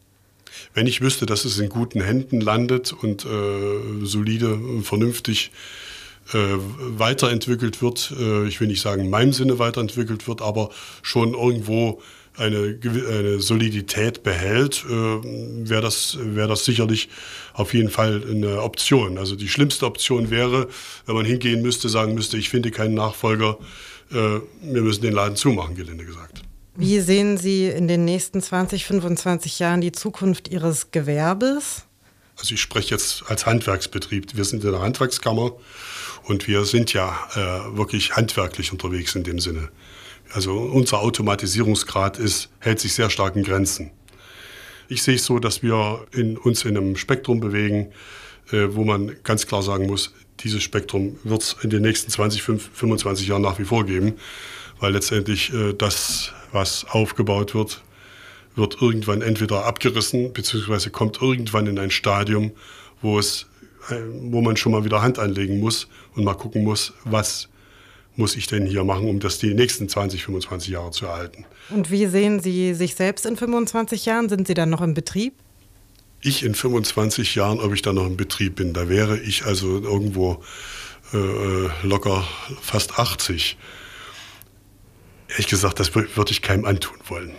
Wenn 0.73 0.87
ich 0.87 1.01
wüsste, 1.01 1.27
dass 1.27 1.45
es 1.45 1.59
in 1.59 1.69
guten 1.69 2.01
Händen 2.01 2.41
landet 2.41 2.91
und 2.93 3.25
äh, 3.25 4.05
solide, 4.05 4.57
vernünftig 4.81 5.51
äh, 5.51 5.86
weiterentwickelt 6.33 7.81
wird, 7.81 8.13
äh, 8.19 8.47
ich 8.47 8.59
will 8.59 8.67
nicht 8.67 8.81
sagen 8.81 9.01
in 9.03 9.09
meinem 9.09 9.33
Sinne 9.33 9.59
weiterentwickelt 9.59 10.27
wird, 10.27 10.41
aber 10.41 10.69
schon 11.01 11.33
irgendwo 11.33 12.01
eine, 12.37 12.79
eine 12.83 13.39
Solidität 13.39 14.23
behält, 14.23 14.85
äh, 14.87 14.91
wäre 14.91 15.81
das, 15.81 16.17
wär 16.21 16.47
das 16.47 16.65
sicherlich 16.65 17.09
auf 17.53 17.73
jeden 17.73 17.89
Fall 17.89 18.23
eine 18.29 18.61
Option. 18.61 19.17
Also 19.17 19.35
die 19.35 19.49
schlimmste 19.49 19.85
Option 19.85 20.29
wäre, 20.29 20.67
wenn 21.05 21.15
man 21.15 21.25
hingehen 21.25 21.61
müsste, 21.61 21.89
sagen 21.89 22.13
müsste, 22.13 22.37
ich 22.37 22.49
finde 22.49 22.71
keinen 22.71 22.93
Nachfolger, 22.93 23.57
äh, 24.11 24.15
wir 24.15 24.81
müssen 24.81 25.01
den 25.01 25.13
Laden 25.13 25.35
zumachen, 25.35 25.75
gelinde 25.75 26.05
gesagt. 26.05 26.43
Wie 26.75 26.99
sehen 26.99 27.37
Sie 27.37 27.65
in 27.65 27.87
den 27.87 28.05
nächsten 28.05 28.39
20, 28.39 28.85
25 28.85 29.57
Jahren 29.57 29.81
die 29.81 29.91
Zukunft 29.91 30.47
Ihres 30.47 30.91
Gewerbes? 30.91 31.85
Also 32.37 32.53
ich 32.53 32.61
spreche 32.61 32.93
jetzt 32.93 33.23
als 33.27 33.45
Handwerksbetrieb. 33.45 34.35
Wir 34.35 34.45
sind 34.45 34.63
in 34.63 34.71
der 34.71 34.81
Handwerkskammer 34.81 35.53
und 36.23 36.47
wir 36.47 36.65
sind 36.65 36.93
ja 36.93 37.17
äh, 37.33 37.77
wirklich 37.77 38.15
handwerklich 38.15 38.71
unterwegs 38.71 39.15
in 39.15 39.23
dem 39.23 39.39
Sinne. 39.39 39.69
Also 40.33 40.53
unser 40.57 40.99
Automatisierungsgrad 40.99 42.19
ist, 42.19 42.49
hält 42.59 42.79
sich 42.79 42.93
sehr 42.93 43.09
stark 43.09 43.35
in 43.35 43.43
Grenzen. 43.43 43.91
Ich 44.87 45.03
sehe 45.03 45.15
es 45.15 45.25
so, 45.25 45.39
dass 45.39 45.63
wir 45.63 46.05
in, 46.11 46.37
uns 46.37 46.63
in 46.63 46.77
einem 46.77 46.95
Spektrum 46.95 47.39
bewegen, 47.39 47.91
äh, 48.51 48.67
wo 48.69 48.83
man 48.83 49.15
ganz 49.23 49.47
klar 49.47 49.63
sagen 49.63 49.87
muss, 49.87 50.13
dieses 50.41 50.61
Spektrum 50.61 51.17
wird 51.23 51.41
es 51.41 51.55
in 51.63 51.71
den 51.71 51.81
nächsten 51.81 52.11
20, 52.11 52.43
25 52.43 53.27
Jahren 53.27 53.41
nach 53.41 53.57
wie 53.57 53.65
vor 53.65 53.85
geben, 53.85 54.13
weil 54.79 54.93
letztendlich 54.93 55.51
äh, 55.53 55.73
das, 55.73 56.31
was 56.51 56.85
aufgebaut 56.85 57.55
wird, 57.55 57.81
wird 58.57 58.81
irgendwann 58.81 59.21
entweder 59.21 59.65
abgerissen, 59.65 60.33
beziehungsweise 60.33 60.89
kommt 60.89 61.21
irgendwann 61.21 61.67
in 61.67 61.79
ein 61.79 61.91
Stadium, 61.91 62.51
wo, 63.01 63.19
es, 63.19 63.45
äh, 63.89 63.95
wo 64.21 64.41
man 64.41 64.57
schon 64.57 64.71
mal 64.71 64.83
wieder 64.83 65.01
Hand 65.01 65.19
anlegen 65.19 65.59
muss 65.59 65.87
und 66.15 66.23
mal 66.23 66.33
gucken 66.33 66.63
muss, 66.63 66.93
was 67.05 67.49
muss 68.15 68.35
ich 68.35 68.47
denn 68.47 68.65
hier 68.65 68.83
machen, 68.83 69.07
um 69.07 69.19
das 69.19 69.37
die 69.37 69.53
nächsten 69.53 69.87
20, 69.87 70.23
25 70.23 70.69
Jahre 70.69 70.89
zu 70.89 71.05
erhalten. 71.05 71.45
Und 71.69 71.91
wie 71.91 72.07
sehen 72.07 72.39
Sie 72.39 72.73
sich 72.73 72.95
selbst 72.95 73.27
in 73.27 73.37
25 73.37 74.05
Jahren? 74.05 74.27
Sind 74.27 74.47
Sie 74.47 74.55
dann 74.55 74.71
noch 74.71 74.81
im 74.81 74.95
Betrieb? 74.95 75.33
Ich 76.21 76.43
in 76.43 76.55
25 76.55 77.35
Jahren, 77.35 77.59
ob 77.59 77.73
ich 77.73 77.83
dann 77.83 77.93
noch 77.93 78.07
im 78.07 78.17
Betrieb 78.17 78.55
bin, 78.55 78.73
da 78.73 78.89
wäre 78.89 79.19
ich 79.19 79.45
also 79.45 79.79
irgendwo 79.79 80.43
äh, 81.13 81.17
äh 81.17 81.69
locker 81.83 82.27
fast 82.59 82.97
80. 82.97 83.55
Ehrlich 85.29 85.47
gesagt, 85.47 85.79
das 85.79 85.93
würde 85.93 86.31
ich 86.31 86.41
keinem 86.41 86.65
antun 86.65 86.97
wollen. 87.07 87.33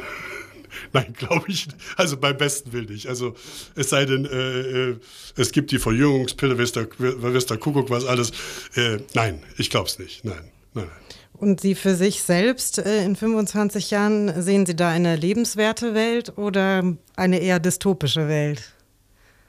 Nein, 0.92 1.12
glaube 1.16 1.44
ich. 1.48 1.68
Also 1.96 2.16
beim 2.16 2.36
besten 2.36 2.72
Willen 2.72 2.86
nicht. 2.86 3.06
Also 3.08 3.34
es 3.74 3.90
sei 3.90 4.04
denn, 4.04 4.24
äh, 4.24 4.90
äh 4.90 4.96
es 5.36 5.52
gibt 5.52 5.70
die 5.70 5.78
Verjüngungspille, 5.78 6.58
wisst 6.58 6.76
der, 6.76 6.88
wisst 6.98 7.50
der 7.50 7.58
Kuckuck, 7.58 7.90
was 7.90 8.04
alles. 8.04 8.32
Äh, 8.74 8.98
nein, 9.14 9.42
ich 9.56 9.70
glaube 9.70 9.88
es 9.88 9.98
nicht. 9.98 10.24
Nein. 10.24 10.50
Nein. 10.74 10.88
Und 11.32 11.60
Sie 11.60 11.74
für 11.76 11.94
sich 11.94 12.22
selbst 12.22 12.78
äh, 12.78 13.04
in 13.04 13.14
25 13.14 13.90
Jahren, 13.90 14.42
sehen 14.42 14.66
Sie 14.66 14.74
da 14.74 14.88
eine 14.90 15.14
lebenswerte 15.16 15.94
Welt 15.94 16.36
oder 16.36 16.96
eine 17.16 17.38
eher 17.38 17.60
dystopische 17.60 18.28
Welt? 18.28 18.72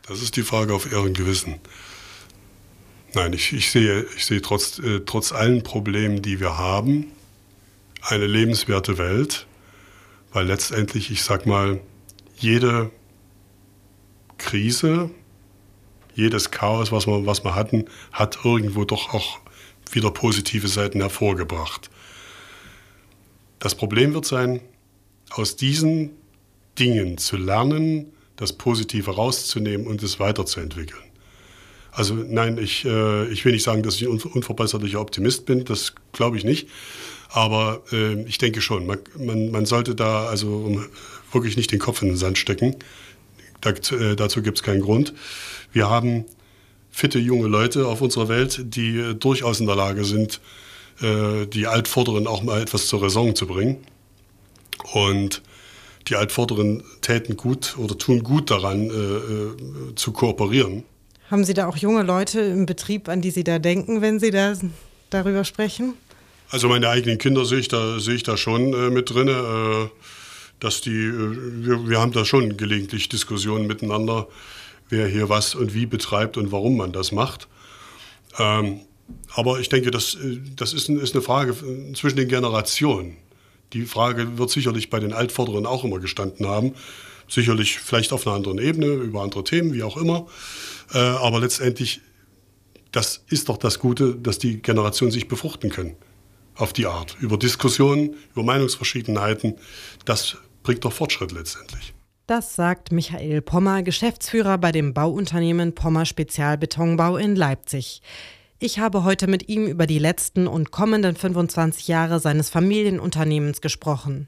Das 0.08 0.22
ist 0.22 0.36
die 0.36 0.44
Frage 0.44 0.74
auf 0.74 0.92
Ehren 0.92 1.14
Gewissen. 1.14 1.60
Nein, 3.14 3.34
ich, 3.34 3.54
ich 3.54 3.72
sehe, 3.72 4.06
ich 4.16 4.26
sehe 4.26 4.42
trotz, 4.42 4.78
äh, 4.80 5.02
trotz 5.06 5.32
allen 5.32 5.64
Problemen, 5.64 6.22
die 6.22 6.40
wir 6.40 6.60
haben, 6.60 7.08
eine 8.02 8.28
lebenswerte 8.28 9.00
Welt, 9.00 9.48
weil 10.32 10.46
letztendlich, 10.46 11.12
ich 11.12 11.24
sag 11.24 11.46
mal, 11.46 11.80
jede 12.38 12.92
Krise, 14.38 15.10
jedes 16.16 16.52
Chaos, 16.52 16.92
was 16.92 17.08
wir, 17.08 17.26
was 17.26 17.44
wir 17.44 17.56
hatten, 17.56 17.86
hat 18.12 18.40
irgendwo 18.44 18.86
doch 18.86 19.14
auch 19.14 19.40
wieder 19.92 20.12
positive 20.12 20.68
Seiten 20.68 21.00
hervorgebracht. 21.00 21.90
Das 23.60 23.76
Problem 23.76 24.14
wird 24.14 24.26
sein, 24.26 24.62
aus 25.30 25.56
diesen 25.56 26.12
Dingen 26.78 27.18
zu 27.18 27.38
lernen, 27.38 28.14
das 28.36 28.54
Positive 28.54 29.12
rauszunehmen 29.12 29.86
und 29.86 30.02
es 30.02 30.20
weiterzuentwickeln. 30.20 31.04
Also 31.92 32.14
nein, 32.14 32.58
ich, 32.58 32.86
äh, 32.86 33.28
ich 33.28 33.44
will 33.44 33.52
nicht 33.52 33.64
sagen, 33.64 33.84
dass 33.84 33.96
ich 33.96 34.04
ein 34.04 34.22
unverbesserlicher 34.22 35.02
Optimist 35.02 35.46
bin, 35.46 35.66
das 35.66 35.94
glaube 36.14 36.38
ich 36.38 36.46
nicht. 36.46 36.70
Aber 37.30 37.84
äh, 37.92 38.22
ich 38.24 38.40
denke 38.40 38.62
schon, 38.62 38.88
man, 38.88 39.00
man, 39.18 39.52
man, 39.52 39.66
sollte 39.66 39.96
da 39.96 40.26
also 40.26 40.84
wirklich 41.32 41.58
nicht 41.58 41.72
den 41.72 41.80
Kopf 41.80 42.02
in 42.02 42.10
den 42.10 42.18
Sand 42.18 42.38
stecken. 42.38 42.76
Da, 43.62 43.70
äh, 43.70 44.16
dazu 44.16 44.42
gibt 44.42 44.58
es 44.58 44.64
keinen 44.64 44.82
Grund. 44.82 45.14
Wir 45.72 45.90
haben 45.90 46.26
fitte 46.90 47.20
junge 47.20 47.48
Leute 47.48 47.88
auf 47.88 48.02
unserer 48.02 48.30
Welt, 48.30 48.62
die 48.64 48.98
äh, 48.98 49.14
durchaus 49.14 49.60
in 49.60 49.68
der 49.68 49.76
Lage 49.76 50.06
sind, 50.06 50.42
äh, 51.02 51.46
die 51.46 51.68
Altvorderen 51.68 52.26
auch 52.26 52.42
mal 52.42 52.62
etwas 52.62 52.88
zur 52.88 53.04
Raison 53.04 53.36
zu 53.36 53.46
bringen. 53.46 53.78
Und 54.94 55.44
die 56.08 56.16
Altvorderen 56.16 56.84
täten 57.02 57.38
gut 57.38 57.78
oder 57.78 57.96
tun 57.96 58.24
gut 58.24 58.50
daran, 58.50 58.90
äh, 58.90 59.96
zu 59.96 60.12
kooperieren. 60.12 60.84
Haben 61.30 61.44
Sie 61.44 61.54
da 61.54 61.68
auch 61.68 61.78
junge 61.78 62.02
Leute 62.02 62.40
im 62.40 62.66
Betrieb, 62.66 63.08
an 63.08 63.22
die 63.22 63.30
Sie 63.30 63.44
da 63.44 63.60
denken, 63.60 64.02
wenn 64.02 64.20
Sie 64.20 64.32
da 64.32 64.56
darüber 65.12 65.44
sprechen? 65.44 65.94
Also 66.50 66.68
meine 66.68 66.90
eigenen 66.90 67.18
Kinder 67.18 67.46
sehe 67.46 67.60
ich 67.60 67.68
da, 67.68 68.00
sehe 68.00 68.16
ich 68.16 68.24
da 68.24 68.36
schon 68.36 68.74
äh, 68.74 68.90
mit 68.90 69.12
drin, 69.12 69.28
äh, 69.28 69.90
dass 70.60 70.82
die, 70.82 71.06
äh, 71.06 71.66
wir, 71.66 71.90
wir 71.90 72.00
haben 72.00 72.12
da 72.12 72.26
schon 72.26 72.58
gelegentlich 72.58 73.08
Diskussionen 73.08 73.68
miteinander, 73.68 74.28
wer 74.90 75.08
hier 75.08 75.30
was 75.30 75.54
und 75.54 75.74
wie 75.74 75.86
betreibt 75.86 76.38
und 76.38 76.52
warum 76.52 76.78
man 76.78 76.92
das 76.92 77.12
macht. 77.12 77.48
Ähm, 78.40 78.82
aber 79.34 79.60
ich 79.60 79.70
denke, 79.70 79.92
das, 79.92 80.16
äh, 80.16 80.40
das 80.56 80.74
ist, 80.74 80.90
ist 80.90 81.14
eine 81.14 81.22
Frage 81.22 81.56
zwischen 81.94 82.18
den 82.18 82.28
Generationen. 82.28 83.18
Die 83.74 83.86
Frage 83.86 84.40
wird 84.40 84.50
sicherlich 84.50 84.90
bei 84.90 85.00
den 85.00 85.14
Altvorderen 85.14 85.68
auch 85.68 85.84
immer 85.84 86.00
gestanden 86.00 86.48
haben. 86.48 86.74
Sicherlich 87.28 87.78
vielleicht 87.78 88.12
auf 88.12 88.26
einer 88.26 88.36
anderen 88.36 88.58
Ebene, 88.58 88.88
über 88.88 89.22
andere 89.22 89.44
Themen, 89.44 89.74
wie 89.74 89.84
auch 89.84 89.98
immer. 89.98 90.26
Äh, 90.94 90.98
aber 90.98 91.40
letztendlich, 91.40 92.02
das 92.92 93.24
ist 93.28 93.50
doch 93.50 93.58
das 93.58 93.78
Gute, 93.78 94.16
dass 94.16 94.40
die 94.40 94.64
Generationen 94.64 95.12
sich 95.12 95.28
befruchten 95.28 95.70
können. 95.70 95.96
Auf 96.60 96.74
die 96.74 96.88
Art. 96.88 97.16
Über 97.22 97.38
Diskussionen, 97.38 98.18
über 98.34 98.44
Meinungsverschiedenheiten. 98.44 99.56
Das 100.04 100.36
bringt 100.62 100.84
doch 100.84 100.92
Fortschritt 100.92 101.32
letztendlich. 101.32 101.94
Das 102.28 102.54
sagt 102.56 102.92
Michael 102.92 103.42
Pommer, 103.42 103.82
Geschäftsführer 103.82 104.58
bei 104.58 104.74
dem 104.74 104.94
Bauunternehmen 104.94 105.74
Pommer 105.74 106.06
Spezialbetonbau 106.06 107.16
in 107.16 107.38
Leipzig. 107.38 108.02
Ich 108.60 108.78
habe 108.78 109.06
heute 109.06 109.28
mit 109.28 109.48
ihm 109.48 109.68
über 109.68 109.88
die 109.88 110.00
letzten 110.00 110.48
und 110.48 110.70
kommenden 110.70 111.16
25 111.16 111.88
Jahre 111.88 112.20
seines 112.20 112.50
Familienunternehmens 112.50 113.62
gesprochen. 113.62 114.28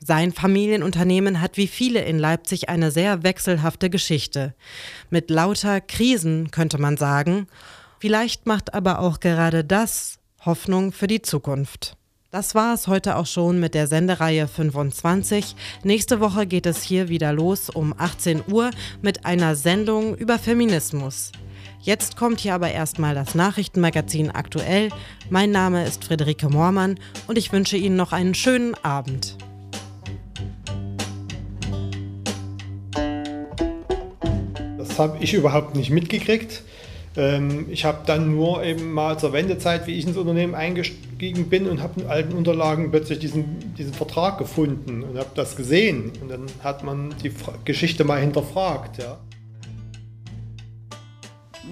Sein 0.00 0.32
Familienunternehmen 0.32 1.40
hat 1.40 1.56
wie 1.56 1.68
viele 1.68 2.02
in 2.02 2.18
Leipzig 2.18 2.68
eine 2.68 2.90
sehr 2.90 3.22
wechselhafte 3.22 3.90
Geschichte. 3.90 4.56
Mit 5.08 5.30
lauter 5.30 5.80
Krisen 5.80 6.50
könnte 6.50 6.78
man 6.78 6.96
sagen. 6.96 7.46
Vielleicht 8.00 8.46
macht 8.46 8.74
aber 8.74 8.98
auch 8.98 9.20
gerade 9.20 9.62
das 9.62 10.19
Hoffnung 10.46 10.92
für 10.92 11.06
die 11.06 11.20
Zukunft. 11.20 11.96
Das 12.30 12.54
war 12.54 12.72
es 12.72 12.86
heute 12.86 13.16
auch 13.16 13.26
schon 13.26 13.60
mit 13.60 13.74
der 13.74 13.86
Sendereihe 13.86 14.48
25. 14.48 15.54
Nächste 15.82 16.20
Woche 16.20 16.46
geht 16.46 16.64
es 16.64 16.82
hier 16.82 17.08
wieder 17.08 17.32
los 17.32 17.68
um 17.68 17.94
18 17.96 18.44
Uhr 18.50 18.70
mit 19.02 19.26
einer 19.26 19.54
Sendung 19.54 20.14
über 20.16 20.38
Feminismus. 20.38 21.32
Jetzt 21.80 22.16
kommt 22.16 22.40
hier 22.40 22.54
aber 22.54 22.70
erstmal 22.70 23.14
das 23.14 23.34
Nachrichtenmagazin 23.34 24.30
aktuell. 24.30 24.88
Mein 25.28 25.50
Name 25.50 25.84
ist 25.84 26.04
Friederike 26.04 26.48
Moormann 26.48 26.98
und 27.26 27.36
ich 27.36 27.52
wünsche 27.52 27.76
Ihnen 27.76 27.96
noch 27.96 28.12
einen 28.12 28.34
schönen 28.34 28.74
Abend. 28.82 29.36
Das 34.78 34.98
habe 34.98 35.18
ich 35.20 35.34
überhaupt 35.34 35.74
nicht 35.74 35.90
mitgekriegt. 35.90 36.62
Ähm, 37.16 37.66
ich 37.70 37.84
habe 37.84 37.98
dann 38.06 38.34
nur 38.34 38.62
eben 38.62 38.92
mal 38.92 39.18
zur 39.18 39.32
Wendezeit, 39.32 39.86
wie 39.86 39.98
ich 39.98 40.06
ins 40.06 40.16
Unternehmen 40.16 40.54
eingestiegen 40.54 41.48
bin 41.48 41.68
und 41.68 41.82
habe 41.82 42.00
in 42.00 42.06
alten 42.06 42.34
Unterlagen 42.34 42.90
plötzlich 42.90 43.18
diesen, 43.18 43.74
diesen 43.74 43.92
Vertrag 43.92 44.38
gefunden 44.38 45.02
und 45.02 45.18
habe 45.18 45.30
das 45.34 45.56
gesehen. 45.56 46.12
Und 46.20 46.30
dann 46.30 46.46
hat 46.62 46.84
man 46.84 47.14
die 47.22 47.32
Geschichte 47.64 48.04
mal 48.04 48.20
hinterfragt. 48.20 48.98
Ja. 49.02 49.18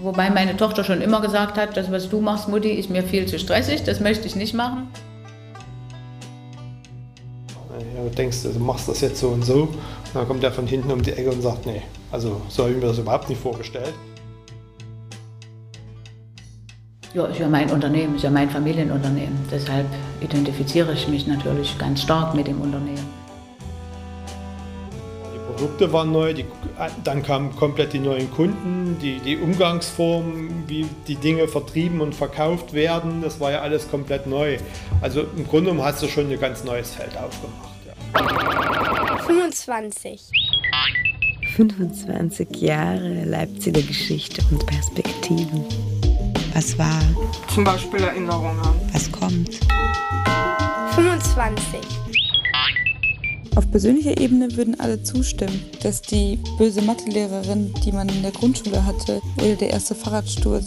Wobei 0.02 0.30
meine 0.30 0.56
Tochter 0.56 0.82
schon 0.84 1.00
immer 1.00 1.20
gesagt 1.20 1.56
hat, 1.56 1.76
das, 1.76 1.90
was 1.90 2.08
du 2.08 2.20
machst, 2.20 2.48
Mutti, 2.48 2.70
ist 2.70 2.90
mir 2.90 3.02
viel 3.02 3.26
zu 3.26 3.38
stressig, 3.38 3.84
das 3.84 4.00
möchte 4.00 4.26
ich 4.26 4.36
nicht 4.36 4.54
machen. 4.54 4.88
Ja, 7.96 8.02
du 8.02 8.10
denkst, 8.10 8.38
du 8.42 8.58
machst 8.58 8.88
das 8.88 9.00
jetzt 9.00 9.20
so 9.20 9.28
und 9.28 9.44
so. 9.44 9.62
Und 9.62 10.14
dann 10.14 10.26
kommt 10.26 10.42
er 10.42 10.50
von 10.50 10.66
hinten 10.66 10.90
um 10.90 11.02
die 11.02 11.12
Ecke 11.12 11.30
und 11.30 11.42
sagt, 11.42 11.66
nee, 11.66 11.82
also 12.10 12.40
so 12.48 12.64
habe 12.64 12.72
ich 12.72 12.78
mir 12.80 12.86
das 12.86 12.98
überhaupt 12.98 13.28
nicht 13.28 13.40
vorgestellt. 13.40 13.94
Ja, 17.14 17.24
ist 17.24 17.38
ja 17.38 17.48
mein 17.48 17.70
Unternehmen, 17.70 18.16
ist 18.16 18.22
ja 18.22 18.30
mein 18.30 18.50
Familienunternehmen. 18.50 19.38
Deshalb 19.50 19.86
identifiziere 20.20 20.92
ich 20.92 21.08
mich 21.08 21.26
natürlich 21.26 21.78
ganz 21.78 22.02
stark 22.02 22.34
mit 22.34 22.46
dem 22.46 22.60
Unternehmen. 22.60 23.06
Die 25.34 25.52
Produkte 25.52 25.90
waren 25.90 26.12
neu, 26.12 26.34
die 26.34 26.44
Dann 27.04 27.22
kamen 27.22 27.56
komplett 27.56 27.94
die 27.94 27.98
neuen 27.98 28.30
Kunden, 28.30 28.98
die, 29.00 29.20
die 29.20 29.38
Umgangsform, 29.38 30.64
wie 30.66 30.86
die 31.06 31.16
Dinge 31.16 31.48
vertrieben 31.48 32.02
und 32.02 32.14
verkauft 32.14 32.74
werden. 32.74 33.22
Das 33.22 33.40
war 33.40 33.52
ja 33.52 33.62
alles 33.62 33.90
komplett 33.90 34.26
neu. 34.26 34.58
Also 35.00 35.22
im 35.22 35.46
Grunde 35.48 35.70
genommen 35.70 35.86
hast 35.86 36.02
du 36.02 36.08
schon 36.08 36.30
ein 36.30 36.38
ganz 36.38 36.62
neues 36.62 36.90
Feld 36.90 37.16
aufgemacht. 37.16 37.78
Ja. 37.86 39.18
25. 39.18 40.30
25 41.56 42.56
Jahre 42.56 43.24
Leipziger 43.24 43.82
Geschichte 43.82 44.42
und 44.50 44.64
Perspektiven. 44.66 45.64
Was 46.58 46.76
war? 46.76 47.00
Zum 47.54 47.62
Beispiel 47.62 48.00
Erinnerungen. 48.00 48.58
Was 48.92 49.12
kommt? 49.12 49.60
25. 50.92 51.78
Auf 53.54 53.70
persönlicher 53.70 54.20
Ebene 54.20 54.48
würden 54.56 54.80
alle 54.80 55.00
zustimmen, 55.04 55.64
dass 55.84 56.02
die 56.02 56.40
böse 56.58 56.82
Mathelehrerin, 56.82 57.72
die 57.84 57.92
man 57.92 58.08
in 58.08 58.22
der 58.22 58.32
Grundschule 58.32 58.84
hatte, 58.84 59.22
oder 59.36 59.54
der 59.54 59.70
erste 59.70 59.94
Fahrradsturz 59.94 60.66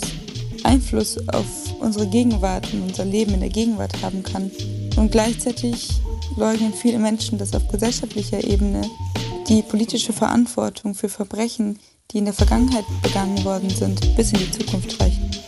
Einfluss 0.63 1.17
auf 1.27 1.45
unsere 1.81 2.07
Gegenwart 2.07 2.71
und 2.71 2.83
unser 2.83 3.03
Leben 3.03 3.33
in 3.33 3.41
der 3.41 3.49
Gegenwart 3.49 4.01
haben 4.01 4.23
kann. 4.23 4.49
Und 4.95 5.11
gleichzeitig 5.11 5.89
leugnen 6.37 6.73
viele 6.73 6.99
Menschen, 6.99 7.37
dass 7.37 7.53
auf 7.53 7.67
gesellschaftlicher 7.67 8.41
Ebene 8.41 8.89
die 9.49 9.61
politische 9.61 10.13
Verantwortung 10.13 10.95
für 10.95 11.09
Verbrechen, 11.09 11.79
die 12.11 12.19
in 12.19 12.25
der 12.25 12.33
Vergangenheit 12.33 12.85
begangen 13.01 13.43
worden 13.43 13.69
sind, 13.69 14.15
bis 14.15 14.31
in 14.31 14.39
die 14.39 14.51
Zukunft 14.51 14.97
reichen. 15.01 15.40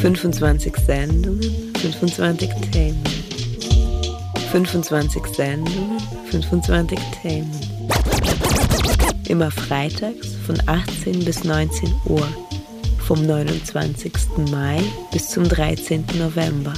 25 0.00 0.76
Sendungen, 0.78 1.74
25 1.76 2.50
Themen. 2.72 3.02
25 4.50 5.26
Sendungen, 5.26 5.98
25 6.30 6.98
Themen. 7.20 7.50
Immer 9.28 9.50
freitags 9.50 10.34
von 10.46 10.56
18 10.64 11.22
bis 11.22 11.44
19 11.44 11.92
Uhr. 12.06 12.26
Vom 12.98 13.26
29. 13.26 14.12
Mai 14.50 14.80
bis 15.12 15.28
zum 15.28 15.46
13. 15.46 16.06
November. 16.18 16.72